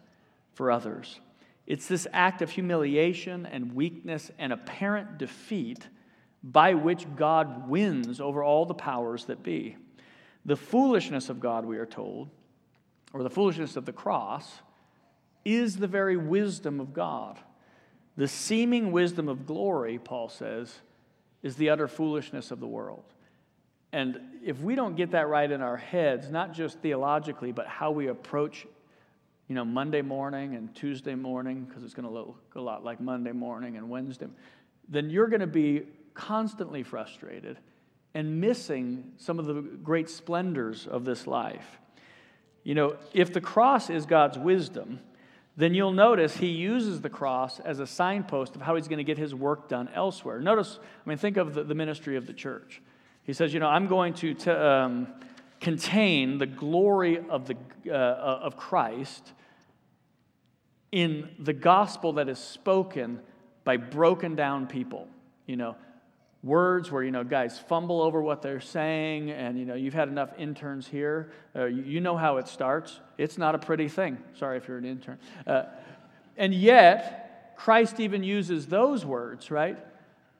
for 0.52 0.70
others. 0.70 1.20
It's 1.66 1.88
this 1.88 2.06
act 2.12 2.42
of 2.42 2.50
humiliation 2.50 3.46
and 3.46 3.74
weakness 3.74 4.30
and 4.38 4.52
apparent 4.52 5.18
defeat 5.18 5.88
by 6.42 6.74
which 6.74 7.06
God 7.16 7.68
wins 7.68 8.20
over 8.20 8.42
all 8.42 8.66
the 8.66 8.74
powers 8.74 9.24
that 9.24 9.42
be. 9.42 9.76
The 10.44 10.56
foolishness 10.56 11.28
of 11.28 11.40
God, 11.40 11.64
we 11.64 11.78
are 11.78 11.86
told, 11.86 12.28
or 13.12 13.22
the 13.22 13.30
foolishness 13.30 13.76
of 13.76 13.84
the 13.84 13.92
cross, 13.92 14.60
is 15.44 15.76
the 15.76 15.88
very 15.88 16.16
wisdom 16.16 16.78
of 16.78 16.92
God. 16.92 17.38
The 18.16 18.28
seeming 18.28 18.92
wisdom 18.92 19.28
of 19.28 19.46
glory, 19.46 19.98
Paul 19.98 20.28
says, 20.28 20.74
is 21.42 21.56
the 21.56 21.70
utter 21.70 21.86
foolishness 21.86 22.50
of 22.50 22.60
the 22.60 22.66
world. 22.66 23.04
And 23.92 24.18
if 24.44 24.60
we 24.60 24.74
don't 24.74 24.96
get 24.96 25.12
that 25.12 25.28
right 25.28 25.50
in 25.50 25.60
our 25.60 25.76
heads, 25.76 26.30
not 26.30 26.52
just 26.52 26.78
theologically, 26.80 27.52
but 27.52 27.66
how 27.66 27.90
we 27.90 28.08
approach, 28.08 28.66
you 29.48 29.54
know, 29.54 29.64
Monday 29.64 30.02
morning 30.02 30.54
and 30.54 30.74
Tuesday 30.74 31.14
morning, 31.14 31.64
because 31.64 31.84
it's 31.84 31.94
going 31.94 32.08
to 32.08 32.12
look 32.12 32.36
a 32.56 32.60
lot 32.60 32.84
like 32.84 33.00
Monday 33.00 33.32
morning 33.32 33.76
and 33.76 33.88
Wednesday, 33.88 34.26
then 34.88 35.10
you're 35.10 35.28
going 35.28 35.40
to 35.40 35.46
be 35.46 35.82
constantly 36.14 36.82
frustrated 36.82 37.58
and 38.14 38.40
missing 38.40 39.12
some 39.18 39.38
of 39.38 39.46
the 39.46 39.60
great 39.60 40.08
splendors 40.08 40.86
of 40.86 41.04
this 41.04 41.26
life. 41.26 41.78
You 42.64 42.74
know, 42.74 42.96
if 43.12 43.32
the 43.32 43.40
cross 43.40 43.90
is 43.90 44.06
God's 44.06 44.38
wisdom, 44.38 45.00
then 45.56 45.74
you'll 45.74 45.92
notice 45.92 46.36
he 46.36 46.48
uses 46.48 47.00
the 47.00 47.08
cross 47.08 47.60
as 47.60 47.80
a 47.80 47.86
signpost 47.86 48.54
of 48.56 48.62
how 48.62 48.76
he's 48.76 48.88
going 48.88 48.98
to 48.98 49.04
get 49.04 49.16
his 49.16 49.34
work 49.34 49.68
done 49.68 49.88
elsewhere. 49.94 50.38
Notice, 50.38 50.78
I 51.04 51.08
mean, 51.08 51.18
think 51.18 51.38
of 51.38 51.54
the, 51.54 51.64
the 51.64 51.74
ministry 51.74 52.16
of 52.16 52.26
the 52.26 52.34
church. 52.34 52.82
He 53.22 53.32
says, 53.32 53.54
you 53.54 53.60
know, 53.60 53.68
I'm 53.68 53.86
going 53.86 54.12
to 54.14 54.34
t- 54.34 54.50
um, 54.50 55.08
contain 55.60 56.38
the 56.38 56.46
glory 56.46 57.18
of, 57.28 57.46
the, 57.46 57.56
uh, 57.88 57.92
of 57.92 58.56
Christ 58.56 59.32
in 60.92 61.30
the 61.38 61.52
gospel 61.52 62.14
that 62.14 62.28
is 62.28 62.38
spoken 62.38 63.20
by 63.64 63.78
broken 63.78 64.34
down 64.36 64.66
people. 64.66 65.08
You 65.46 65.56
know, 65.56 65.76
words 66.46 66.92
where 66.92 67.02
you 67.02 67.10
know 67.10 67.24
guys 67.24 67.58
fumble 67.58 68.00
over 68.00 68.22
what 68.22 68.40
they're 68.40 68.60
saying 68.60 69.30
and 69.30 69.58
you 69.58 69.64
know 69.64 69.74
you've 69.74 69.94
had 69.94 70.08
enough 70.08 70.30
interns 70.38 70.86
here 70.86 71.30
uh, 71.56 71.64
you, 71.64 72.00
know 72.00 72.16
how 72.16 72.36
it 72.36 72.46
starts. 72.46 73.00
It's 73.18 73.38
not 73.38 73.54
a 73.54 73.58
pretty 73.58 73.88
thing. 73.88 74.18
Sorry 74.38 74.56
if 74.56 74.68
you're 74.68 74.78
an 74.78 74.84
intern. 74.84 75.18
Uh, 75.46 75.64
and 76.36 76.54
yet 76.54 77.54
christ 77.56 78.00
even 78.00 78.22
uses 78.22 78.66
those 78.66 79.04
words 79.04 79.50
right 79.50 79.78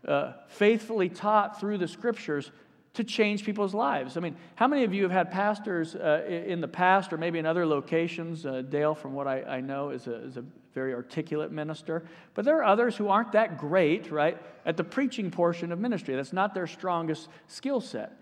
uh, 0.06 0.34
faithfully 0.48 1.08
taught 1.08 1.58
through 1.58 1.78
the 1.78 1.88
scriptures 1.88 2.52
to 2.96 3.04
change 3.04 3.44
people's 3.44 3.74
lives. 3.74 4.16
I 4.16 4.20
mean, 4.20 4.36
how 4.54 4.66
many 4.66 4.84
of 4.84 4.94
you 4.94 5.02
have 5.02 5.12
had 5.12 5.30
pastors 5.30 5.94
uh, 5.94 6.24
in 6.26 6.62
the 6.62 6.68
past 6.68 7.12
or 7.12 7.18
maybe 7.18 7.38
in 7.38 7.44
other 7.44 7.66
locations? 7.66 8.46
Uh, 8.46 8.62
Dale, 8.62 8.94
from 8.94 9.12
what 9.12 9.26
I, 9.26 9.42
I 9.42 9.60
know, 9.60 9.90
is 9.90 10.06
a, 10.06 10.14
is 10.24 10.38
a 10.38 10.44
very 10.72 10.94
articulate 10.94 11.52
minister. 11.52 12.04
But 12.32 12.46
there 12.46 12.56
are 12.56 12.64
others 12.64 12.96
who 12.96 13.08
aren't 13.08 13.32
that 13.32 13.58
great, 13.58 14.10
right, 14.10 14.38
at 14.64 14.78
the 14.78 14.84
preaching 14.84 15.30
portion 15.30 15.72
of 15.72 15.78
ministry. 15.78 16.16
That's 16.16 16.32
not 16.32 16.54
their 16.54 16.66
strongest 16.66 17.28
skill 17.48 17.82
set. 17.82 18.18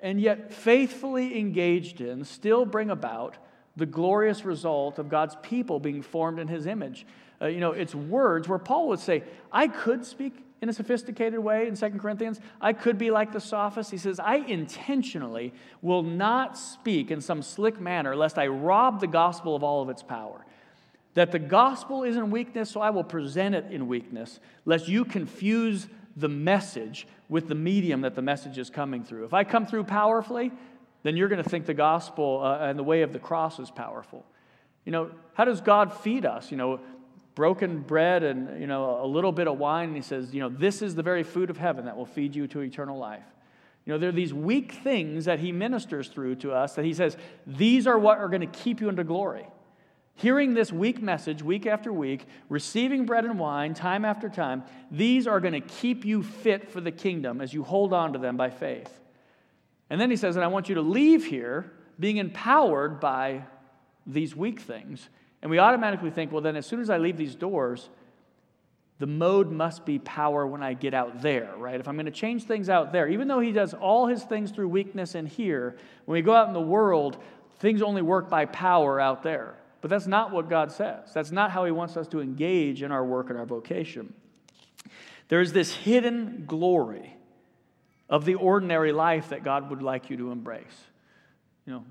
And 0.00 0.20
yet, 0.20 0.52
faithfully 0.52 1.38
engaged 1.38 2.00
in, 2.00 2.24
still 2.24 2.64
bring 2.64 2.90
about 2.90 3.36
the 3.76 3.86
glorious 3.86 4.44
result 4.44 4.98
of 4.98 5.08
God's 5.08 5.36
people 5.40 5.78
being 5.78 6.02
formed 6.02 6.40
in 6.40 6.48
his 6.48 6.66
image. 6.66 7.06
Uh, 7.40 7.46
you 7.46 7.60
know, 7.60 7.72
it's 7.72 7.94
words 7.94 8.48
where 8.48 8.58
Paul 8.58 8.88
would 8.88 8.98
say, 8.98 9.22
I 9.52 9.68
could 9.68 10.04
speak 10.04 10.34
in 10.62 10.68
a 10.68 10.72
sophisticated 10.72 11.38
way 11.38 11.66
in 11.66 11.74
Second 11.74 12.00
Corinthians. 12.00 12.40
I 12.60 12.72
could 12.72 12.98
be 12.98 13.10
like 13.10 13.32
the 13.32 13.40
sophist. 13.40 13.90
He 13.90 13.96
says, 13.96 14.20
I 14.20 14.36
intentionally 14.36 15.54
will 15.80 16.02
not 16.02 16.58
speak 16.58 17.10
in 17.10 17.20
some 17.20 17.42
slick 17.42 17.80
manner 17.80 18.14
lest 18.14 18.38
I 18.38 18.46
rob 18.46 19.00
the 19.00 19.06
gospel 19.06 19.56
of 19.56 19.62
all 19.62 19.82
of 19.82 19.88
its 19.88 20.02
power. 20.02 20.44
That 21.14 21.32
the 21.32 21.38
gospel 21.38 22.04
is 22.04 22.16
in 22.16 22.30
weakness, 22.30 22.70
so 22.70 22.80
I 22.80 22.90
will 22.90 23.04
present 23.04 23.54
it 23.54 23.66
in 23.70 23.88
weakness, 23.88 24.38
lest 24.64 24.86
you 24.86 25.04
confuse 25.04 25.88
the 26.16 26.28
message 26.28 27.06
with 27.28 27.48
the 27.48 27.54
medium 27.54 28.02
that 28.02 28.14
the 28.14 28.22
message 28.22 28.58
is 28.58 28.70
coming 28.70 29.02
through. 29.02 29.24
If 29.24 29.34
I 29.34 29.44
come 29.44 29.66
through 29.66 29.84
powerfully, 29.84 30.52
then 31.02 31.16
you're 31.16 31.28
going 31.28 31.42
to 31.42 31.48
think 31.48 31.66
the 31.66 31.74
gospel 31.74 32.42
uh, 32.42 32.58
and 32.58 32.78
the 32.78 32.84
way 32.84 33.02
of 33.02 33.12
the 33.12 33.18
cross 33.18 33.58
is 33.58 33.70
powerful. 33.70 34.24
You 34.84 34.92
know, 34.92 35.10
how 35.34 35.44
does 35.44 35.60
God 35.60 35.92
feed 35.92 36.26
us? 36.26 36.50
You 36.50 36.56
know, 36.56 36.80
broken 37.34 37.80
bread 37.80 38.22
and 38.22 38.60
you 38.60 38.66
know 38.66 39.02
a 39.02 39.06
little 39.06 39.32
bit 39.32 39.46
of 39.46 39.58
wine 39.58 39.88
and 39.88 39.96
he 39.96 40.02
says 40.02 40.34
you 40.34 40.40
know 40.40 40.48
this 40.48 40.82
is 40.82 40.94
the 40.94 41.02
very 41.02 41.22
food 41.22 41.50
of 41.50 41.56
heaven 41.56 41.84
that 41.84 41.96
will 41.96 42.06
feed 42.06 42.34
you 42.34 42.46
to 42.48 42.60
eternal 42.60 42.98
life. 42.98 43.24
You 43.84 43.92
know 43.92 43.98
there 43.98 44.08
are 44.08 44.12
these 44.12 44.34
weak 44.34 44.72
things 44.72 45.24
that 45.24 45.38
he 45.38 45.52
ministers 45.52 46.08
through 46.08 46.36
to 46.36 46.52
us 46.52 46.74
that 46.74 46.84
he 46.84 46.94
says 46.94 47.16
these 47.46 47.86
are 47.86 47.98
what 47.98 48.18
are 48.18 48.28
going 48.28 48.40
to 48.40 48.46
keep 48.46 48.80
you 48.80 48.88
into 48.88 49.04
glory. 49.04 49.46
Hearing 50.16 50.52
this 50.52 50.70
weak 50.70 51.00
message 51.00 51.42
week 51.42 51.66
after 51.66 51.92
week 51.92 52.26
receiving 52.48 53.06
bread 53.06 53.24
and 53.24 53.38
wine 53.38 53.74
time 53.74 54.04
after 54.04 54.28
time 54.28 54.64
these 54.90 55.26
are 55.26 55.40
going 55.40 55.54
to 55.54 55.60
keep 55.60 56.04
you 56.04 56.22
fit 56.22 56.70
for 56.70 56.80
the 56.80 56.92
kingdom 56.92 57.40
as 57.40 57.54
you 57.54 57.62
hold 57.62 57.92
on 57.92 58.12
to 58.12 58.18
them 58.18 58.36
by 58.36 58.50
faith. 58.50 59.00
And 59.88 60.00
then 60.00 60.10
he 60.10 60.16
says 60.16 60.36
and 60.36 60.44
i 60.44 60.48
want 60.48 60.68
you 60.68 60.74
to 60.74 60.82
leave 60.82 61.24
here 61.24 61.72
being 61.98 62.16
empowered 62.16 62.98
by 62.98 63.44
these 64.06 64.34
weak 64.34 64.60
things 64.60 65.08
and 65.42 65.50
we 65.50 65.58
automatically 65.58 66.10
think, 66.10 66.32
well, 66.32 66.42
then 66.42 66.56
as 66.56 66.66
soon 66.66 66.80
as 66.80 66.90
I 66.90 66.98
leave 66.98 67.16
these 67.16 67.34
doors, 67.34 67.88
the 68.98 69.06
mode 69.06 69.50
must 69.50 69.86
be 69.86 69.98
power 69.98 70.46
when 70.46 70.62
I 70.62 70.74
get 70.74 70.92
out 70.92 71.22
there, 71.22 71.54
right? 71.56 71.80
If 71.80 71.88
I'm 71.88 71.96
going 71.96 72.06
to 72.06 72.12
change 72.12 72.44
things 72.44 72.68
out 72.68 72.92
there, 72.92 73.08
even 73.08 73.28
though 73.28 73.40
he 73.40 73.50
does 73.50 73.72
all 73.72 74.06
his 74.06 74.22
things 74.22 74.50
through 74.50 74.68
weakness 74.68 75.14
in 75.14 75.24
here, 75.24 75.76
when 76.04 76.14
we 76.14 76.22
go 76.22 76.34
out 76.34 76.48
in 76.48 76.52
the 76.52 76.60
world, 76.60 77.16
things 77.60 77.80
only 77.80 78.02
work 78.02 78.28
by 78.28 78.44
power 78.44 79.00
out 79.00 79.22
there. 79.22 79.54
But 79.80 79.88
that's 79.88 80.06
not 80.06 80.30
what 80.32 80.50
God 80.50 80.70
says. 80.70 81.14
That's 81.14 81.30
not 81.30 81.50
how 81.50 81.64
he 81.64 81.72
wants 81.72 81.96
us 81.96 82.06
to 82.08 82.20
engage 82.20 82.82
in 82.82 82.92
our 82.92 83.04
work 83.04 83.30
and 83.30 83.38
our 83.38 83.46
vocation. 83.46 84.12
There's 85.28 85.52
this 85.52 85.72
hidden 85.72 86.44
glory 86.46 87.16
of 88.10 88.26
the 88.26 88.34
ordinary 88.34 88.92
life 88.92 89.30
that 89.30 89.44
God 89.44 89.70
would 89.70 89.80
like 89.80 90.10
you 90.10 90.18
to 90.18 90.32
embrace. 90.32 90.66
You 91.64 91.72
know, 91.72 91.84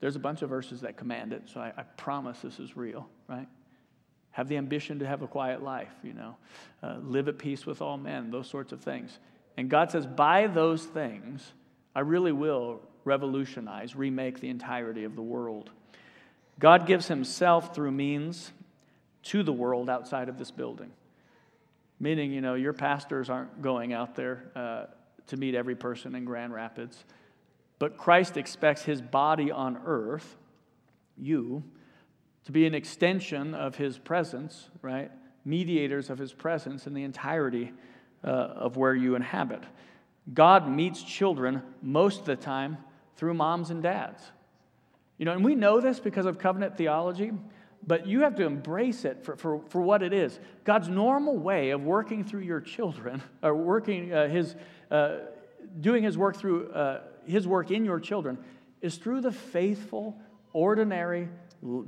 there's 0.00 0.16
a 0.16 0.20
bunch 0.20 0.42
of 0.42 0.48
verses 0.48 0.82
that 0.82 0.96
command 0.96 1.32
it, 1.32 1.42
so 1.52 1.60
I, 1.60 1.72
I 1.76 1.82
promise 1.82 2.40
this 2.40 2.58
is 2.58 2.76
real, 2.76 3.08
right? 3.28 3.48
Have 4.32 4.48
the 4.48 4.56
ambition 4.56 4.98
to 4.98 5.06
have 5.06 5.22
a 5.22 5.26
quiet 5.26 5.62
life, 5.62 5.92
you 6.02 6.12
know, 6.12 6.36
uh, 6.82 6.96
live 7.02 7.28
at 7.28 7.38
peace 7.38 7.64
with 7.64 7.80
all 7.80 7.96
men, 7.96 8.30
those 8.30 8.48
sorts 8.48 8.72
of 8.72 8.80
things. 8.80 9.18
And 9.56 9.70
God 9.70 9.90
says, 9.90 10.06
by 10.06 10.48
those 10.48 10.84
things, 10.84 11.52
I 11.94 12.00
really 12.00 12.32
will 12.32 12.80
revolutionize, 13.04 13.94
remake 13.94 14.40
the 14.40 14.48
entirety 14.48 15.04
of 15.04 15.14
the 15.14 15.22
world. 15.22 15.70
God 16.58 16.86
gives 16.86 17.08
himself 17.08 17.74
through 17.74 17.92
means 17.92 18.52
to 19.24 19.42
the 19.42 19.52
world 19.52 19.88
outside 19.88 20.28
of 20.28 20.38
this 20.38 20.50
building. 20.50 20.90
Meaning, 22.00 22.32
you 22.32 22.40
know, 22.40 22.54
your 22.54 22.72
pastors 22.72 23.30
aren't 23.30 23.62
going 23.62 23.92
out 23.92 24.16
there 24.16 24.50
uh, 24.56 24.84
to 25.28 25.36
meet 25.36 25.54
every 25.54 25.76
person 25.76 26.14
in 26.14 26.24
Grand 26.24 26.52
Rapids. 26.52 27.04
But 27.78 27.96
Christ 27.96 28.36
expects 28.36 28.82
his 28.82 29.02
body 29.02 29.50
on 29.50 29.78
earth, 29.84 30.36
you, 31.16 31.64
to 32.44 32.52
be 32.52 32.66
an 32.66 32.74
extension 32.74 33.54
of 33.54 33.76
his 33.76 33.98
presence, 33.98 34.68
right? 34.82 35.10
Mediators 35.44 36.10
of 36.10 36.18
his 36.18 36.32
presence 36.32 36.86
in 36.86 36.94
the 36.94 37.02
entirety 37.02 37.72
uh, 38.22 38.28
of 38.28 38.76
where 38.76 38.94
you 38.94 39.14
inhabit. 39.14 39.62
God 40.32 40.68
meets 40.68 41.02
children 41.02 41.62
most 41.82 42.20
of 42.20 42.26
the 42.26 42.36
time 42.36 42.78
through 43.16 43.34
moms 43.34 43.70
and 43.70 43.82
dads. 43.82 44.22
You 45.18 45.24
know, 45.24 45.32
and 45.32 45.44
we 45.44 45.54
know 45.54 45.80
this 45.80 46.00
because 46.00 46.26
of 46.26 46.38
covenant 46.38 46.76
theology, 46.76 47.32
but 47.86 48.06
you 48.06 48.20
have 48.20 48.34
to 48.36 48.44
embrace 48.44 49.04
it 49.04 49.22
for, 49.22 49.36
for, 49.36 49.60
for 49.68 49.80
what 49.80 50.02
it 50.02 50.12
is. 50.12 50.38
God's 50.64 50.88
normal 50.88 51.36
way 51.36 51.70
of 51.70 51.82
working 51.82 52.24
through 52.24 52.40
your 52.40 52.60
children, 52.60 53.22
or 53.42 53.54
working 53.54 54.12
uh, 54.12 54.28
his, 54.28 54.56
uh, 54.90 55.16
doing 55.80 56.02
his 56.02 56.16
work 56.16 56.36
through 56.36 56.70
uh, 56.70 57.00
his 57.26 57.46
work 57.46 57.70
in 57.70 57.84
your 57.84 58.00
children 58.00 58.38
is 58.80 58.96
through 58.96 59.20
the 59.20 59.32
faithful, 59.32 60.18
ordinary, 60.52 61.28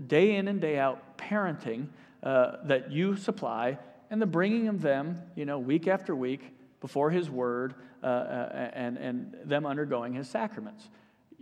day 0.07 0.37
in 0.37 0.49
and 0.49 0.61
day 0.61 0.79
out 0.79 1.19
parenting 1.19 1.89
uh, 2.23 2.57
that 2.65 2.91
you 2.91 3.17
supply 3.17 3.79
and 4.11 4.23
the 4.23 4.27
bringing 4.27 4.69
of 4.69 4.83
them, 4.83 5.21
you 5.35 5.45
know, 5.45 5.59
week 5.59 5.89
after 5.89 6.15
week 6.15 6.55
before 6.81 7.11
his 7.11 7.29
word 7.29 7.75
uh, 8.03 8.07
uh, 8.07 8.71
and, 8.73 8.97
and 8.97 9.37
them 9.45 9.67
undergoing 9.67 10.15
his 10.15 10.29
sacraments. 10.29 10.89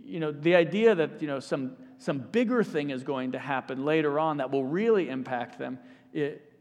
You 0.03 0.19
know, 0.19 0.31
the 0.31 0.55
idea 0.55 0.95
that, 0.95 1.21
you 1.21 1.27
know, 1.27 1.39
some, 1.39 1.77
some 1.97 2.19
bigger 2.19 2.63
thing 2.63 2.89
is 2.89 3.03
going 3.03 3.33
to 3.33 3.39
happen 3.39 3.85
later 3.85 4.19
on 4.19 4.37
that 4.37 4.51
will 4.51 4.65
really 4.65 5.09
impact 5.09 5.59
them 5.59 5.79
it, 6.13 6.51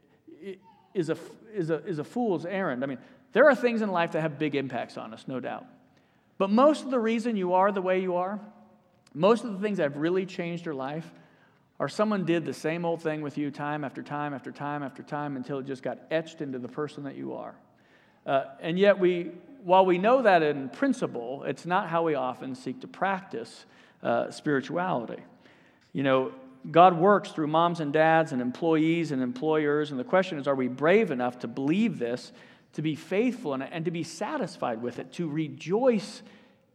it 0.41 0.59
is, 0.93 1.11
a, 1.11 1.16
is, 1.55 1.70
a, 1.70 1.85
is 1.87 1.99
a 1.99 2.05
fool's 2.05 2.45
errand. 2.45 2.82
I 2.82 2.87
mean, 2.87 2.99
there 3.32 3.49
are 3.49 3.55
things 3.55 3.82
in 3.82 3.91
life 3.91 4.12
that 4.12 4.20
have 4.20 4.39
big 4.39 4.55
impacts 4.55 4.97
on 4.97 5.14
us, 5.14 5.24
no 5.26 5.41
doubt. 5.41 5.66
But 6.39 6.51
most 6.51 6.85
of 6.85 6.91
the 6.91 6.99
reason 6.99 7.37
you 7.37 7.55
are 7.55 7.70
the 7.70 7.82
way 7.82 8.01
you 8.01 8.16
are, 8.16 8.41
most 9.14 9.45
of 9.45 9.53
the 9.53 9.59
things 9.59 9.78
that 9.78 9.85
have 9.85 9.97
really 9.97 10.26
changed 10.26 10.64
your 10.66 10.74
life, 10.74 11.09
are 11.78 11.89
someone 11.89 12.24
did 12.24 12.45
the 12.45 12.55
same 12.55 12.85
old 12.85 13.03
thing 13.03 13.20
with 13.20 13.37
you 13.37 13.51
time 13.51 13.85
after 13.85 14.03
time 14.03 14.32
after 14.32 14.53
time 14.53 14.82
after 14.82 15.03
time 15.03 15.37
until 15.37 15.59
it 15.59 15.66
just 15.66 15.82
got 15.82 15.99
etched 16.11 16.41
into 16.41 16.59
the 16.59 16.68
person 16.68 17.05
that 17.05 17.16
you 17.16 17.35
are. 17.35 17.55
Uh, 18.26 18.45
and 18.61 18.78
yet, 18.78 18.99
we, 18.99 19.30
while 19.62 19.85
we 19.85 19.99
know 19.99 20.22
that 20.22 20.43
in 20.43 20.68
principle, 20.68 21.43
it's 21.45 21.66
not 21.66 21.89
how 21.89 22.03
we 22.03 22.14
often 22.14 22.55
seek 22.55 22.80
to 22.80 22.87
practice 22.87 23.66
uh, 24.03 24.30
spirituality. 24.30 25.22
You 25.93 26.03
know, 26.03 26.32
God 26.70 26.97
works 26.97 27.30
through 27.30 27.49
moms 27.49 27.80
and 27.80 27.93
dads 27.93 28.32
and 28.32 28.41
employees 28.41 29.12
and 29.12 29.22
employers, 29.22 29.91
and 29.91 30.01
the 30.01 30.05
question 30.05 30.39
is 30.39 30.47
are 30.47 30.55
we 30.55 30.68
brave 30.68 31.11
enough 31.11 31.41
to 31.41 31.49
believe 31.49 31.99
this 31.99 32.32
to 32.74 32.82
be 32.82 32.94
faithful 32.94 33.54
in 33.54 33.62
it, 33.62 33.70
and 33.72 33.84
to 33.84 33.90
be 33.90 34.02
satisfied 34.02 34.82
with 34.82 34.98
it, 34.98 35.12
to 35.12 35.28
rejoice 35.28 36.22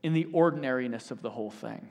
in 0.01 0.13
the 0.13 0.27
ordinariness 0.33 1.11
of 1.11 1.21
the 1.21 1.29
whole 1.29 1.51
thing, 1.51 1.89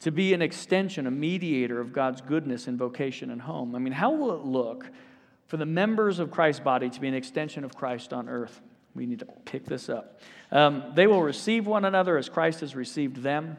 to 0.00 0.10
be 0.10 0.34
an 0.34 0.42
extension, 0.42 1.06
a 1.06 1.10
mediator 1.10 1.80
of 1.80 1.92
God's 1.92 2.20
goodness 2.20 2.68
in 2.68 2.76
vocation 2.76 3.30
and 3.30 3.42
home. 3.42 3.74
I 3.74 3.78
mean, 3.78 3.94
how 3.94 4.12
will 4.12 4.34
it 4.34 4.44
look 4.44 4.90
for 5.46 5.56
the 5.56 5.66
members 5.66 6.18
of 6.18 6.30
Christ's 6.30 6.60
body 6.60 6.90
to 6.90 7.00
be 7.00 7.08
an 7.08 7.14
extension 7.14 7.64
of 7.64 7.74
Christ 7.74 8.12
on 8.12 8.28
earth? 8.28 8.60
We 8.94 9.06
need 9.06 9.20
to 9.20 9.26
pick 9.44 9.64
this 9.64 9.88
up. 9.88 10.20
Um, 10.50 10.92
they 10.94 11.06
will 11.06 11.22
receive 11.22 11.66
one 11.66 11.84
another 11.84 12.18
as 12.18 12.28
Christ 12.28 12.60
has 12.60 12.74
received 12.74 13.18
them. 13.18 13.56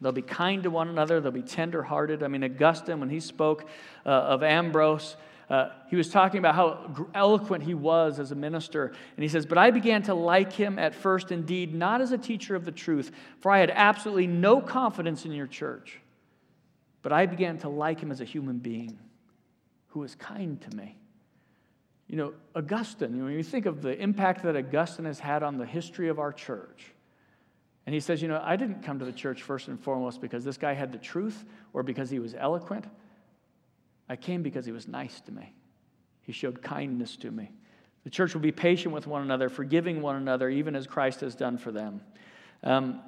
They'll 0.00 0.12
be 0.12 0.22
kind 0.22 0.62
to 0.64 0.70
one 0.70 0.88
another. 0.88 1.20
They'll 1.20 1.32
be 1.32 1.42
tenderhearted. 1.42 2.22
I 2.22 2.28
mean, 2.28 2.44
Augustine, 2.44 3.00
when 3.00 3.08
he 3.08 3.20
spoke 3.20 3.66
uh, 4.04 4.10
of 4.10 4.42
Ambrose, 4.42 5.16
uh, 5.48 5.68
he 5.88 5.96
was 5.96 6.08
talking 6.08 6.38
about 6.38 6.54
how 6.56 7.08
eloquent 7.14 7.62
he 7.62 7.74
was 7.74 8.18
as 8.18 8.32
a 8.32 8.34
minister. 8.34 8.86
And 8.86 9.22
he 9.22 9.28
says, 9.28 9.46
But 9.46 9.58
I 9.58 9.70
began 9.70 10.02
to 10.04 10.14
like 10.14 10.52
him 10.52 10.78
at 10.78 10.94
first, 10.94 11.30
indeed, 11.30 11.72
not 11.72 12.00
as 12.00 12.10
a 12.10 12.18
teacher 12.18 12.56
of 12.56 12.64
the 12.64 12.72
truth, 12.72 13.12
for 13.40 13.52
I 13.52 13.60
had 13.60 13.70
absolutely 13.70 14.26
no 14.26 14.60
confidence 14.60 15.24
in 15.24 15.32
your 15.32 15.46
church. 15.46 16.00
But 17.02 17.12
I 17.12 17.26
began 17.26 17.58
to 17.58 17.68
like 17.68 18.00
him 18.00 18.10
as 18.10 18.20
a 18.20 18.24
human 18.24 18.58
being 18.58 18.98
who 19.88 20.00
was 20.00 20.16
kind 20.16 20.60
to 20.62 20.76
me. 20.76 20.98
You 22.08 22.16
know, 22.16 22.34
Augustine, 22.54 23.12
you 23.12 23.18
know, 23.18 23.24
when 23.24 23.34
you 23.34 23.42
think 23.42 23.66
of 23.66 23.82
the 23.82 23.96
impact 24.00 24.42
that 24.42 24.56
Augustine 24.56 25.04
has 25.04 25.20
had 25.20 25.42
on 25.42 25.58
the 25.58 25.66
history 25.66 26.08
of 26.08 26.18
our 26.18 26.32
church, 26.32 26.92
and 27.84 27.94
he 27.94 28.00
says, 28.00 28.20
You 28.20 28.26
know, 28.26 28.40
I 28.44 28.56
didn't 28.56 28.82
come 28.82 28.98
to 28.98 29.04
the 29.04 29.12
church 29.12 29.42
first 29.42 29.68
and 29.68 29.78
foremost 29.78 30.20
because 30.20 30.44
this 30.44 30.56
guy 30.56 30.72
had 30.72 30.90
the 30.90 30.98
truth 30.98 31.44
or 31.72 31.84
because 31.84 32.10
he 32.10 32.18
was 32.18 32.34
eloquent. 32.34 32.84
I 34.08 34.16
came 34.16 34.42
because 34.42 34.66
he 34.66 34.72
was 34.72 34.86
nice 34.86 35.20
to 35.22 35.32
me. 35.32 35.54
He 36.22 36.32
showed 36.32 36.62
kindness 36.62 37.16
to 37.18 37.30
me. 37.30 37.50
The 38.04 38.10
church 38.10 38.34
will 38.34 38.40
be 38.40 38.52
patient 38.52 38.94
with 38.94 39.06
one 39.06 39.22
another, 39.22 39.48
forgiving 39.48 40.00
one 40.00 40.16
another, 40.16 40.48
even 40.48 40.76
as 40.76 40.86
Christ 40.86 41.20
has 41.22 41.34
done 41.34 41.58
for 41.58 41.72
them. 41.72 42.00
Um, 42.62 43.00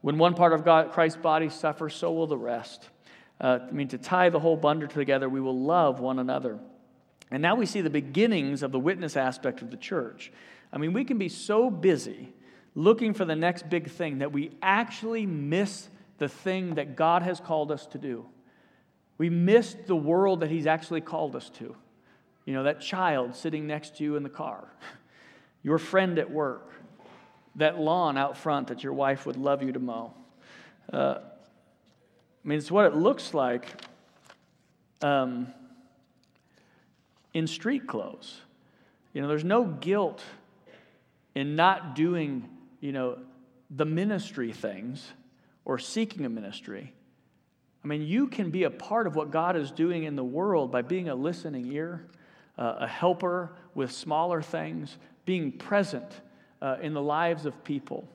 when 0.00 0.18
one 0.18 0.34
part 0.34 0.52
of 0.52 0.64
God, 0.64 0.92
Christ's 0.92 1.18
body 1.20 1.48
suffers, 1.48 1.94
so 1.94 2.12
will 2.12 2.26
the 2.26 2.38
rest. 2.38 2.88
Uh, 3.40 3.58
I 3.68 3.70
mean, 3.72 3.88
to 3.88 3.98
tie 3.98 4.30
the 4.30 4.40
whole 4.40 4.56
bundle 4.56 4.88
together, 4.88 5.28
we 5.28 5.40
will 5.40 5.58
love 5.58 6.00
one 6.00 6.18
another. 6.18 6.58
And 7.30 7.42
now 7.42 7.54
we 7.54 7.66
see 7.66 7.80
the 7.80 7.90
beginnings 7.90 8.62
of 8.62 8.72
the 8.72 8.78
witness 8.78 9.16
aspect 9.16 9.62
of 9.62 9.70
the 9.70 9.76
church. 9.76 10.32
I 10.72 10.78
mean, 10.78 10.92
we 10.92 11.04
can 11.04 11.18
be 11.18 11.28
so 11.28 11.70
busy 11.70 12.32
looking 12.74 13.14
for 13.14 13.24
the 13.24 13.36
next 13.36 13.68
big 13.68 13.90
thing 13.90 14.18
that 14.18 14.32
we 14.32 14.52
actually 14.62 15.26
miss 15.26 15.88
the 16.18 16.28
thing 16.28 16.76
that 16.76 16.96
God 16.96 17.22
has 17.22 17.40
called 17.40 17.72
us 17.72 17.86
to 17.86 17.98
do. 17.98 18.26
We 19.18 19.30
missed 19.30 19.86
the 19.86 19.96
world 19.96 20.40
that 20.40 20.50
He's 20.50 20.66
actually 20.66 21.00
called 21.00 21.36
us 21.36 21.50
to. 21.50 21.74
You 22.44 22.54
know, 22.54 22.62
that 22.64 22.80
child 22.80 23.34
sitting 23.34 23.66
next 23.66 23.96
to 23.96 24.04
you 24.04 24.16
in 24.16 24.22
the 24.22 24.28
car, 24.28 24.68
your 25.62 25.78
friend 25.78 26.18
at 26.18 26.30
work, 26.30 26.72
that 27.56 27.78
lawn 27.78 28.16
out 28.16 28.36
front 28.36 28.68
that 28.68 28.84
your 28.84 28.92
wife 28.92 29.26
would 29.26 29.36
love 29.36 29.62
you 29.62 29.72
to 29.72 29.80
mow. 29.80 30.14
Uh, 30.92 31.18
I 32.44 32.48
mean, 32.48 32.58
it's 32.58 32.70
what 32.70 32.86
it 32.86 32.94
looks 32.94 33.34
like 33.34 33.66
um, 35.02 35.48
in 37.34 37.46
street 37.46 37.86
clothes. 37.86 38.40
You 39.12 39.22
know, 39.22 39.28
there's 39.28 39.44
no 39.44 39.64
guilt 39.64 40.22
in 41.34 41.56
not 41.56 41.96
doing, 41.96 42.48
you 42.80 42.92
know, 42.92 43.18
the 43.70 43.84
ministry 43.84 44.52
things 44.52 45.12
or 45.64 45.78
seeking 45.78 46.24
a 46.24 46.28
ministry. 46.28 46.92
I 47.86 47.88
mean, 47.88 48.02
you 48.02 48.26
can 48.26 48.50
be 48.50 48.64
a 48.64 48.70
part 48.70 49.06
of 49.06 49.14
what 49.14 49.30
God 49.30 49.54
is 49.54 49.70
doing 49.70 50.02
in 50.02 50.16
the 50.16 50.24
world 50.24 50.72
by 50.72 50.82
being 50.82 51.08
a 51.08 51.14
listening 51.14 51.72
ear, 51.72 52.04
uh, 52.58 52.78
a 52.80 52.88
helper 52.88 53.52
with 53.76 53.92
smaller 53.92 54.42
things, 54.42 54.98
being 55.24 55.52
present 55.52 56.20
uh, 56.60 56.78
in 56.82 56.94
the 56.94 57.00
lives 57.00 57.46
of 57.46 57.62
people. 57.62 58.08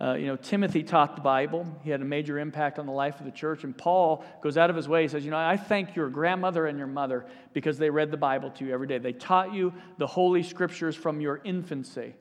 Uh, 0.00 0.14
you 0.14 0.26
know, 0.26 0.36
Timothy 0.36 0.84
taught 0.84 1.16
the 1.16 1.20
Bible. 1.20 1.66
He 1.82 1.90
had 1.90 2.00
a 2.00 2.04
major 2.04 2.38
impact 2.38 2.78
on 2.78 2.86
the 2.86 2.92
life 2.92 3.18
of 3.18 3.26
the 3.26 3.32
church. 3.32 3.64
And 3.64 3.76
Paul 3.76 4.24
goes 4.40 4.56
out 4.56 4.70
of 4.70 4.76
his 4.76 4.88
way. 4.88 5.02
He 5.02 5.08
says, 5.08 5.24
You 5.24 5.32
know, 5.32 5.36
I 5.36 5.56
thank 5.56 5.96
your 5.96 6.08
grandmother 6.10 6.66
and 6.66 6.78
your 6.78 6.86
mother 6.86 7.26
because 7.54 7.76
they 7.76 7.90
read 7.90 8.12
the 8.12 8.16
Bible 8.16 8.50
to 8.52 8.64
you 8.64 8.72
every 8.72 8.86
day. 8.86 8.98
They 8.98 9.14
taught 9.14 9.52
you 9.52 9.74
the 9.96 10.06
Holy 10.06 10.44
Scriptures 10.44 10.94
from 10.94 11.20
your 11.20 11.40
infancy. 11.42 12.14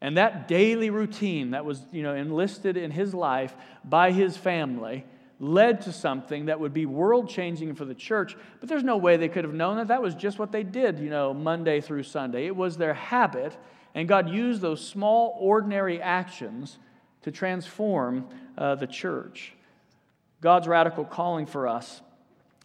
And 0.00 0.16
that 0.18 0.46
daily 0.46 0.90
routine 0.90 1.50
that 1.50 1.64
was, 1.64 1.84
you 1.90 2.04
know, 2.04 2.14
enlisted 2.14 2.76
in 2.76 2.92
his 2.92 3.12
life 3.12 3.56
by 3.84 4.12
his 4.12 4.36
family 4.36 5.04
led 5.42 5.80
to 5.80 5.92
something 5.92 6.46
that 6.46 6.60
would 6.60 6.72
be 6.72 6.86
world 6.86 7.28
changing 7.28 7.74
for 7.74 7.84
the 7.84 7.96
church, 7.96 8.36
but 8.60 8.68
there's 8.68 8.84
no 8.84 8.96
way 8.96 9.16
they 9.16 9.28
could 9.28 9.42
have 9.42 9.52
known 9.52 9.76
that. 9.76 9.88
That 9.88 10.00
was 10.00 10.14
just 10.14 10.38
what 10.38 10.52
they 10.52 10.62
did, 10.62 11.00
you 11.00 11.10
know, 11.10 11.34
Monday 11.34 11.80
through 11.80 12.04
Sunday. 12.04 12.46
It 12.46 12.54
was 12.54 12.76
their 12.76 12.94
habit, 12.94 13.56
and 13.92 14.06
God 14.06 14.30
used 14.30 14.60
those 14.60 14.86
small, 14.86 15.36
ordinary 15.40 16.00
actions 16.00 16.78
to 17.22 17.32
transform 17.32 18.28
uh, 18.56 18.76
the 18.76 18.86
church. 18.86 19.52
God's 20.40 20.68
radical 20.68 21.04
calling 21.04 21.46
for 21.46 21.66
us 21.66 22.02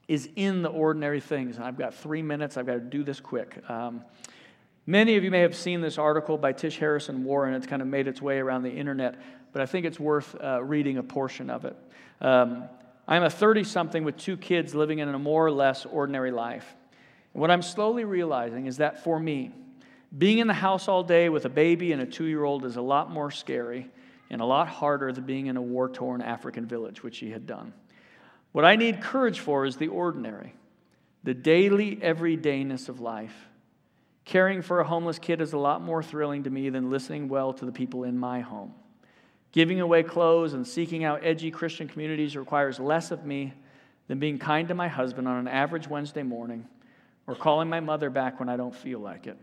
is 0.07 0.30
in 0.36 0.61
the 0.61 0.69
ordinary 0.69 1.19
things. 1.19 1.57
And 1.57 1.65
I've 1.65 1.80
got 1.80 1.95
three 1.95 2.21
minutes, 2.21 2.57
I've 2.57 2.67
got 2.67 2.73
to 2.73 2.80
do 2.80 3.03
this 3.03 3.19
quick. 3.19 3.57
Um, 3.67 4.03
many 4.86 5.15
of 5.15 5.23
you 5.23 5.32
may 5.32 5.41
have 5.41 5.55
seen 5.55 5.82
this 5.82 5.97
article 5.97 6.38
by 6.38 6.53
Tish 6.53 6.78
Harrison 6.78 7.23
Warren. 7.23 7.55
It's 7.55 7.65
kind 7.65 7.82
of 7.82 7.88
made 7.88 8.07
its 8.07 8.21
way 8.21 8.38
around 8.38 8.61
the 8.61 8.71
internet, 8.71 9.15
but 9.53 9.61
I 9.61 9.65
think 9.65 9.85
it's 9.85 9.99
worth 9.99 10.35
uh, 10.41 10.63
reading 10.63 10.97
a 10.97 11.03
portion 11.03 11.49
of 11.49 11.65
it. 11.65 11.75
Um, 12.21 12.65
I'm 13.07 13.23
a 13.23 13.29
30 13.29 13.63
something 13.63 14.03
with 14.03 14.17
two 14.17 14.37
kids 14.37 14.75
living 14.75 14.99
in 14.99 15.07
a 15.09 15.19
more 15.19 15.45
or 15.45 15.51
less 15.51 15.85
ordinary 15.85 16.31
life. 16.31 16.75
And 17.33 17.41
what 17.41 17.51
I'm 17.51 17.61
slowly 17.61 18.03
realizing 18.03 18.65
is 18.65 18.77
that 18.77 19.03
for 19.03 19.19
me, 19.19 19.51
being 20.17 20.39
in 20.39 20.47
the 20.47 20.53
house 20.53 20.87
all 20.87 21.03
day 21.03 21.29
with 21.29 21.45
a 21.45 21.49
baby 21.49 21.91
and 21.91 22.01
a 22.01 22.05
two 22.05 22.25
year 22.25 22.43
old 22.43 22.65
is 22.65 22.75
a 22.75 22.81
lot 22.81 23.11
more 23.11 23.31
scary 23.31 23.89
and 24.29 24.41
a 24.41 24.45
lot 24.45 24.67
harder 24.67 25.11
than 25.11 25.23
being 25.23 25.47
in 25.47 25.57
a 25.57 25.61
war 25.61 25.89
torn 25.89 26.21
African 26.21 26.65
village, 26.65 27.03
which 27.03 27.19
he 27.19 27.31
had 27.31 27.45
done. 27.45 27.73
What 28.51 28.65
I 28.65 28.75
need 28.75 29.01
courage 29.01 29.39
for 29.39 29.65
is 29.65 29.77
the 29.77 29.87
ordinary, 29.87 30.53
the 31.23 31.33
daily 31.33 31.97
everydayness 31.97 32.89
of 32.89 32.99
life. 32.99 33.35
Caring 34.25 34.61
for 34.61 34.79
a 34.81 34.83
homeless 34.83 35.19
kid 35.19 35.39
is 35.39 35.53
a 35.53 35.57
lot 35.57 35.81
more 35.81 36.03
thrilling 36.03 36.43
to 36.43 36.49
me 36.49 36.69
than 36.69 36.89
listening 36.89 37.29
well 37.29 37.53
to 37.53 37.65
the 37.65 37.71
people 37.71 38.03
in 38.03 38.17
my 38.17 38.41
home. 38.41 38.73
Giving 39.58 39.82
away 39.82 40.03
clothes 40.03 40.53
and 40.53 40.68
seeking 40.68 41.03
out 41.03 41.22
edgy 41.24 41.49
Christian 41.49 41.88
communities 41.88 42.38
requires 42.38 42.80
less 42.80 43.10
of 43.10 43.26
me 43.26 43.55
than 44.08 44.20
being 44.20 44.38
kind 44.38 44.68
to 44.68 44.76
my 44.76 44.88
husband 44.88 45.28
on 45.28 45.36
an 45.39 45.47
average 45.47 45.88
Wednesday 45.88 46.22
morning 46.22 46.68
or 47.26 47.34
calling 47.34 47.68
my 47.68 47.80
mother 47.80 48.12
back 48.12 48.39
when 48.39 48.49
I 48.49 48.55
don't 48.55 48.76
feel 48.76 48.99
like 48.99 49.26
it. 49.26 49.36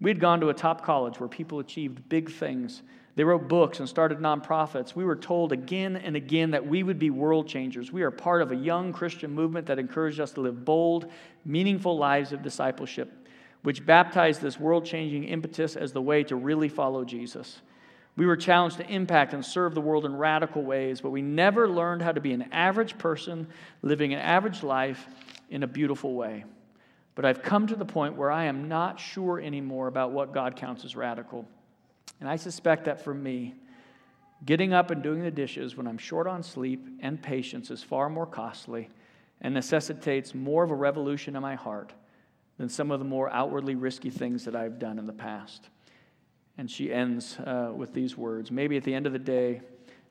We 0.00 0.08
had 0.08 0.20
gone 0.20 0.40
to 0.40 0.48
a 0.48 0.54
top 0.54 0.82
college 0.82 1.20
where 1.20 1.28
people 1.28 1.58
achieved 1.58 2.08
big 2.08 2.32
things. 2.32 2.80
They 3.14 3.24
wrote 3.24 3.46
books 3.46 3.78
and 3.78 3.86
started 3.86 4.20
nonprofits. 4.20 4.96
We 4.96 5.04
were 5.04 5.14
told 5.14 5.52
again 5.52 5.96
and 5.96 6.16
again 6.16 6.52
that 6.52 6.66
we 6.66 6.82
would 6.82 6.98
be 6.98 7.10
world 7.10 7.46
changers. 7.46 7.92
We 7.92 8.04
are 8.04 8.10
part 8.10 8.40
of 8.40 8.52
a 8.52 8.56
young 8.56 8.90
Christian 8.94 9.32
movement 9.32 9.66
that 9.66 9.78
encouraged 9.78 10.18
us 10.18 10.30
to 10.32 10.40
live 10.40 10.64
bold, 10.64 11.12
meaningful 11.44 11.98
lives 11.98 12.32
of 12.32 12.40
discipleship, 12.40 13.28
which 13.60 13.84
baptized 13.84 14.40
this 14.40 14.58
world 14.58 14.86
changing 14.86 15.24
impetus 15.24 15.76
as 15.76 15.92
the 15.92 16.00
way 16.00 16.24
to 16.24 16.36
really 16.36 16.70
follow 16.70 17.04
Jesus. 17.04 17.60
We 18.16 18.24
were 18.24 18.36
challenged 18.36 18.78
to 18.78 18.90
impact 18.90 19.34
and 19.34 19.44
serve 19.44 19.74
the 19.74 19.80
world 19.80 20.06
in 20.06 20.16
radical 20.16 20.62
ways, 20.62 21.00
but 21.02 21.10
we 21.10 21.20
never 21.20 21.68
learned 21.68 22.00
how 22.00 22.12
to 22.12 22.20
be 22.20 22.32
an 22.32 22.50
average 22.50 22.96
person 22.96 23.46
living 23.82 24.14
an 24.14 24.20
average 24.20 24.62
life 24.62 25.06
in 25.50 25.62
a 25.62 25.66
beautiful 25.66 26.14
way. 26.14 26.44
But 27.14 27.24
I've 27.24 27.42
come 27.42 27.66
to 27.66 27.76
the 27.76 27.84
point 27.84 28.16
where 28.16 28.30
I 28.30 28.44
am 28.44 28.68
not 28.68 28.98
sure 28.98 29.40
anymore 29.40 29.88
about 29.88 30.12
what 30.12 30.32
God 30.32 30.56
counts 30.56 30.84
as 30.84 30.96
radical. 30.96 31.46
And 32.20 32.28
I 32.28 32.36
suspect 32.36 32.84
that 32.86 33.04
for 33.04 33.12
me, 33.12 33.54
getting 34.44 34.72
up 34.72 34.90
and 34.90 35.02
doing 35.02 35.22
the 35.22 35.30
dishes 35.30 35.76
when 35.76 35.86
I'm 35.86 35.98
short 35.98 36.26
on 36.26 36.42
sleep 36.42 36.86
and 37.00 37.22
patience 37.22 37.70
is 37.70 37.82
far 37.82 38.08
more 38.08 38.26
costly 38.26 38.88
and 39.42 39.52
necessitates 39.52 40.34
more 40.34 40.64
of 40.64 40.70
a 40.70 40.74
revolution 40.74 41.36
in 41.36 41.42
my 41.42 41.54
heart 41.54 41.92
than 42.56 42.68
some 42.70 42.90
of 42.90 42.98
the 42.98 43.04
more 43.04 43.30
outwardly 43.30 43.74
risky 43.74 44.08
things 44.08 44.44
that 44.46 44.56
I've 44.56 44.78
done 44.78 44.98
in 44.98 45.06
the 45.06 45.12
past. 45.12 45.68
And 46.58 46.70
she 46.70 46.92
ends 46.92 47.38
uh, 47.38 47.72
with 47.74 47.92
these 47.92 48.16
words 48.16 48.50
Maybe 48.50 48.76
at 48.76 48.84
the 48.84 48.94
end 48.94 49.06
of 49.06 49.12
the 49.12 49.18
day, 49.18 49.60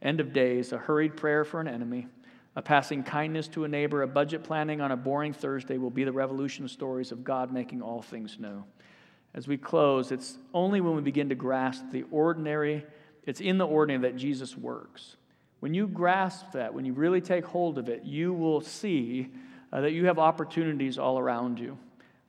end 0.02 0.20
of 0.20 0.34
days, 0.34 0.72
a 0.72 0.78
hurried 0.78 1.18
prayer 1.18 1.44
for 1.44 1.60
an 1.60 1.68
enemy, 1.68 2.08
a 2.56 2.62
passing 2.62 3.04
kindness 3.04 3.48
to 3.50 3.64
a 3.64 3.68
neighbor, 3.68 4.04
a 4.04 4.08
budget 4.08 4.44
planning 4.44 4.80
on 4.82 4.92
a 4.92 4.98
boring 4.98 5.34
Thursday 5.34 5.78
will 5.78 5.90
be 5.90 6.04
the 6.04 6.12
revolution 6.12 6.68
stories 6.68 7.12
of 7.12 7.24
God 7.24 7.52
making 7.52 7.82
all 7.82 8.02
things 8.02 8.38
new. 8.40 8.64
As 9.34 9.48
we 9.48 9.58
close, 9.58 10.12
it's 10.12 10.38
only 10.54 10.80
when 10.80 10.96
we 10.96 11.02
begin 11.02 11.30
to 11.30 11.36
grasp 11.36 11.84
the 11.92 12.04
ordinary, 12.12 12.86
it's 13.26 13.42
in 13.42 13.58
the 13.58 13.68
ordinary 13.68 14.10
that 14.10 14.18
Jesus 14.18 14.56
works. 14.56 15.18
When 15.60 15.74
you 15.74 15.88
grasp 15.88 16.52
that, 16.54 16.74
when 16.74 16.86
you 16.86 16.94
really 16.94 17.22
take 17.22 17.44
hold 17.44 17.78
of 17.78 17.90
it, 17.90 18.04
you 18.04 18.32
will 18.32 18.62
see 18.62 19.32
uh, 19.74 19.82
that 19.82 19.92
you 19.92 20.06
have 20.06 20.20
opportunities 20.20 20.98
all 20.98 21.20
around 21.20 21.60
you 21.60 21.78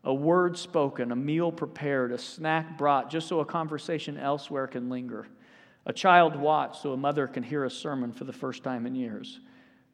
a 0.06 0.14
word 0.14 0.56
spoken, 0.56 1.10
a 1.10 1.16
meal 1.16 1.50
prepared, 1.50 2.12
a 2.12 2.18
snack 2.18 2.78
brought, 2.78 3.10
just 3.10 3.26
so 3.26 3.40
a 3.40 3.44
conversation 3.44 4.16
elsewhere 4.16 4.68
can 4.68 4.88
linger, 4.88 5.26
a 5.84 5.92
child 5.92 6.36
watched 6.36 6.80
so 6.80 6.92
a 6.92 6.96
mother 6.96 7.26
can 7.26 7.42
hear 7.42 7.64
a 7.64 7.70
sermon 7.70 8.12
for 8.12 8.22
the 8.22 8.32
first 8.32 8.62
time 8.62 8.86
in 8.86 8.94
years, 8.94 9.40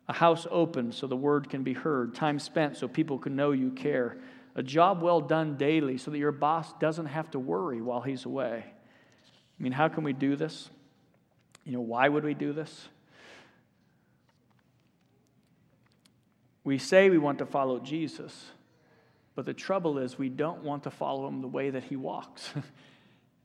a 0.09 0.13
house 0.13 0.47
opened 0.51 0.95
so 0.95 1.07
the 1.07 1.17
word 1.17 1.49
can 1.49 1.63
be 1.63 1.73
heard, 1.73 2.15
time 2.15 2.39
spent 2.39 2.77
so 2.77 2.87
people 2.87 3.19
can 3.19 3.35
know 3.35 3.53
you 3.53 3.71
care, 3.71 4.19
a 4.55 4.63
job 4.63 5.01
well 5.01 5.23
done 5.23 5.57
daily 5.57 5.97
so 5.97 6.11
that 6.11 6.19
your 6.19 6.31
boss 6.31 6.75
doesn't 6.75 7.07
have 7.07 7.31
to 7.31 7.39
worry 7.39 7.81
while 7.81 8.03
he's 8.03 8.27
away. 8.27 8.65
I 8.67 9.63
mean, 9.63 9.73
how 9.73 9.89
can 9.89 10.05
we 10.05 10.13
do 10.13 10.37
this? 10.37 10.69
You 11.65 11.73
know, 11.73 11.81
why 11.81 12.07
would 12.07 12.25
we 12.25 12.35
do 12.35 12.53
this? 12.53 12.89
We 16.65 16.77
say 16.77 17.09
we 17.09 17.17
want 17.17 17.39
to 17.39 17.47
follow 17.47 17.79
Jesus. 17.79 18.45
But 19.35 19.47
the 19.47 19.55
trouble 19.55 19.99
is, 19.99 20.19
we 20.19 20.29
don't 20.29 20.63
want 20.63 20.83
to 20.83 20.91
follow 20.91 21.27
him 21.27 21.41
the 21.41 21.49
way 21.49 21.71
that 21.71 21.85
he 21.85 21.97
walks. 21.97 22.51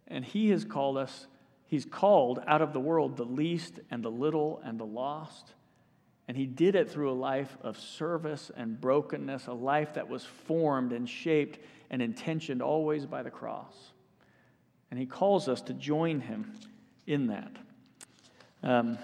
And 0.08 0.24
He 0.24 0.50
has 0.50 0.66
called 0.66 0.98
us, 0.98 1.28
He's 1.66 1.86
called 1.86 2.40
out 2.48 2.62
of 2.62 2.72
the 2.72 2.80
world 2.80 3.18
the 3.18 3.26
least 3.26 3.80
and 3.92 4.04
the 4.04 4.12
little 4.12 4.62
and 4.64 4.80
the 4.80 4.86
lost. 4.86 5.54
And 6.28 6.38
He 6.38 6.46
did 6.46 6.76
it 6.76 6.90
through 6.90 7.12
a 7.12 7.14
life 7.14 7.58
of 7.62 7.78
service 7.78 8.52
and 8.56 8.80
brokenness, 8.80 9.48
a 9.48 9.54
life 9.54 9.94
that 9.96 10.08
was 10.08 10.24
formed 10.24 10.94
and 10.94 11.10
shaped 11.10 11.60
and 11.90 12.02
intentioned 12.02 12.62
always 12.62 13.06
by 13.06 13.24
the 13.24 13.32
cross. 13.32 13.76
And 14.90 15.00
He 15.00 15.06
calls 15.06 15.48
us 15.48 15.62
to 15.64 15.74
join 15.74 16.22
Him 16.22 16.54
in 17.06 17.28
that. 17.28 17.52
Um, 18.64 18.98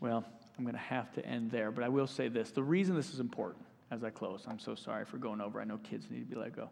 well, 0.00 0.24
I'm 0.58 0.64
going 0.64 0.74
to 0.74 0.80
have 0.80 1.12
to 1.14 1.24
end 1.24 1.50
there, 1.50 1.70
but 1.70 1.84
I 1.84 1.88
will 1.88 2.06
say 2.06 2.28
this. 2.28 2.50
The 2.50 2.62
reason 2.62 2.96
this 2.96 3.12
is 3.12 3.20
important 3.20 3.65
as 3.90 4.02
I 4.02 4.10
close, 4.10 4.44
I'm 4.48 4.58
so 4.58 4.74
sorry 4.74 5.04
for 5.04 5.18
going 5.18 5.40
over. 5.40 5.60
I 5.60 5.64
know 5.64 5.78
kids 5.78 6.06
need 6.10 6.20
to 6.20 6.34
be 6.34 6.34
let 6.34 6.54
go, 6.54 6.70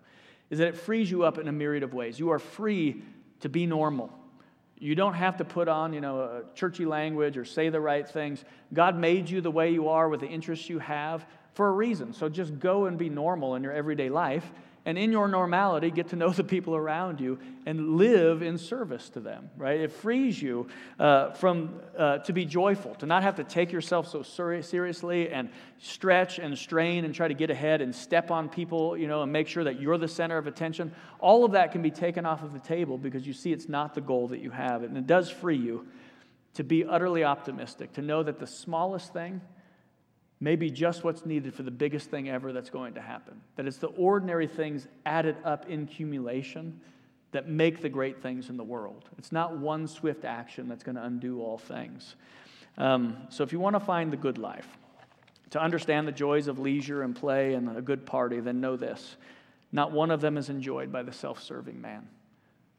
is 0.51 0.59
that 0.59 0.69
it 0.69 0.77
frees 0.77 1.11
you 1.11 1.25
up 1.25 1.39
in 1.39 1.49
a 1.49 1.53
myriad 1.53 1.83
of 1.83 1.95
ways. 1.95 2.19
You 2.19 2.31
are 2.31 2.39
free 2.39 3.03
to 3.41 3.49
be 3.49 3.67
normal. 3.67 4.11
You 4.79 4.95
don't 4.95 5.15
have 5.15 5.37
to 5.37 5.45
put 5.45 5.69
on, 5.69 5.93
you 5.93 6.01
know, 6.01 6.45
churchy 6.55 6.85
language 6.85 7.37
or 7.37 7.45
say 7.45 7.69
the 7.69 7.81
right 7.81 8.07
things. 8.07 8.45
God 8.73 8.99
made 8.99 9.31
you 9.31 9.41
the 9.41 9.51
way 9.51 9.73
you 9.73 9.89
are 9.89 10.09
with 10.09 10.21
the 10.21 10.27
interests 10.27 10.69
you 10.69 10.81
have 10.81 11.25
for 11.55 11.69
a 11.69 11.73
reason. 11.73 12.13
So 12.13 12.29
just 12.29 12.59
go 12.59 12.87
and 12.87 12.99
be 12.99 13.09
normal 13.09 13.55
in 13.55 13.63
your 13.63 13.73
everyday 13.73 14.09
life 14.09 14.51
and 14.87 14.99
in 14.99 15.11
your 15.11 15.29
normality, 15.29 15.91
get 15.91 16.09
to 16.09 16.17
know 16.17 16.31
the 16.31 16.45
people 16.45 16.77
around 16.77 17.19
you 17.19 17.39
and 17.65 17.97
live 17.97 18.43
in 18.43 18.59
service 18.59 19.09
to 19.11 19.21
them, 19.21 19.49
right? 19.57 19.81
It 19.81 19.93
frees 19.93 20.41
you 20.41 20.69
uh, 20.99 21.31
from, 21.33 21.81
uh, 21.97 22.19
to 22.19 22.33
be 22.35 22.45
joyful, 22.45 22.95
to 22.97 23.07
not 23.07 23.23
have 23.23 23.37
to 23.37 23.45
take 23.45 23.73
yourself 23.73 24.09
so 24.09 24.23
seriously 24.23 25.31
and 25.31 25.49
stretch 25.79 26.39
and 26.39 26.57
strain 26.57 27.07
and 27.07 27.15
try 27.15 27.29
to 27.29 27.35
get 27.35 27.49
ahead 27.49 27.81
and 27.81 27.95
step 27.95 28.31
on 28.31 28.51
people, 28.51 28.95
you 28.97 29.09
know, 29.09 29.23
and 29.23 29.33
make 29.33 29.49
sure 29.49 29.65
that 29.65 29.81
you're 29.81 29.97
the 29.97 30.09
center 30.09 30.37
of 30.37 30.47
attention. 30.47 30.93
All 31.19 31.47
of 31.47 31.53
that 31.53 31.73
can 31.73 31.81
be 31.81 31.91
taken 31.91 32.27
off 32.27 32.43
of 32.43 32.53
the 32.53 32.59
table 32.59 32.99
because 32.99 33.27
you 33.27 33.33
see 33.33 33.53
it's 33.53 33.69
not 33.69 33.95
the 33.95 34.03
goal 34.03 34.29
that 34.29 34.41
you 34.41 34.51
have. 34.51 34.83
And 34.83 34.99
it 34.99 35.07
does 35.07 35.31
free 35.31 35.57
you 35.57 35.87
to 36.55 36.63
be 36.63 36.85
utterly 36.85 37.25
optimistic, 37.25 37.95
to 37.95 38.03
know 38.03 38.23
that 38.23 38.39
the 38.39 38.47
smallest 38.47 39.13
thing 39.13 39.41
may 40.45 40.57
be 40.57 40.71
just 40.71 41.05
what's 41.05 41.25
needed 41.25 41.55
for 41.55 41.63
the 41.63 41.71
biggest 41.71 42.11
thing 42.11 42.29
ever 42.29 42.53
that's 42.53 42.69
going 42.69 42.93
to 42.93 43.01
happen. 43.01 43.41
That 43.57 43.67
it's 43.67 43.79
the 43.79 43.87
ordinary 43.87 44.47
things 44.47 44.87
added 45.07 45.37
up 45.43 45.71
in 45.71 45.85
accumulation 45.85 46.79
that 47.33 47.49
make 47.49 47.81
the 47.81 47.89
great 47.89 48.21
things 48.21 48.51
in 48.51 48.59
the 48.59 48.63
world. 48.63 49.09
It's 49.17 49.33
not 49.33 49.57
one 49.57 49.89
swift 49.89 50.27
action 50.27 50.69
that's 50.69 50.85
going 50.85 50.97
to 50.97 51.03
undo 51.03 51.41
all 51.41 51.57
things. 51.57 52.17
Um, 52.77 53.17
so 53.31 53.43
if 53.43 53.53
you 53.53 53.59
want 53.59 53.75
to 53.75 53.81
find 53.81 54.13
the 54.13 54.19
good 54.19 54.37
life, 54.37 54.69
to 55.49 55.63
understand 55.63 56.07
the 56.07 56.13
joys 56.13 56.47
of 56.47 56.59
leisure 56.59 57.03
and 57.03 57.17
play 57.17 57.55
and 57.55 57.75
a 57.75 57.81
good 57.81 58.05
party, 58.05 58.41
then 58.41 58.61
know 58.61 58.77
this 58.77 59.17
not 59.73 59.93
one 59.93 60.11
of 60.11 60.21
them 60.21 60.37
is 60.37 60.51
enjoyed 60.51 60.93
by 60.93 61.03
the 61.03 61.13
self 61.13 61.43
serving 61.43 61.81
man. 61.81 62.07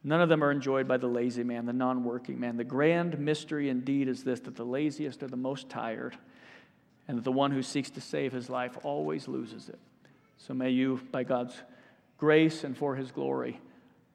None 0.03 0.21
of 0.21 0.29
them 0.29 0.43
are 0.43 0.51
enjoyed 0.51 0.87
by 0.87 0.97
the 0.97 1.07
lazy 1.07 1.43
man, 1.43 1.65
the 1.65 1.73
non 1.73 2.03
working 2.03 2.39
man. 2.39 2.57
The 2.57 2.63
grand 2.63 3.17
mystery 3.17 3.69
indeed 3.69 4.07
is 4.07 4.23
this 4.23 4.39
that 4.41 4.55
the 4.55 4.63
laziest 4.63 5.23
are 5.23 5.27
the 5.27 5.35
most 5.35 5.67
tired 5.67 6.15
and 7.07 7.17
that 7.17 7.23
the 7.23 7.31
one 7.31 7.51
who 7.51 7.61
seeks 7.61 7.89
to 7.91 8.01
save 8.01 8.31
his 8.33 8.49
life 8.49 8.77
always 8.83 9.27
loses 9.27 9.69
it. 9.69 9.79
So 10.37 10.53
may 10.53 10.71
you, 10.71 10.99
by 11.11 11.23
God's 11.23 11.55
grace 12.17 12.63
and 12.63 12.77
for 12.77 12.95
his 12.95 13.11
glory, 13.11 13.59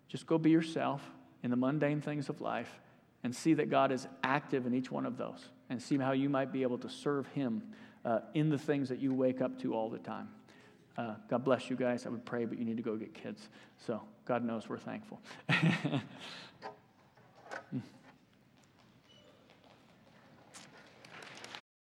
just 0.09 0.27
go 0.27 0.39
be 0.39 0.51
yourself 0.51 1.03
in 1.43 1.51
the 1.51 1.57
mundane 1.57 2.01
things 2.01 2.29
of 2.29 2.41
life 2.41 2.81
and 3.23 3.35
see 3.35 3.55
that 3.55 3.71
God 3.71 3.93
is 3.93 4.07
active 4.23 4.67
in 4.67 4.75
each 4.75 4.91
one 4.91 5.07
of 5.07 5.17
those 5.17 5.51
and 5.69 5.81
see 5.81 5.97
how 5.99 6.13
you 6.13 6.29
might 6.29 6.53
be 6.53 6.63
able 6.63 6.79
to 6.79 6.89
serve 6.89 7.27
him 7.29 7.63
uh, 8.05 8.21
in 8.35 8.49
the 8.49 8.59
things 8.59 8.89
that 8.89 8.99
you 8.99 9.15
wake 9.15 9.41
up 9.41 9.61
to 9.61 9.75
all 9.75 9.89
the 9.89 9.99
time. 9.99 10.29
Uh, 10.97 11.15
God 11.29 11.45
bless 11.45 11.71
you 11.71 11.77
guys. 11.77 12.07
I 12.07 12.09
would 12.09 12.25
pray, 12.25 12.45
but 12.45 12.59
you 12.59 12.65
need 12.65 12.77
to 12.77 12.83
go 12.83 12.97
get 12.97 13.15
kids. 13.15 13.49
So 13.87 14.03
God 14.25 14.45
knows 14.45 14.69
we're 14.69 14.79
thankful. 14.79 15.21